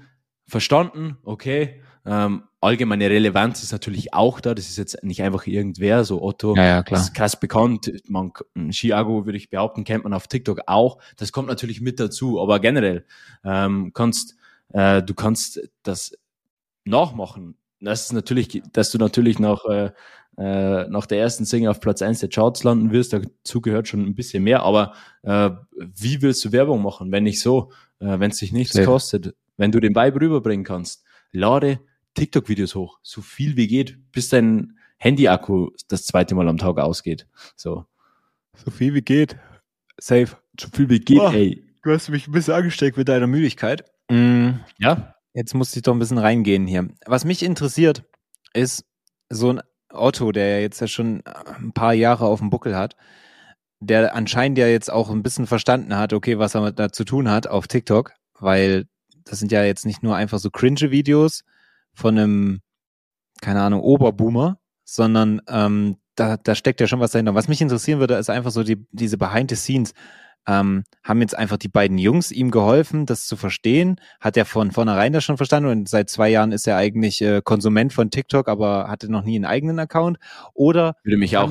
verstanden, 0.48 1.18
okay, 1.24 1.82
Ähm, 2.06 2.44
allgemeine 2.62 3.10
Relevanz 3.10 3.62
ist 3.62 3.74
natürlich 3.74 4.14
auch 4.14 4.40
da. 4.40 4.56
Das 4.56 4.70
ist 4.70 4.78
jetzt 4.78 5.04
nicht 5.04 5.22
einfach 5.22 5.46
irgendwer, 5.46 6.06
so 6.06 6.24
Otto. 6.24 6.56
Ja, 6.56 6.64
ja, 6.64 6.84
klar. 6.84 7.00
ist 7.00 7.14
krass 7.14 7.38
bekannt. 7.40 7.92
Man, 8.08 8.32
Chiago, 8.72 9.26
würde 9.26 9.38
ich 9.38 9.50
behaupten, 9.50 9.84
kennt 9.84 10.06
man 10.06 10.14
auf 10.14 10.28
TikTok 10.28 10.62
auch. 10.66 11.00
Das 11.18 11.32
kommt 11.32 11.50
natürlich 11.50 11.82
mit 11.82 12.00
dazu. 12.00 12.42
Aber 12.42 12.60
generell 12.60 13.06
ähm, 13.44 13.92
kannst 13.94 14.38
äh, 14.70 15.04
du 15.04 15.14
kannst 15.14 15.62
das 15.84 16.18
nachmachen. 16.86 17.56
Das 17.82 18.06
ist 18.06 18.14
natürlich, 18.14 18.62
dass 18.72 18.92
du 18.92 18.98
natürlich 18.98 19.40
nach, 19.40 19.66
äh, 19.66 19.92
äh, 20.40 20.88
nach 20.88 21.06
der 21.06 21.20
ersten 21.20 21.44
Single 21.44 21.70
auf 21.70 21.82
Platz 21.82 22.02
eins 22.02 22.22
der 22.22 22.30
Charts 22.30 22.64
landen 22.64 22.92
wirst, 22.92 23.12
dazu 23.12 23.60
gehört 23.60 23.90
schon 23.90 24.06
ein 24.06 24.16
bisschen 24.16 24.42
mehr, 24.44 24.64
aber 24.64 24.94
äh, 25.24 25.50
wie 25.78 26.22
willst 26.22 26.46
du 26.46 26.54
Werbung 26.54 26.82
machen, 26.82 27.12
wenn 27.12 27.24
nicht 27.24 27.42
so, 27.42 27.74
äh, 28.00 28.20
wenn 28.20 28.32
es 28.32 28.38
dich 28.38 28.54
nichts 28.54 28.74
Sehr. 28.74 28.86
kostet, 28.86 29.36
wenn 29.58 29.74
du 29.74 29.82
den 29.82 29.94
Vibe 29.94 30.22
rüberbringen 30.22 30.64
kannst, 30.64 31.04
lade 31.34 31.82
TikTok-Videos 32.14 32.74
hoch, 32.76 33.00
so 33.04 33.22
viel 33.22 33.58
wie 33.58 33.68
geht, 33.68 33.98
bis 34.14 34.30
dein 34.30 34.78
Handy-Akku 34.98 35.72
das 35.90 36.06
zweite 36.06 36.36
Mal 36.36 36.48
am 36.48 36.58
Tag 36.58 36.78
ausgeht. 36.78 37.28
So. 37.58 37.86
So 38.56 38.72
viel 38.72 38.94
wie 38.94 39.02
geht. 39.02 39.38
Safe. 40.00 40.38
So 40.60 40.70
viel 40.74 40.90
wie 40.90 41.00
geht, 41.00 41.20
oh, 41.20 41.32
ey. 41.32 41.66
Du 41.84 41.92
hast 41.92 42.10
mich 42.10 42.28
ein 42.28 42.32
bisschen 42.32 42.54
angesteckt 42.54 42.98
mit 42.98 43.10
deiner 43.10 43.28
Müdigkeit. 43.28 43.84
Mm, 44.10 44.52
ja. 44.78 45.16
Jetzt 45.34 45.54
muss 45.54 45.76
ich 45.76 45.82
doch 45.82 45.94
ein 45.94 46.00
bisschen 46.00 46.18
reingehen 46.18 46.66
hier. 46.66 46.88
Was 47.06 47.26
mich 47.26 47.44
interessiert, 47.44 48.04
ist 48.54 48.86
so 49.30 49.52
ein 49.52 49.62
Otto, 49.92 50.32
der 50.32 50.62
jetzt 50.62 50.80
ja 50.80 50.88
schon 50.88 51.24
ein 51.26 51.72
paar 51.74 51.94
Jahre 51.94 52.26
auf 52.26 52.40
dem 52.40 52.50
Buckel 52.50 52.76
hat, 52.76 52.96
der 53.80 54.16
anscheinend 54.16 54.58
ja 54.58 54.68
jetzt 54.68 54.92
auch 54.92 55.10
ein 55.10 55.24
bisschen 55.24 55.48
verstanden 55.48 55.96
hat, 55.96 56.14
okay, 56.14 56.38
was 56.38 56.56
er 56.56 56.72
da 56.72 56.92
zu 56.92 57.06
tun 57.06 57.30
hat 57.30 57.48
auf 57.48 57.68
TikTok, 57.68 58.14
weil 58.40 58.86
das 59.24 59.40
sind 59.40 59.52
ja 59.52 59.64
jetzt 59.64 59.86
nicht 59.86 60.04
nur 60.04 60.16
einfach 60.16 60.40
so 60.40 60.50
cringe 60.50 60.92
Videos 60.92 61.44
von 61.94 62.18
einem, 62.18 62.62
keine 63.42 63.62
Ahnung, 63.62 63.82
Oberboomer, 63.82 64.60
sondern 64.84 65.42
ähm, 65.48 65.98
da, 66.16 66.38
da 66.38 66.56
steckt 66.56 66.82
ja 66.82 66.88
schon 66.88 67.00
was 67.00 67.12
dahinter. 67.12 67.36
Was 67.36 67.48
mich 67.48 67.62
interessieren 67.62 68.00
würde, 68.00 68.16
ist 68.16 68.30
einfach 68.30 68.52
so 68.52 68.64
die, 68.64 68.86
diese 68.92 69.18
Behind 69.18 69.50
the 69.50 69.56
Scenes 69.56 69.94
ähm, 70.50 70.84
haben 71.04 71.22
jetzt 71.22 71.38
einfach 71.38 71.58
die 71.58 71.68
beiden 71.68 72.00
Jungs 72.00 72.32
ihm 72.32 72.50
geholfen, 72.50 73.06
das 73.06 73.28
zu 73.28 73.38
verstehen. 73.38 74.02
Hat 74.20 74.36
er 74.36 74.46
von 74.46 74.72
vornherein 74.72 75.14
das 75.14 75.24
schon 75.24 75.38
verstanden 75.38 75.70
und 75.70 75.88
seit 75.88 76.10
zwei 76.10 76.30
Jahren 76.30 76.52
ist 76.52 76.68
er 76.68 76.76
eigentlich 76.76 77.22
äh, 77.22 77.42
Konsument 77.44 77.94
von 77.94 78.10
TikTok, 78.10 78.50
aber 78.50 78.88
hatte 78.88 79.12
noch 79.12 79.24
nie 79.24 79.36
einen 79.36 79.46
eigenen 79.46 79.78
Account. 79.78 80.18
Oder 80.56 80.96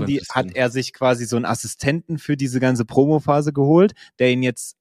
die, 0.07 0.21
hat 0.31 0.55
er 0.55 0.71
sich 0.71 0.93
quasi 0.93 1.27
so 1.27 1.37
einen 1.37 1.45
Assistenten 1.45 2.19
für 2.19 2.37
diese 2.37 2.59
ganze 2.59 2.85
Promo-Phase 2.85 3.53
geholt, 3.53 3.93
der 4.19 4.33
ihn 4.33 4.43
jetzt 4.43 4.77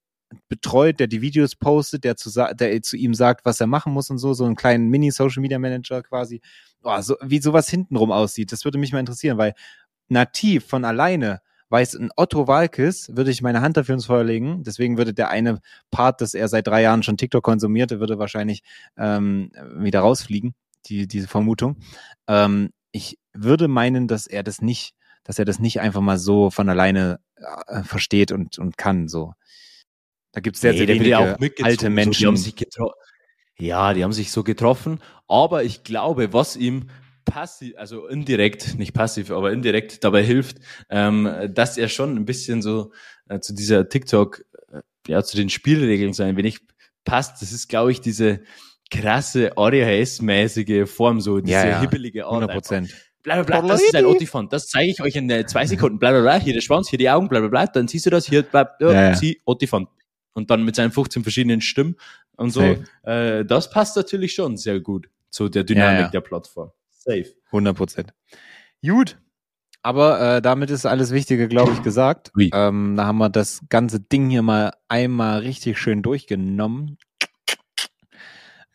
betreut, 0.49 0.99
der 0.99 1.07
die 1.07 1.21
Videos 1.21 1.55
postet, 1.55 2.03
der 2.03 2.17
zu, 2.17 2.31
der 2.31 2.81
zu 2.81 2.97
ihm 2.97 3.13
sagt, 3.13 3.45
was 3.45 3.61
er 3.61 3.67
machen 3.67 3.93
muss 3.93 4.09
und 4.09 4.17
so, 4.17 4.33
so 4.33 4.45
einen 4.45 4.55
kleinen 4.55 4.89
Mini-Social-Media-Manager 4.89 6.01
quasi. 6.01 6.41
Oh, 6.83 6.99
so, 7.01 7.15
wie 7.21 7.39
sowas 7.39 7.69
hintenrum 7.69 8.11
aussieht, 8.11 8.51
das 8.51 8.65
würde 8.65 8.79
mich 8.79 8.91
mal 8.91 8.99
interessieren, 8.99 9.37
weil 9.37 9.53
nativ 10.09 10.65
von 10.65 10.85
alleine 10.85 11.41
weiß 11.69 11.95
ein 11.95 12.09
Otto 12.15 12.47
Walkes, 12.47 13.15
würde 13.15 13.31
ich 13.31 13.41
meine 13.41 13.61
Hand 13.61 13.77
dafür 13.77 13.95
ins 13.95 14.05
Feuer 14.05 14.23
legen. 14.23 14.63
Deswegen 14.63 14.97
würde 14.97 15.13
der 15.13 15.29
eine 15.29 15.59
Part, 15.91 16.21
dass 16.21 16.33
er 16.33 16.47
seit 16.47 16.67
drei 16.67 16.81
Jahren 16.81 17.03
schon 17.03 17.17
TikTok 17.17 17.43
konsumierte, 17.43 17.99
würde 17.99 18.19
wahrscheinlich 18.19 18.63
ähm, 18.97 19.51
wieder 19.75 20.01
rausfliegen, 20.01 20.55
die, 20.85 21.07
diese 21.07 21.27
Vermutung. 21.27 21.77
Ähm, 22.27 22.71
ich 22.91 23.17
würde 23.33 23.67
meinen, 23.67 24.07
dass 24.07 24.27
er 24.27 24.43
das 24.43 24.61
nicht, 24.61 24.93
dass 25.23 25.39
er 25.39 25.45
das 25.45 25.59
nicht 25.59 25.81
einfach 25.81 26.01
mal 26.01 26.17
so 26.17 26.49
von 26.49 26.69
alleine 26.69 27.19
äh, 27.67 27.83
versteht 27.83 28.31
und, 28.31 28.57
und 28.57 28.77
kann. 28.77 29.07
So. 29.07 29.33
Da 30.31 30.41
gibt 30.41 30.55
es 30.55 30.61
sehr, 30.61 30.71
nee, 30.71 30.79
sehr 30.79 30.87
wenige 30.87 31.17
auch 31.19 31.37
alte 31.63 31.89
Menschen. 31.89 32.37
So, 32.37 32.51
die 32.51 33.65
ja, 33.67 33.93
die 33.93 34.03
haben 34.03 34.13
sich 34.13 34.31
so 34.31 34.43
getroffen, 34.43 34.99
aber 35.27 35.63
ich 35.63 35.83
glaube, 35.83 36.31
was 36.31 36.55
ihm 36.55 36.89
passiv, 37.27 37.73
also 37.77 38.07
indirekt, 38.07 38.79
nicht 38.79 38.93
passiv, 38.93 39.29
aber 39.29 39.51
indirekt 39.51 40.03
dabei 40.03 40.23
hilft, 40.23 40.57
ähm, 40.89 41.29
dass 41.49 41.77
er 41.77 41.89
schon 41.89 42.15
ein 42.15 42.25
bisschen 42.25 42.61
so 42.63 42.91
äh, 43.29 43.39
zu 43.39 43.53
dieser 43.53 43.87
TikTok, 43.89 44.43
äh, 44.71 44.81
ja, 45.07 45.21
zu 45.23 45.37
den 45.37 45.49
Spielregeln 45.49 46.13
so 46.13 46.23
ein 46.23 46.37
wenig 46.37 46.59
passt. 47.03 47.41
Das 47.41 47.51
ist, 47.51 47.67
glaube 47.67 47.91
ich, 47.91 48.01
diese 48.01 48.41
krasse 48.89 49.55
Audio-Haze-mäßige 49.57 50.89
Form, 50.89 51.21
so 51.21 51.39
diese 51.39 51.57
ja, 51.57 51.67
ja. 51.67 51.81
hibbelige 51.81 52.25
Art. 52.25 52.33
100 52.33 52.51
Prozent. 52.51 52.95
Bla, 53.23 53.43
bla, 53.43 53.59
bla, 53.59 53.73
das 53.73 53.83
ist 53.83 53.95
ein 53.95 54.05
Otifant. 54.05 54.53
Das 54.53 54.67
zeige 54.69 54.89
ich 54.89 55.01
euch 55.01 55.15
in 55.15 55.29
äh, 55.29 55.45
zwei 55.45 55.65
Sekunden. 55.65 55.99
Bla, 55.99 56.11
bla, 56.11 56.21
bla. 56.21 56.39
Hier 56.39 56.53
der 56.53 56.61
Schwanz, 56.61 56.89
hier 56.89 56.97
die 56.97 57.09
Augen, 57.09 57.27
bla, 57.27 57.39
bla, 57.41 57.49
bla. 57.49 57.67
Dann 57.67 57.89
siehst 57.89 58.05
du 58.05 58.09
das, 58.09 58.25
hier, 58.25 58.43
bla, 58.43 58.71
ja, 58.79 58.91
ja. 58.91 59.15
sie, 59.15 59.41
Otifant. 59.45 59.89
Und 60.33 60.49
dann 60.49 60.63
mit 60.63 60.75
seinen 60.75 60.91
15 60.91 61.23
verschiedenen 61.23 61.59
Stimmen 61.59 61.97
und 62.37 62.51
so. 62.51 62.77
Äh, 63.03 63.43
das 63.43 63.69
passt 63.69 63.97
natürlich 63.97 64.33
schon 64.33 64.55
sehr 64.55 64.79
gut 64.79 65.09
zu 65.29 65.49
der 65.49 65.63
Dynamik 65.63 66.01
ja, 66.01 66.09
der 66.09 66.21
Plattform. 66.21 66.71
Safe. 67.07 67.33
100 67.47 67.77
Prozent. 67.77 68.13
Gut. 68.85 69.17
Aber 69.81 70.19
äh, 70.19 70.41
damit 70.41 70.69
ist 70.69 70.85
alles 70.85 71.11
Wichtige, 71.11 71.47
glaube 71.47 71.71
ich, 71.71 71.81
gesagt. 71.81 72.31
Oui. 72.35 72.49
Ähm, 72.53 72.95
da 72.97 73.05
haben 73.05 73.19
wir 73.19 73.29
das 73.29 73.61
ganze 73.69 74.01
Ding 74.01 74.29
hier 74.29 74.41
mal 74.41 74.73
einmal 74.89 75.39
richtig 75.39 75.77
schön 75.77 76.01
durchgenommen. 76.01 76.97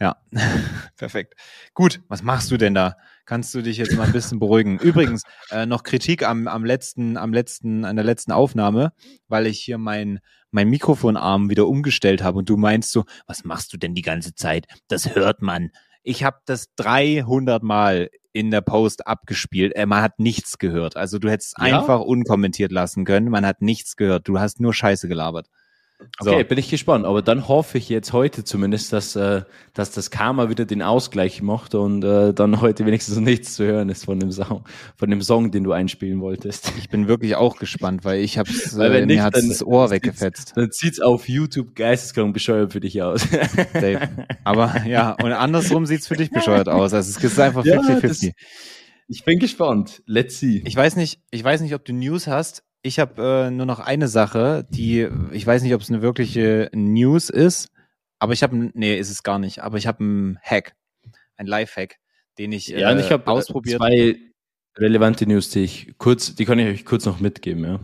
Ja, 0.01 0.16
perfekt. 0.97 1.35
Gut, 1.74 2.01
was 2.09 2.22
machst 2.22 2.51
du 2.51 2.57
denn 2.57 2.74
da? 2.74 2.97
Kannst 3.26 3.55
du 3.55 3.62
dich 3.62 3.76
jetzt 3.76 3.95
mal 3.95 4.07
ein 4.07 4.12
bisschen 4.12 4.41
beruhigen? 4.41 4.78
Übrigens, 4.78 5.22
äh, 5.51 5.66
noch 5.66 5.83
Kritik 5.83 6.26
am, 6.26 6.49
am 6.49 6.64
letzten, 6.64 7.16
am 7.16 7.33
letzten, 7.33 7.85
an 7.85 7.95
der 7.95 8.05
letzten 8.05 8.33
Aufnahme, 8.33 8.93
weil 9.28 9.47
ich 9.47 9.61
hier 9.61 9.78
mein, 9.78 10.20
mein 10.51 10.68
Mikrofonarm 10.68 11.51
wieder 11.51 11.68
umgestellt 11.68 12.22
habe 12.22 12.39
und 12.39 12.49
du 12.49 12.57
meinst 12.57 12.91
so, 12.91 13.05
was 13.26 13.45
machst 13.45 13.72
du 13.72 13.76
denn 13.76 13.95
die 13.95 14.03
ganze 14.03 14.35
Zeit? 14.35 14.66
Das 14.89 15.14
hört 15.14 15.43
man. 15.43 15.70
Ich 16.03 16.24
habe 16.24 16.39
das 16.47 16.74
300 16.74 17.62
Mal 17.62 18.11
in 18.33 18.51
der 18.51 18.61
Post 18.61 19.07
abgespielt. 19.07 19.74
Äh, 19.76 19.87
man 19.87 20.03
hat 20.03 20.18
nichts 20.18 20.59
gehört. 20.59 20.97
Also 20.97 21.18
du 21.18 21.30
hättest 21.30 21.55
ja? 21.59 21.64
einfach 21.64 22.01
unkommentiert 22.01 22.72
lassen 22.72 23.05
können. 23.05 23.28
Man 23.28 23.47
hat 23.47 23.62
nichts 23.62 23.97
gehört. 23.97 24.28
Du 24.28 24.39
hast 24.39 24.61
nur 24.61 24.74
Scheiße 24.74 25.09
gelabert. 25.09 25.49
Okay, 26.20 26.42
so. 26.42 26.48
bin 26.48 26.59
ich 26.59 26.70
gespannt. 26.70 27.05
Aber 27.07 27.22
dann 27.22 27.48
hoffe 27.48 27.78
ich 27.78 27.88
jetzt 27.88 28.12
heute 28.12 28.44
zumindest, 28.44 28.92
dass, 28.92 29.16
äh, 29.16 29.42
dass 29.74 29.90
das 29.90 30.11
Karma 30.11 30.48
wieder 30.48 30.64
den 30.64 30.82
Ausgleich 30.82 31.42
macht 31.42 31.74
und 31.74 32.05
äh, 32.05 32.32
dann 32.32 32.61
heute 32.61 32.86
wenigstens 32.86 33.16
nichts 33.18 33.55
zu 33.55 33.64
hören 33.64 33.88
ist 33.88 34.05
von 34.05 34.20
dem 34.20 34.32
Song, 34.32 34.64
von 34.96 35.11
dem 35.11 35.22
Song, 35.22 35.50
den 35.50 35.64
du 35.64 35.72
einspielen 35.72 36.20
wolltest. 36.20 36.72
Ich 36.78 36.88
bin 36.88 37.09
wirklich 37.09 37.36
auch 37.36 37.57
gespannt, 37.57 38.05
weil 38.05 38.20
ich 38.20 38.38
hab's, 38.38 38.76
weil 38.76 38.94
äh, 38.94 39.07
nicht, 39.07 39.16
mir 39.16 39.22
hat's 39.22 39.46
das 39.46 39.64
Ohr 39.64 39.90
weggefetzt. 39.90 40.53
Dann 40.57 40.68
sieht's 40.70 41.00
auf 41.00 41.28
YouTube 41.28 41.74
geisteskrank 41.74 42.34
bescheuert 42.34 42.72
für 42.72 42.80
dich 42.80 43.03
aus. 43.03 43.26
Dave. 43.72 44.09
Aber 44.44 44.84
ja, 44.86 45.12
und 45.12 45.32
andersrum 45.32 45.86
sieht's 45.86 46.07
für 46.07 46.16
dich 46.16 46.30
bescheuert 46.30 46.68
aus. 46.68 46.92
Also 46.92 47.11
es 47.11 47.22
ist 47.22 47.40
einfach 47.40 47.64
50-50. 47.64 48.26
Ja, 48.26 48.32
ich 49.09 49.24
bin 49.24 49.38
gespannt. 49.38 50.03
Let's 50.07 50.38
see. 50.38 50.62
Ich 50.64 50.76
weiß 50.76 50.96
nicht, 50.96 51.20
ich 51.30 51.44
weiß 51.44 51.61
nicht, 51.61 51.74
ob 51.74 51.84
du 51.84 51.92
News 51.92 52.26
hast. 52.26 52.64
Ich 52.83 52.99
habe 52.99 53.47
äh, 53.47 53.51
nur 53.51 53.66
noch 53.66 53.78
eine 53.78 54.09
Sache, 54.09 54.66
die 54.68 55.09
ich 55.30 55.47
weiß 55.47 55.62
nicht, 55.62 55.74
ob 55.74 55.80
es 55.80 55.91
eine 55.91 56.03
wirkliche 56.03 56.68
News 56.74 57.30
ist, 57.30 57.70
aber 58.18 58.33
ich 58.33 58.43
habe 58.43 58.70
nee, 58.74 58.99
ist 58.99 59.11
es 59.11 59.22
gar 59.22 59.39
nicht, 59.39 59.61
aber 59.61 59.78
ich 59.78 59.87
habe 59.87 60.01
einen 60.01 60.39
Hack, 60.43 60.74
ein 61.37 61.47
Live-Hack, 61.47 61.97
den 62.39 62.53
ich 62.53 62.68
ja, 62.68 62.91
äh, 62.91 63.01
ich 63.01 63.12
habe 63.12 63.24
äh, 63.26 63.30
ausprobiert. 63.30 63.78
Zwei 63.78 64.16
relevante 64.76 65.26
News, 65.26 65.51
die 65.51 65.64
ich 65.64 65.95
kurz, 65.99 66.35
die 66.35 66.45
kann 66.45 66.59
ich 66.59 66.68
euch 66.68 66.85
kurz 66.85 67.05
noch 67.05 67.20
mitgeben, 67.20 67.64
ja. 67.64 67.80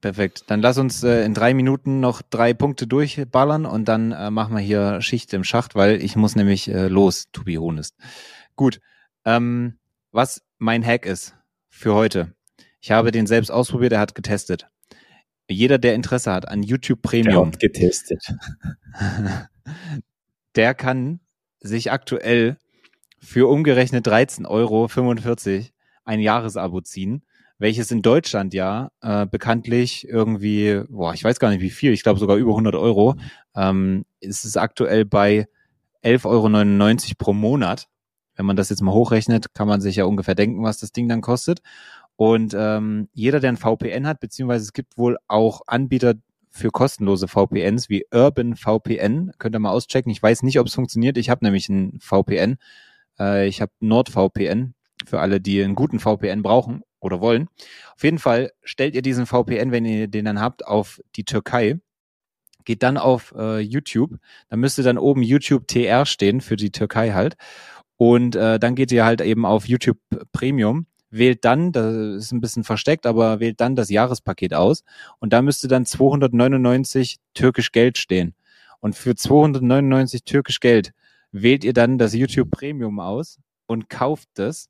Perfekt. 0.00 0.44
Dann 0.46 0.60
lass 0.60 0.78
uns 0.78 1.02
äh, 1.02 1.24
in 1.24 1.34
drei 1.34 1.54
Minuten 1.54 2.00
noch 2.00 2.22
drei 2.22 2.54
Punkte 2.54 2.86
durchballern 2.86 3.66
und 3.66 3.86
dann 3.86 4.12
äh, 4.12 4.30
machen 4.30 4.54
wir 4.54 4.62
hier 4.62 5.00
Schicht 5.00 5.32
im 5.34 5.44
Schacht, 5.44 5.74
weil 5.74 6.02
ich 6.02 6.16
muss 6.16 6.36
nämlich 6.36 6.68
äh, 6.68 6.88
los, 6.88 7.30
to 7.32 7.42
be 7.44 7.58
honest. 7.58 7.96
Gut. 8.56 8.80
Ähm, 9.24 9.78
was 10.12 10.42
mein 10.58 10.84
Hack 10.84 11.04
ist 11.04 11.34
für 11.68 11.94
heute. 11.94 12.34
Ich 12.80 12.90
habe 12.90 13.10
den 13.10 13.26
selbst 13.26 13.50
ausprobiert, 13.50 13.92
er 13.92 14.00
hat 14.00 14.14
getestet. 14.14 14.68
Jeder, 15.50 15.78
der 15.78 15.94
Interesse 15.94 16.32
hat 16.32 16.46
an 16.48 16.62
YouTube 16.62 17.02
Premium. 17.02 17.50
Der 17.50 17.52
hat 17.52 17.60
getestet. 17.60 18.34
der 20.56 20.74
kann 20.74 21.20
sich 21.60 21.90
aktuell 21.90 22.58
für 23.18 23.48
umgerechnet 23.48 24.06
13,45 24.06 24.46
Euro 24.48 24.88
ein 26.04 26.20
Jahresabo 26.20 26.80
ziehen, 26.80 27.22
welches 27.58 27.90
in 27.90 28.02
Deutschland 28.02 28.54
ja 28.54 28.90
äh, 29.00 29.26
bekanntlich 29.26 30.06
irgendwie, 30.08 30.82
boah, 30.88 31.14
ich 31.14 31.24
weiß 31.24 31.40
gar 31.40 31.50
nicht 31.50 31.60
wie 31.60 31.70
viel, 31.70 31.92
ich 31.92 32.02
glaube 32.02 32.20
sogar 32.20 32.36
über 32.36 32.52
100 32.52 32.74
Euro, 32.76 33.16
ähm, 33.56 34.04
ist 34.20 34.44
es 34.44 34.56
aktuell 34.56 35.04
bei 35.04 35.46
11,99 36.04 36.24
Euro 36.26 37.14
pro 37.18 37.32
Monat. 37.32 37.88
Wenn 38.36 38.46
man 38.46 38.56
das 38.56 38.70
jetzt 38.70 38.82
mal 38.82 38.92
hochrechnet, 38.92 39.52
kann 39.52 39.66
man 39.66 39.80
sich 39.80 39.96
ja 39.96 40.04
ungefähr 40.04 40.36
denken, 40.36 40.62
was 40.62 40.78
das 40.78 40.92
Ding 40.92 41.08
dann 41.08 41.20
kostet. 41.20 41.60
Und 42.18 42.52
ähm, 42.58 43.08
jeder, 43.12 43.38
der 43.38 43.52
ein 43.52 43.56
VPN 43.56 44.04
hat, 44.04 44.18
beziehungsweise 44.18 44.64
es 44.64 44.72
gibt 44.72 44.98
wohl 44.98 45.18
auch 45.28 45.60
Anbieter 45.68 46.14
für 46.50 46.70
kostenlose 46.70 47.28
VPNs 47.28 47.88
wie 47.90 48.06
Urban 48.12 48.56
VPN, 48.56 49.30
könnt 49.38 49.54
ihr 49.54 49.60
mal 49.60 49.70
auschecken. 49.70 50.10
Ich 50.10 50.20
weiß 50.20 50.42
nicht, 50.42 50.58
ob 50.58 50.66
es 50.66 50.74
funktioniert. 50.74 51.16
Ich 51.16 51.30
habe 51.30 51.44
nämlich 51.44 51.68
ein 51.68 52.00
VPN. 52.00 52.56
Äh, 53.20 53.46
ich 53.46 53.60
habe 53.60 53.70
NordVPN 53.78 54.74
für 55.06 55.20
alle, 55.20 55.40
die 55.40 55.62
einen 55.62 55.76
guten 55.76 56.00
VPN 56.00 56.42
brauchen 56.42 56.82
oder 56.98 57.20
wollen. 57.20 57.46
Auf 57.94 58.02
jeden 58.02 58.18
Fall 58.18 58.50
stellt 58.64 58.96
ihr 58.96 59.02
diesen 59.02 59.24
VPN, 59.24 59.70
wenn 59.70 59.84
ihr 59.84 60.08
den 60.08 60.24
dann 60.24 60.40
habt, 60.40 60.66
auf 60.66 61.00
die 61.14 61.24
Türkei. 61.24 61.78
Geht 62.64 62.82
dann 62.82 62.98
auf 62.98 63.32
äh, 63.38 63.60
YouTube. 63.60 64.18
Da 64.48 64.56
müsste 64.56 64.82
dann 64.82 64.98
oben 64.98 65.22
YouTube 65.22 65.68
TR 65.68 66.04
stehen 66.04 66.40
für 66.40 66.56
die 66.56 66.72
Türkei 66.72 67.12
halt. 67.12 67.36
Und 67.96 68.34
äh, 68.34 68.58
dann 68.58 68.74
geht 68.74 68.90
ihr 68.90 69.04
halt 69.04 69.20
eben 69.20 69.46
auf 69.46 69.68
YouTube 69.68 69.98
Premium, 70.32 70.86
wählt 71.10 71.44
dann, 71.44 71.72
das 71.72 71.94
ist 71.94 72.32
ein 72.32 72.40
bisschen 72.40 72.64
versteckt, 72.64 73.06
aber 73.06 73.40
wählt 73.40 73.60
dann 73.60 73.76
das 73.76 73.90
Jahrespaket 73.90 74.54
aus 74.54 74.82
und 75.18 75.32
da 75.32 75.42
müsste 75.42 75.68
dann 75.68 75.86
299 75.86 77.16
türkisch 77.34 77.72
Geld 77.72 77.98
stehen. 77.98 78.34
Und 78.80 78.94
für 78.94 79.14
299 79.14 80.24
türkisch 80.24 80.60
Geld 80.60 80.92
wählt 81.32 81.64
ihr 81.64 81.72
dann 81.72 81.98
das 81.98 82.14
YouTube 82.14 82.50
Premium 82.50 83.00
aus 83.00 83.38
und 83.66 83.88
kauft 83.88 84.28
das 84.34 84.68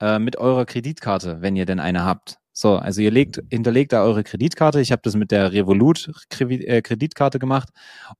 äh, 0.00 0.18
mit 0.18 0.36
eurer 0.36 0.66
Kreditkarte, 0.66 1.40
wenn 1.40 1.56
ihr 1.56 1.66
denn 1.66 1.80
eine 1.80 2.04
habt. 2.04 2.38
So, 2.52 2.76
also 2.76 3.00
ihr 3.00 3.10
legt, 3.10 3.40
hinterlegt 3.50 3.92
da 3.92 4.02
eure 4.02 4.24
Kreditkarte. 4.24 4.80
Ich 4.80 4.90
habe 4.90 5.02
das 5.04 5.14
mit 5.14 5.30
der 5.30 5.52
Revolut 5.52 6.10
äh, 6.40 6.82
Kreditkarte 6.82 7.38
gemacht 7.38 7.68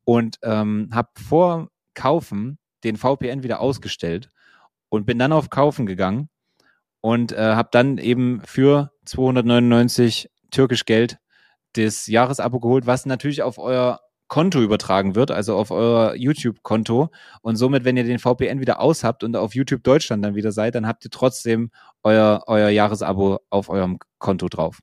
und 0.05 0.39
ähm, 0.43 0.89
habe 0.93 1.09
vor 1.21 1.69
Kaufen 1.95 2.59
den 2.85 2.97
VPN 2.97 3.43
wieder 3.43 3.61
ausgestellt 3.61 4.31
und 4.89 5.07
bin 5.07 5.19
dann 5.19 5.33
auf 5.33 5.51
Kaufen 5.51 5.87
gegangen 5.87 6.29
und 7.01 7.33
äh, 7.33 7.37
habe 7.37 7.69
dann 7.73 7.99
eben 7.99 8.41
für 8.45 8.91
299 9.05 10.31
türkisch 10.51 10.85
Geld 10.85 11.19
das 11.75 12.07
Jahresabo 12.07 12.61
geholt, 12.61 12.87
was 12.87 13.07
natürlich 13.07 13.43
auf 13.43 13.59
euer 13.59 14.01
Konto 14.29 14.61
übertragen 14.61 15.15
wird, 15.15 15.31
also 15.31 15.57
auf 15.57 15.71
euer 15.71 16.15
YouTube-Konto. 16.15 17.11
Und 17.41 17.57
somit, 17.57 17.85
wenn 17.85 17.97
ihr 17.97 18.05
den 18.05 18.19
VPN 18.19 18.61
wieder 18.61 18.81
aus 18.81 19.03
habt 19.03 19.25
und 19.25 19.37
auf 19.37 19.55
YouTube 19.55 19.83
Deutschland 19.83 20.25
dann 20.25 20.35
wieder 20.35 20.53
seid, 20.53 20.75
dann 20.75 20.87
habt 20.87 21.05
ihr 21.05 21.11
trotzdem 21.11 21.71
euer, 22.03 22.45
euer 22.47 22.69
Jahresabo 22.69 23.41
auf 23.49 23.71
eurem 23.71 23.99
Konto 24.19 24.49
drauf. 24.49 24.81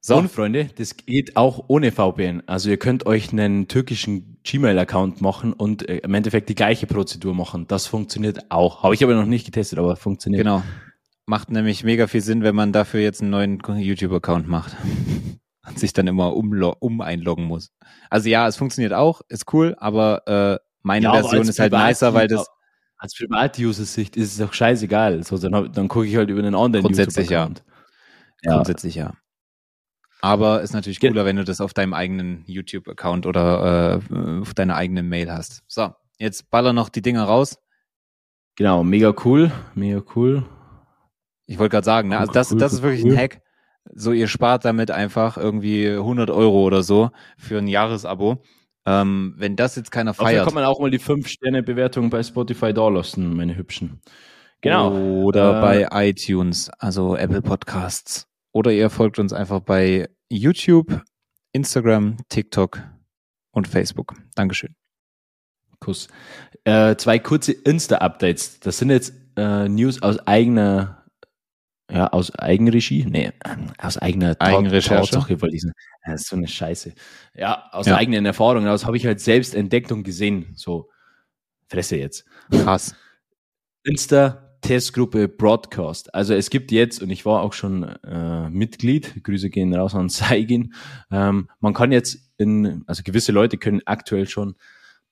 So. 0.00 0.16
Und 0.16 0.30
Freunde, 0.30 0.68
das 0.76 0.96
geht 0.96 1.36
auch 1.36 1.64
ohne 1.66 1.90
VPN. 1.90 2.42
Also 2.46 2.70
ihr 2.70 2.76
könnt 2.76 3.06
euch 3.06 3.32
einen 3.32 3.66
türkischen 3.66 4.38
Gmail-Account 4.44 5.20
machen 5.20 5.52
und 5.52 5.88
äh, 5.88 5.98
im 5.98 6.14
Endeffekt 6.14 6.48
die 6.48 6.54
gleiche 6.54 6.86
Prozedur 6.86 7.34
machen. 7.34 7.66
Das 7.66 7.86
funktioniert 7.86 8.50
auch. 8.50 8.84
Habe 8.84 8.94
ich 8.94 9.02
aber 9.02 9.14
noch 9.14 9.26
nicht 9.26 9.46
getestet, 9.46 9.80
aber 9.80 9.96
funktioniert. 9.96 10.44
Genau. 10.44 10.62
Macht 11.26 11.50
nämlich 11.50 11.82
mega 11.84 12.06
viel 12.06 12.20
Sinn, 12.20 12.42
wenn 12.42 12.54
man 12.54 12.72
dafür 12.72 13.00
jetzt 13.00 13.20
einen 13.20 13.30
neuen 13.30 13.58
YouTube-Account 13.60 14.48
macht. 14.48 14.76
und 15.66 15.78
sich 15.78 15.92
dann 15.92 16.06
immer 16.06 16.34
um 16.34 17.00
einloggen 17.00 17.44
muss. 17.44 17.72
Also 18.08 18.28
ja, 18.28 18.46
es 18.46 18.56
funktioniert 18.56 18.92
auch, 18.92 19.20
ist 19.28 19.52
cool, 19.52 19.74
aber 19.78 20.26
äh, 20.26 20.58
meine 20.82 21.04
ja, 21.04 21.12
Version 21.12 21.48
ist 21.48 21.58
halt 21.58 21.72
nicer, 21.72 22.14
weil 22.14 22.28
das 22.28 22.46
als 22.98 23.14
Privat-User-Sicht 23.14 24.16
ist 24.16 24.32
es 24.32 24.38
doch 24.38 24.52
scheißegal. 24.52 25.22
So, 25.24 25.36
dann, 25.36 25.72
dann 25.72 25.88
gucke 25.88 26.06
ich 26.06 26.16
halt 26.16 26.30
über 26.30 26.40
einen 26.40 26.54
anderen 26.54 26.84
Grundsätzlich 26.84 27.30
ja. 27.30 27.50
ja. 28.42 28.54
Grundsätzlich 28.54 28.94
ja. 28.94 29.14
Aber 30.22 30.62
ist 30.62 30.72
natürlich 30.72 31.00
cooler, 31.00 31.24
wenn 31.24 31.36
du 31.36 31.44
das 31.44 31.60
auf 31.60 31.74
deinem 31.74 31.92
eigenen 31.92 32.44
YouTube-Account 32.46 33.26
oder 33.26 34.00
äh, 34.10 34.40
auf 34.40 34.54
deiner 34.54 34.76
eigenen 34.76 35.08
Mail 35.08 35.30
hast. 35.30 35.62
So, 35.66 35.90
jetzt 36.18 36.50
baller 36.50 36.72
noch 36.72 36.88
die 36.88 37.02
Dinger 37.02 37.24
raus. 37.24 37.58
Genau, 38.56 38.82
mega 38.82 39.14
cool, 39.24 39.52
mega 39.74 40.02
cool. 40.14 40.42
Ich 41.46 41.58
wollte 41.58 41.72
gerade 41.72 41.84
sagen, 41.84 42.08
ne, 42.08 42.18
also 42.18 42.32
das, 42.32 42.50
das 42.50 42.72
ist 42.72 42.82
wirklich 42.82 43.04
ein 43.04 43.16
Hack. 43.16 43.40
So, 43.94 44.12
ihr 44.12 44.26
spart 44.26 44.64
damit 44.64 44.90
einfach 44.90 45.36
irgendwie 45.36 45.88
100 45.88 46.30
Euro 46.30 46.64
oder 46.64 46.82
so 46.82 47.10
für 47.38 47.58
ein 47.58 47.68
Jahresabo. 47.68 48.42
Ähm, 48.84 49.34
wenn 49.36 49.56
das 49.56 49.76
jetzt 49.76 49.90
keiner 49.90 50.14
feiert. 50.14 50.40
Da 50.40 50.44
kann 50.44 50.54
man 50.54 50.64
auch 50.64 50.80
mal 50.80 50.90
die 50.90 51.00
5-Sterne-Bewertung 51.00 52.08
bei 52.10 52.22
Spotify 52.22 52.72
da 52.72 52.88
lassen, 52.88 53.34
meine 53.34 53.56
Hübschen. 53.56 54.00
Genau. 54.60 54.92
Oder 55.22 55.58
äh, 55.58 55.88
bei 55.90 56.08
iTunes, 56.08 56.70
also 56.78 57.16
Apple 57.16 57.42
Podcasts. 57.42 58.28
Oder 58.52 58.72
ihr 58.72 58.88
folgt 58.88 59.18
uns 59.18 59.32
einfach 59.32 59.60
bei 59.60 60.08
YouTube, 60.28 61.02
Instagram, 61.52 62.16
TikTok 62.28 62.80
und 63.50 63.68
Facebook. 63.68 64.14
Dankeschön. 64.34 64.74
Kuss. 65.80 66.08
Äh, 66.64 66.96
zwei 66.96 67.18
kurze 67.18 67.52
Insta-Updates. 67.52 68.60
Das 68.60 68.78
sind 68.78 68.90
jetzt 68.90 69.14
äh, 69.36 69.68
News 69.68 70.00
aus 70.00 70.18
eigener 70.26 71.05
ja, 71.90 72.08
aus 72.08 72.34
Eigenregie? 72.34 73.06
Nee, 73.08 73.32
aus 73.78 73.96
eigener 73.98 74.36
Eigenrecherche. 74.40 75.12
Tatsache, 75.12 75.36
diesen, 75.48 75.72
das 76.04 76.22
ist 76.22 76.28
so 76.28 76.36
eine 76.36 76.48
Scheiße. 76.48 76.92
Ja, 77.34 77.68
aus 77.72 77.86
ja. 77.86 77.96
eigenen 77.96 78.26
Erfahrungen. 78.26 78.66
Das 78.66 78.86
habe 78.86 78.96
ich 78.96 79.06
halt 79.06 79.20
selbst 79.20 79.54
entdeckt 79.54 79.92
und 79.92 80.02
gesehen. 80.02 80.52
So, 80.56 80.90
Fresse 81.68 81.96
jetzt. 81.96 82.24
Krass. 82.50 82.94
Insta-Testgruppe 83.84 85.28
Broadcast. 85.28 86.12
Also 86.12 86.34
es 86.34 86.50
gibt 86.50 86.72
jetzt, 86.72 87.02
und 87.02 87.10
ich 87.10 87.24
war 87.24 87.42
auch 87.42 87.52
schon 87.52 87.84
äh, 87.84 88.50
Mitglied, 88.50 89.22
Grüße 89.22 89.50
gehen 89.50 89.74
raus 89.74 89.94
an 89.94 90.08
Seigin, 90.08 90.74
ähm, 91.10 91.48
man 91.60 91.72
kann 91.72 91.92
jetzt 91.92 92.32
in, 92.36 92.82
also 92.86 93.02
gewisse 93.04 93.32
Leute 93.32 93.58
können 93.58 93.80
aktuell 93.84 94.26
schon 94.26 94.56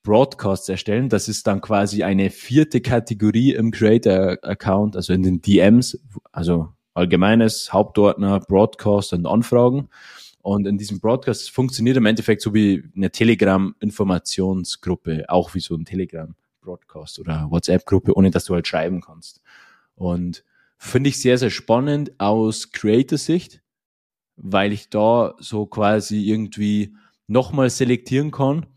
Broadcasts 0.05 0.69
erstellen. 0.69 1.09
Das 1.09 1.27
ist 1.27 1.45
dann 1.47 1.59
quasi 1.59 2.03
eine 2.03 2.29
vierte 2.29 2.79
Kategorie 2.79 3.53
im 3.53 3.71
Creator-Account, 3.71 4.95
also 4.95 5.11
in 5.11 5.23
den 5.23 5.41
DMs, 5.41 5.99
also 6.31 6.69
allgemeines 6.93 7.73
Hauptordner, 7.73 8.39
Broadcast 8.39 9.11
und 9.11 9.25
Anfragen. 9.25 9.89
Und 10.41 10.67
in 10.67 10.77
diesem 10.77 10.99
Broadcast 10.99 11.51
funktioniert 11.51 11.97
im 11.97 12.05
Endeffekt 12.05 12.41
so 12.41 12.53
wie 12.53 12.83
eine 12.95 13.11
Telegram-Informationsgruppe, 13.11 15.25
auch 15.27 15.55
wie 15.55 15.59
so 15.59 15.75
ein 15.75 15.85
Telegram-Broadcast 15.85 17.19
oder 17.19 17.47
WhatsApp-Gruppe, 17.49 18.15
ohne 18.15 18.31
dass 18.31 18.45
du 18.45 18.53
halt 18.53 18.67
schreiben 18.67 19.01
kannst. 19.01 19.41
Und 19.95 20.45
finde 20.77 21.09
ich 21.09 21.19
sehr, 21.19 21.39
sehr 21.39 21.49
spannend 21.49 22.11
aus 22.19 22.71
Creator-Sicht, 22.71 23.61
weil 24.37 24.71
ich 24.71 24.89
da 24.89 25.33
so 25.39 25.65
quasi 25.65 26.29
irgendwie 26.29 26.95
nochmal 27.27 27.71
selektieren 27.71 28.29
kann 28.29 28.67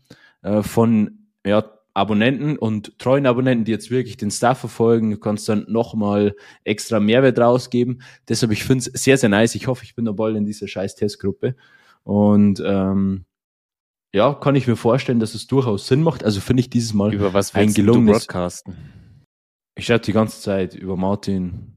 äh, 0.41 0.63
von 0.63 1.18
ja, 1.45 1.63
Abonnenten 1.93 2.57
und 2.57 2.97
treuen 2.99 3.25
Abonnenten, 3.25 3.65
die 3.65 3.71
jetzt 3.71 3.91
wirklich 3.91 4.15
den 4.17 4.31
Stuff 4.31 4.59
verfolgen. 4.59 5.11
Du 5.11 5.17
kannst 5.17 5.49
dann 5.49 5.65
nochmal 5.67 6.35
extra 6.63 6.99
Mehrwert 6.99 7.39
rausgeben. 7.39 8.01
Deshalb, 8.27 8.51
ich 8.51 8.63
finde 8.63 8.89
es 8.93 9.03
sehr, 9.03 9.17
sehr 9.17 9.29
nice. 9.29 9.55
Ich 9.55 9.67
hoffe, 9.67 9.83
ich 9.83 9.95
bin 9.95 10.05
da 10.05 10.11
bald 10.11 10.37
in 10.37 10.45
dieser 10.45 10.67
scheiß 10.67 10.95
Testgruppe. 10.95 11.55
Und 12.03 12.61
ähm, 12.65 13.25
ja, 14.13 14.33
kann 14.33 14.55
ich 14.55 14.67
mir 14.67 14.75
vorstellen, 14.75 15.19
dass 15.19 15.35
es 15.35 15.47
durchaus 15.47 15.87
Sinn 15.87 16.01
macht. 16.01 16.23
Also 16.23 16.41
finde 16.41 16.61
ich 16.61 16.69
dieses 16.69 16.93
Mal 16.93 17.13
über 17.13 17.33
was 17.33 17.53
ein 17.53 17.73
gelungenes. 17.73 18.25
broadcasten? 18.25 18.75
Ich 19.75 19.85
schreibe 19.85 20.05
die 20.05 20.13
ganze 20.13 20.41
Zeit 20.41 20.75
über 20.75 20.95
Martin. 20.95 21.75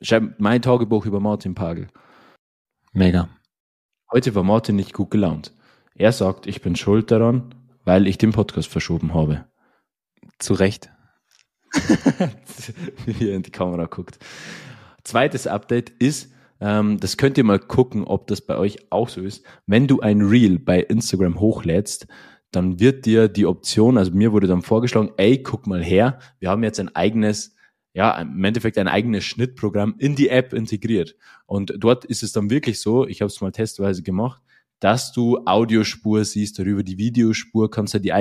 Ich 0.00 0.08
schreibe 0.08 0.34
mein 0.38 0.60
Tagebuch 0.60 1.06
über 1.06 1.20
Martin 1.20 1.54
Pagel. 1.54 1.88
Mega. 2.92 3.28
Heute 4.12 4.34
war 4.34 4.42
Martin 4.42 4.76
nicht 4.76 4.92
gut 4.92 5.10
gelaunt. 5.10 5.52
Er 5.94 6.12
sagt, 6.12 6.46
ich 6.46 6.60
bin 6.60 6.76
schuld 6.76 7.10
daran, 7.10 7.54
weil 7.84 8.06
ich 8.06 8.18
den 8.18 8.32
Podcast 8.32 8.68
verschoben 8.68 9.14
habe. 9.14 9.44
Zu 10.38 10.54
Recht. 10.54 10.90
Wie 13.06 13.28
er 13.28 13.36
in 13.36 13.42
die 13.42 13.50
Kamera 13.50 13.86
guckt. 13.86 14.18
Zweites 15.02 15.46
Update 15.46 15.90
ist, 15.90 16.32
ähm, 16.60 16.98
das 17.00 17.16
könnt 17.16 17.36
ihr 17.36 17.44
mal 17.44 17.58
gucken, 17.58 18.04
ob 18.04 18.26
das 18.26 18.40
bei 18.40 18.56
euch 18.56 18.90
auch 18.90 19.08
so 19.08 19.20
ist. 19.20 19.44
Wenn 19.66 19.86
du 19.86 20.00
ein 20.00 20.22
Reel 20.22 20.58
bei 20.58 20.80
Instagram 20.80 21.40
hochlädst, 21.40 22.06
dann 22.52 22.78
wird 22.78 23.04
dir 23.06 23.28
die 23.28 23.46
Option, 23.46 23.98
also 23.98 24.12
mir 24.12 24.32
wurde 24.32 24.46
dann 24.46 24.62
vorgeschlagen, 24.62 25.10
ey, 25.16 25.42
guck 25.42 25.66
mal 25.66 25.82
her, 25.82 26.18
wir 26.38 26.50
haben 26.50 26.62
jetzt 26.62 26.78
ein 26.78 26.94
eigenes, 26.94 27.56
ja, 27.92 28.16
im 28.20 28.42
Endeffekt 28.44 28.78
ein 28.78 28.88
eigenes 28.88 29.24
Schnittprogramm 29.24 29.96
in 29.98 30.14
die 30.14 30.28
App 30.28 30.52
integriert. 30.52 31.16
Und 31.46 31.74
dort 31.76 32.04
ist 32.04 32.22
es 32.22 32.32
dann 32.32 32.50
wirklich 32.50 32.80
so, 32.80 33.06
ich 33.06 33.20
habe 33.20 33.28
es 33.28 33.40
mal 33.40 33.52
testweise 33.52 34.02
gemacht, 34.02 34.42
dass 34.84 35.12
du 35.12 35.38
Audiospur 35.46 36.26
siehst, 36.26 36.58
darüber 36.58 36.82
die 36.82 36.98
Videospur, 36.98 37.70
kannst 37.70 37.94
du 37.94 38.00
die, 38.00 38.12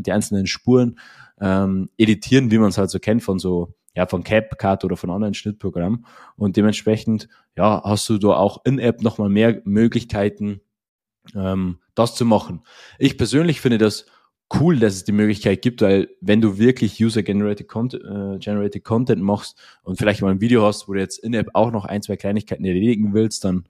die 0.00 0.12
einzelnen 0.12 0.46
Spuren 0.46 0.98
ähm, 1.40 1.88
editieren, 1.96 2.50
wie 2.50 2.58
man 2.58 2.68
es 2.68 2.76
halt 2.76 2.90
so 2.90 2.98
kennt 2.98 3.22
von 3.22 3.38
so, 3.38 3.72
ja, 3.96 4.04
von 4.06 4.22
CapCut 4.22 4.84
oder 4.84 4.98
von 4.98 5.08
anderen 5.08 5.32
Schnittprogrammen. 5.32 6.04
Und 6.36 6.58
dementsprechend, 6.58 7.28
ja, 7.56 7.80
hast 7.84 8.06
du 8.10 8.18
da 8.18 8.34
auch 8.34 8.62
in-App 8.66 9.00
nochmal 9.00 9.30
mehr 9.30 9.62
Möglichkeiten, 9.64 10.60
ähm, 11.34 11.78
das 11.94 12.16
zu 12.16 12.26
machen. 12.26 12.64
Ich 12.98 13.16
persönlich 13.16 13.62
finde 13.62 13.78
das 13.78 14.04
cool, 14.60 14.78
dass 14.78 14.96
es 14.96 15.04
die 15.04 15.12
Möglichkeit 15.12 15.62
gibt, 15.62 15.80
weil 15.80 16.10
wenn 16.20 16.42
du 16.42 16.58
wirklich 16.58 17.02
User-Generated 17.02 17.66
Content, 17.66 18.04
äh, 18.04 18.38
Generated 18.38 18.84
Content 18.84 19.22
machst 19.22 19.58
und 19.84 19.96
vielleicht 19.96 20.20
mal 20.20 20.32
ein 20.32 20.42
Video 20.42 20.66
hast, 20.66 20.86
wo 20.86 20.92
du 20.92 21.00
jetzt 21.00 21.16
in-App 21.16 21.48
auch 21.54 21.70
noch 21.70 21.86
ein, 21.86 22.02
zwei 22.02 22.16
Kleinigkeiten 22.18 22.66
erledigen 22.66 23.14
willst, 23.14 23.44
dann 23.44 23.64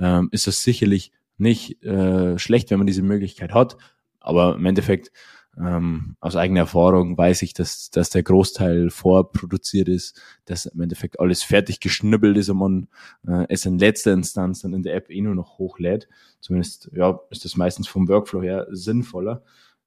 ähm, 0.00 0.30
ist 0.32 0.48
das 0.48 0.64
sicherlich 0.64 1.12
nicht 1.38 1.82
äh, 1.84 2.38
schlecht, 2.38 2.70
wenn 2.70 2.78
man 2.78 2.86
diese 2.86 3.02
Möglichkeit 3.02 3.52
hat. 3.52 3.76
Aber 4.20 4.54
im 4.54 4.64
Endeffekt, 4.66 5.10
ähm, 5.58 6.16
aus 6.20 6.36
eigener 6.36 6.60
Erfahrung 6.60 7.18
weiß 7.18 7.42
ich, 7.42 7.52
dass, 7.52 7.90
dass 7.90 8.08
der 8.08 8.22
Großteil 8.22 8.90
vorproduziert 8.90 9.88
ist, 9.88 10.20
dass 10.46 10.66
im 10.66 10.80
Endeffekt 10.80 11.20
alles 11.20 11.42
fertig 11.42 11.80
geschnibbelt 11.80 12.38
ist 12.38 12.48
und 12.48 12.56
man 12.56 12.88
äh, 13.26 13.46
es 13.50 13.66
in 13.66 13.78
letzter 13.78 14.12
Instanz 14.12 14.60
dann 14.60 14.72
in 14.72 14.82
der 14.82 14.94
App 14.94 15.10
eh 15.10 15.20
nur 15.20 15.34
noch 15.34 15.58
hochlädt. 15.58 16.08
Zumindest 16.40 16.90
ja, 16.94 17.20
ist 17.30 17.44
das 17.44 17.56
meistens 17.56 17.86
vom 17.86 18.08
Workflow 18.08 18.42
her 18.42 18.66
sinnvoller. 18.70 19.42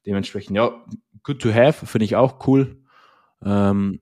Dementsprechend, 0.06 0.56
ja, 0.56 0.86
good 1.24 1.42
to 1.42 1.52
have, 1.52 1.86
finde 1.88 2.06
ich 2.06 2.16
auch 2.16 2.46
cool. 2.48 2.78
Ähm, 3.44 4.02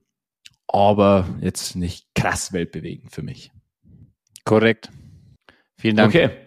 aber 0.66 1.26
jetzt 1.40 1.76
nicht 1.76 2.14
krass 2.14 2.52
weltbewegend 2.52 3.10
für 3.10 3.22
mich. 3.22 3.52
Korrekt. 4.44 4.90
Vielen 5.78 5.96
Dank. 5.96 6.14
Okay 6.14 6.43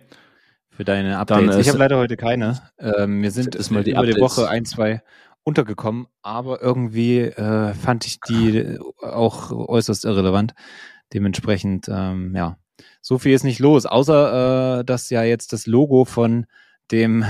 für 0.77 0.85
deine 0.85 1.17
Updates. 1.17 1.49
Dann, 1.49 1.59
ich 1.59 1.69
habe 1.69 1.79
leider 1.79 1.97
heute 1.97 2.17
keine. 2.17 2.61
Ähm, 2.77 3.19
mir 3.19 3.31
sind 3.31 3.55
ist 3.55 3.71
mal 3.71 3.83
die 3.83 3.91
über 3.91 4.01
Updates. 4.01 4.15
die 4.15 4.21
Woche 4.21 4.47
ein, 4.47 4.63
zwei 4.63 5.01
untergekommen, 5.43 6.05
aber 6.21 6.61
irgendwie 6.61 7.21
äh, 7.21 7.73
fand 7.73 8.05
ich 8.05 8.19
die 8.21 8.77
auch 9.01 9.51
äußerst 9.51 10.05
irrelevant. 10.05 10.53
Dementsprechend, 11.13 11.87
ähm, 11.89 12.35
ja, 12.35 12.57
so 13.01 13.17
viel 13.17 13.33
ist 13.33 13.43
nicht 13.43 13.57
los, 13.57 13.87
außer 13.87 14.79
äh, 14.79 14.85
dass 14.85 15.09
ja 15.09 15.23
jetzt 15.23 15.51
das 15.51 15.65
Logo 15.65 16.05
von 16.05 16.45
dem 16.91 17.25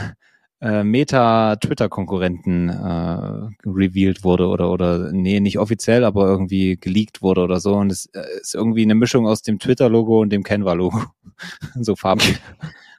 äh, 0.60 0.84
Meta-Twitter-Konkurrenten 0.84 2.68
äh, 2.68 3.50
revealed 3.66 4.26
wurde 4.26 4.48
oder 4.48 4.72
oder 4.72 5.14
nee, 5.14 5.40
nicht 5.40 5.58
offiziell, 5.58 6.04
aber 6.04 6.28
irgendwie 6.28 6.76
geleakt 6.76 7.22
wurde 7.22 7.42
oder 7.42 7.62
so. 7.62 7.76
Und 7.76 7.94
es 7.94 8.08
äh, 8.08 8.26
ist 8.42 8.56
irgendwie 8.56 8.82
eine 8.82 8.96
Mischung 8.96 9.26
aus 9.26 9.42
dem 9.42 9.60
Twitter-Logo 9.60 10.20
und 10.20 10.32
dem 10.32 10.44
Canva-Logo. 10.44 11.02
so 11.80 11.96
farblich. 11.96 12.40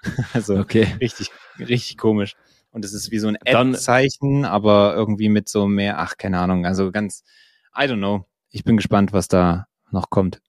also 0.32 0.56
okay. 0.56 0.96
richtig, 1.00 1.30
richtig 1.58 1.96
komisch. 1.96 2.34
Und 2.70 2.84
es 2.84 2.92
ist 2.92 3.10
wie 3.10 3.18
so 3.18 3.28
ein 3.28 3.38
Ad-Zeichen, 3.44 4.44
aber 4.44 4.94
irgendwie 4.94 5.28
mit 5.28 5.48
so 5.48 5.66
mehr, 5.66 5.98
ach, 5.98 6.16
keine 6.16 6.38
Ahnung, 6.38 6.66
also 6.66 6.92
ganz, 6.92 7.24
I 7.76 7.82
don't 7.82 7.96
know. 7.96 8.26
Ich 8.50 8.64
bin 8.64 8.76
gespannt, 8.76 9.12
was 9.12 9.28
da 9.28 9.66
noch 9.90 10.10
kommt. 10.10 10.40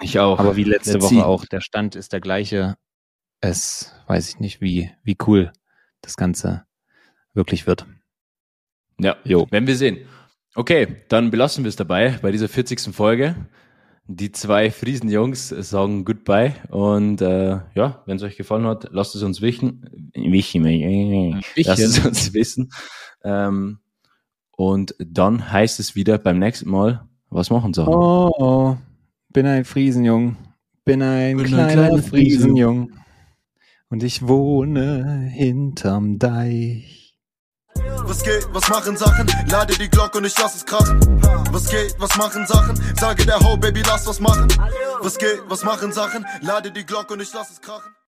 Ich 0.00 0.18
auch. 0.18 0.38
Aber 0.38 0.56
wie 0.56 0.64
letzte 0.64 0.94
Let's 0.94 1.04
Woche 1.04 1.14
see. 1.14 1.22
auch, 1.22 1.44
der 1.44 1.60
Stand 1.60 1.96
ist 1.96 2.12
der 2.12 2.20
gleiche. 2.20 2.76
Es 3.40 3.94
weiß 4.06 4.28
ich 4.28 4.40
nicht, 4.40 4.60
wie, 4.60 4.90
wie 5.02 5.16
cool 5.26 5.52
das 6.00 6.16
Ganze 6.16 6.66
wirklich 7.34 7.66
wird. 7.66 7.86
Ja, 8.98 9.16
jo. 9.24 9.46
werden 9.50 9.66
wir 9.66 9.76
sehen. 9.76 10.06
Okay, 10.54 11.02
dann 11.08 11.30
belassen 11.30 11.64
wir 11.64 11.68
es 11.68 11.76
dabei 11.76 12.18
bei 12.22 12.32
dieser 12.32 12.48
40. 12.48 12.94
Folge. 12.94 13.36
Die 14.08 14.30
zwei 14.30 14.70
Friesen-Jungs 14.70 15.48
sagen 15.48 16.04
Goodbye 16.04 16.54
und 16.70 17.20
äh, 17.20 17.58
ja, 17.74 18.02
wenn 18.06 18.16
es 18.16 18.22
euch 18.22 18.36
gefallen 18.36 18.64
hat, 18.64 18.88
lasst 18.92 19.16
es 19.16 19.22
uns 19.22 19.40
wissen. 19.40 20.10
Wichen, 20.14 20.64
lasst 21.56 21.80
es 21.80 22.04
uns 22.04 22.32
wissen. 22.32 22.70
Ähm, 23.24 23.80
und 24.52 24.94
dann 24.98 25.50
heißt 25.50 25.80
es 25.80 25.96
wieder 25.96 26.18
beim 26.18 26.38
nächsten 26.38 26.70
Mal, 26.70 27.08
was 27.30 27.50
machen 27.50 27.74
sie? 27.74 27.86
Oh, 27.86 28.30
oh, 28.38 28.76
bin 29.30 29.46
ein 29.46 29.64
Friesenjung, 29.64 30.36
bin 30.84 31.02
ein 31.02 31.36
bin 31.36 31.46
kleiner, 31.46 31.88
kleiner 31.88 32.02
Friesenjung 32.02 32.92
und 33.88 34.02
ich 34.02 34.26
wohne 34.26 35.28
hinterm 35.32 36.18
Deich. 36.18 37.05
Was 38.06 38.22
geht, 38.22 38.46
was 38.52 38.68
machen 38.68 38.96
Sachen? 38.96 39.26
Lade 39.48 39.74
die 39.76 39.88
Glocke 39.88 40.18
und 40.18 40.24
ich 40.24 40.38
lass 40.38 40.54
es 40.54 40.64
krachen. 40.64 41.00
Was 41.50 41.68
geht, 41.68 41.96
was 41.98 42.16
machen 42.16 42.46
Sachen? 42.46 42.80
Sage 42.96 43.26
der 43.26 43.40
Ho, 43.40 43.56
Baby, 43.56 43.82
lass 43.84 44.06
was 44.06 44.20
machen. 44.20 44.46
Was 45.00 45.18
geht, 45.18 45.42
was 45.48 45.64
machen 45.64 45.92
Sachen? 45.92 46.24
Lade 46.40 46.70
die 46.70 46.86
Glocke 46.86 47.14
und 47.14 47.20
ich 47.20 47.32
lass 47.34 47.50
es 47.50 47.60
krachen. 47.60 47.95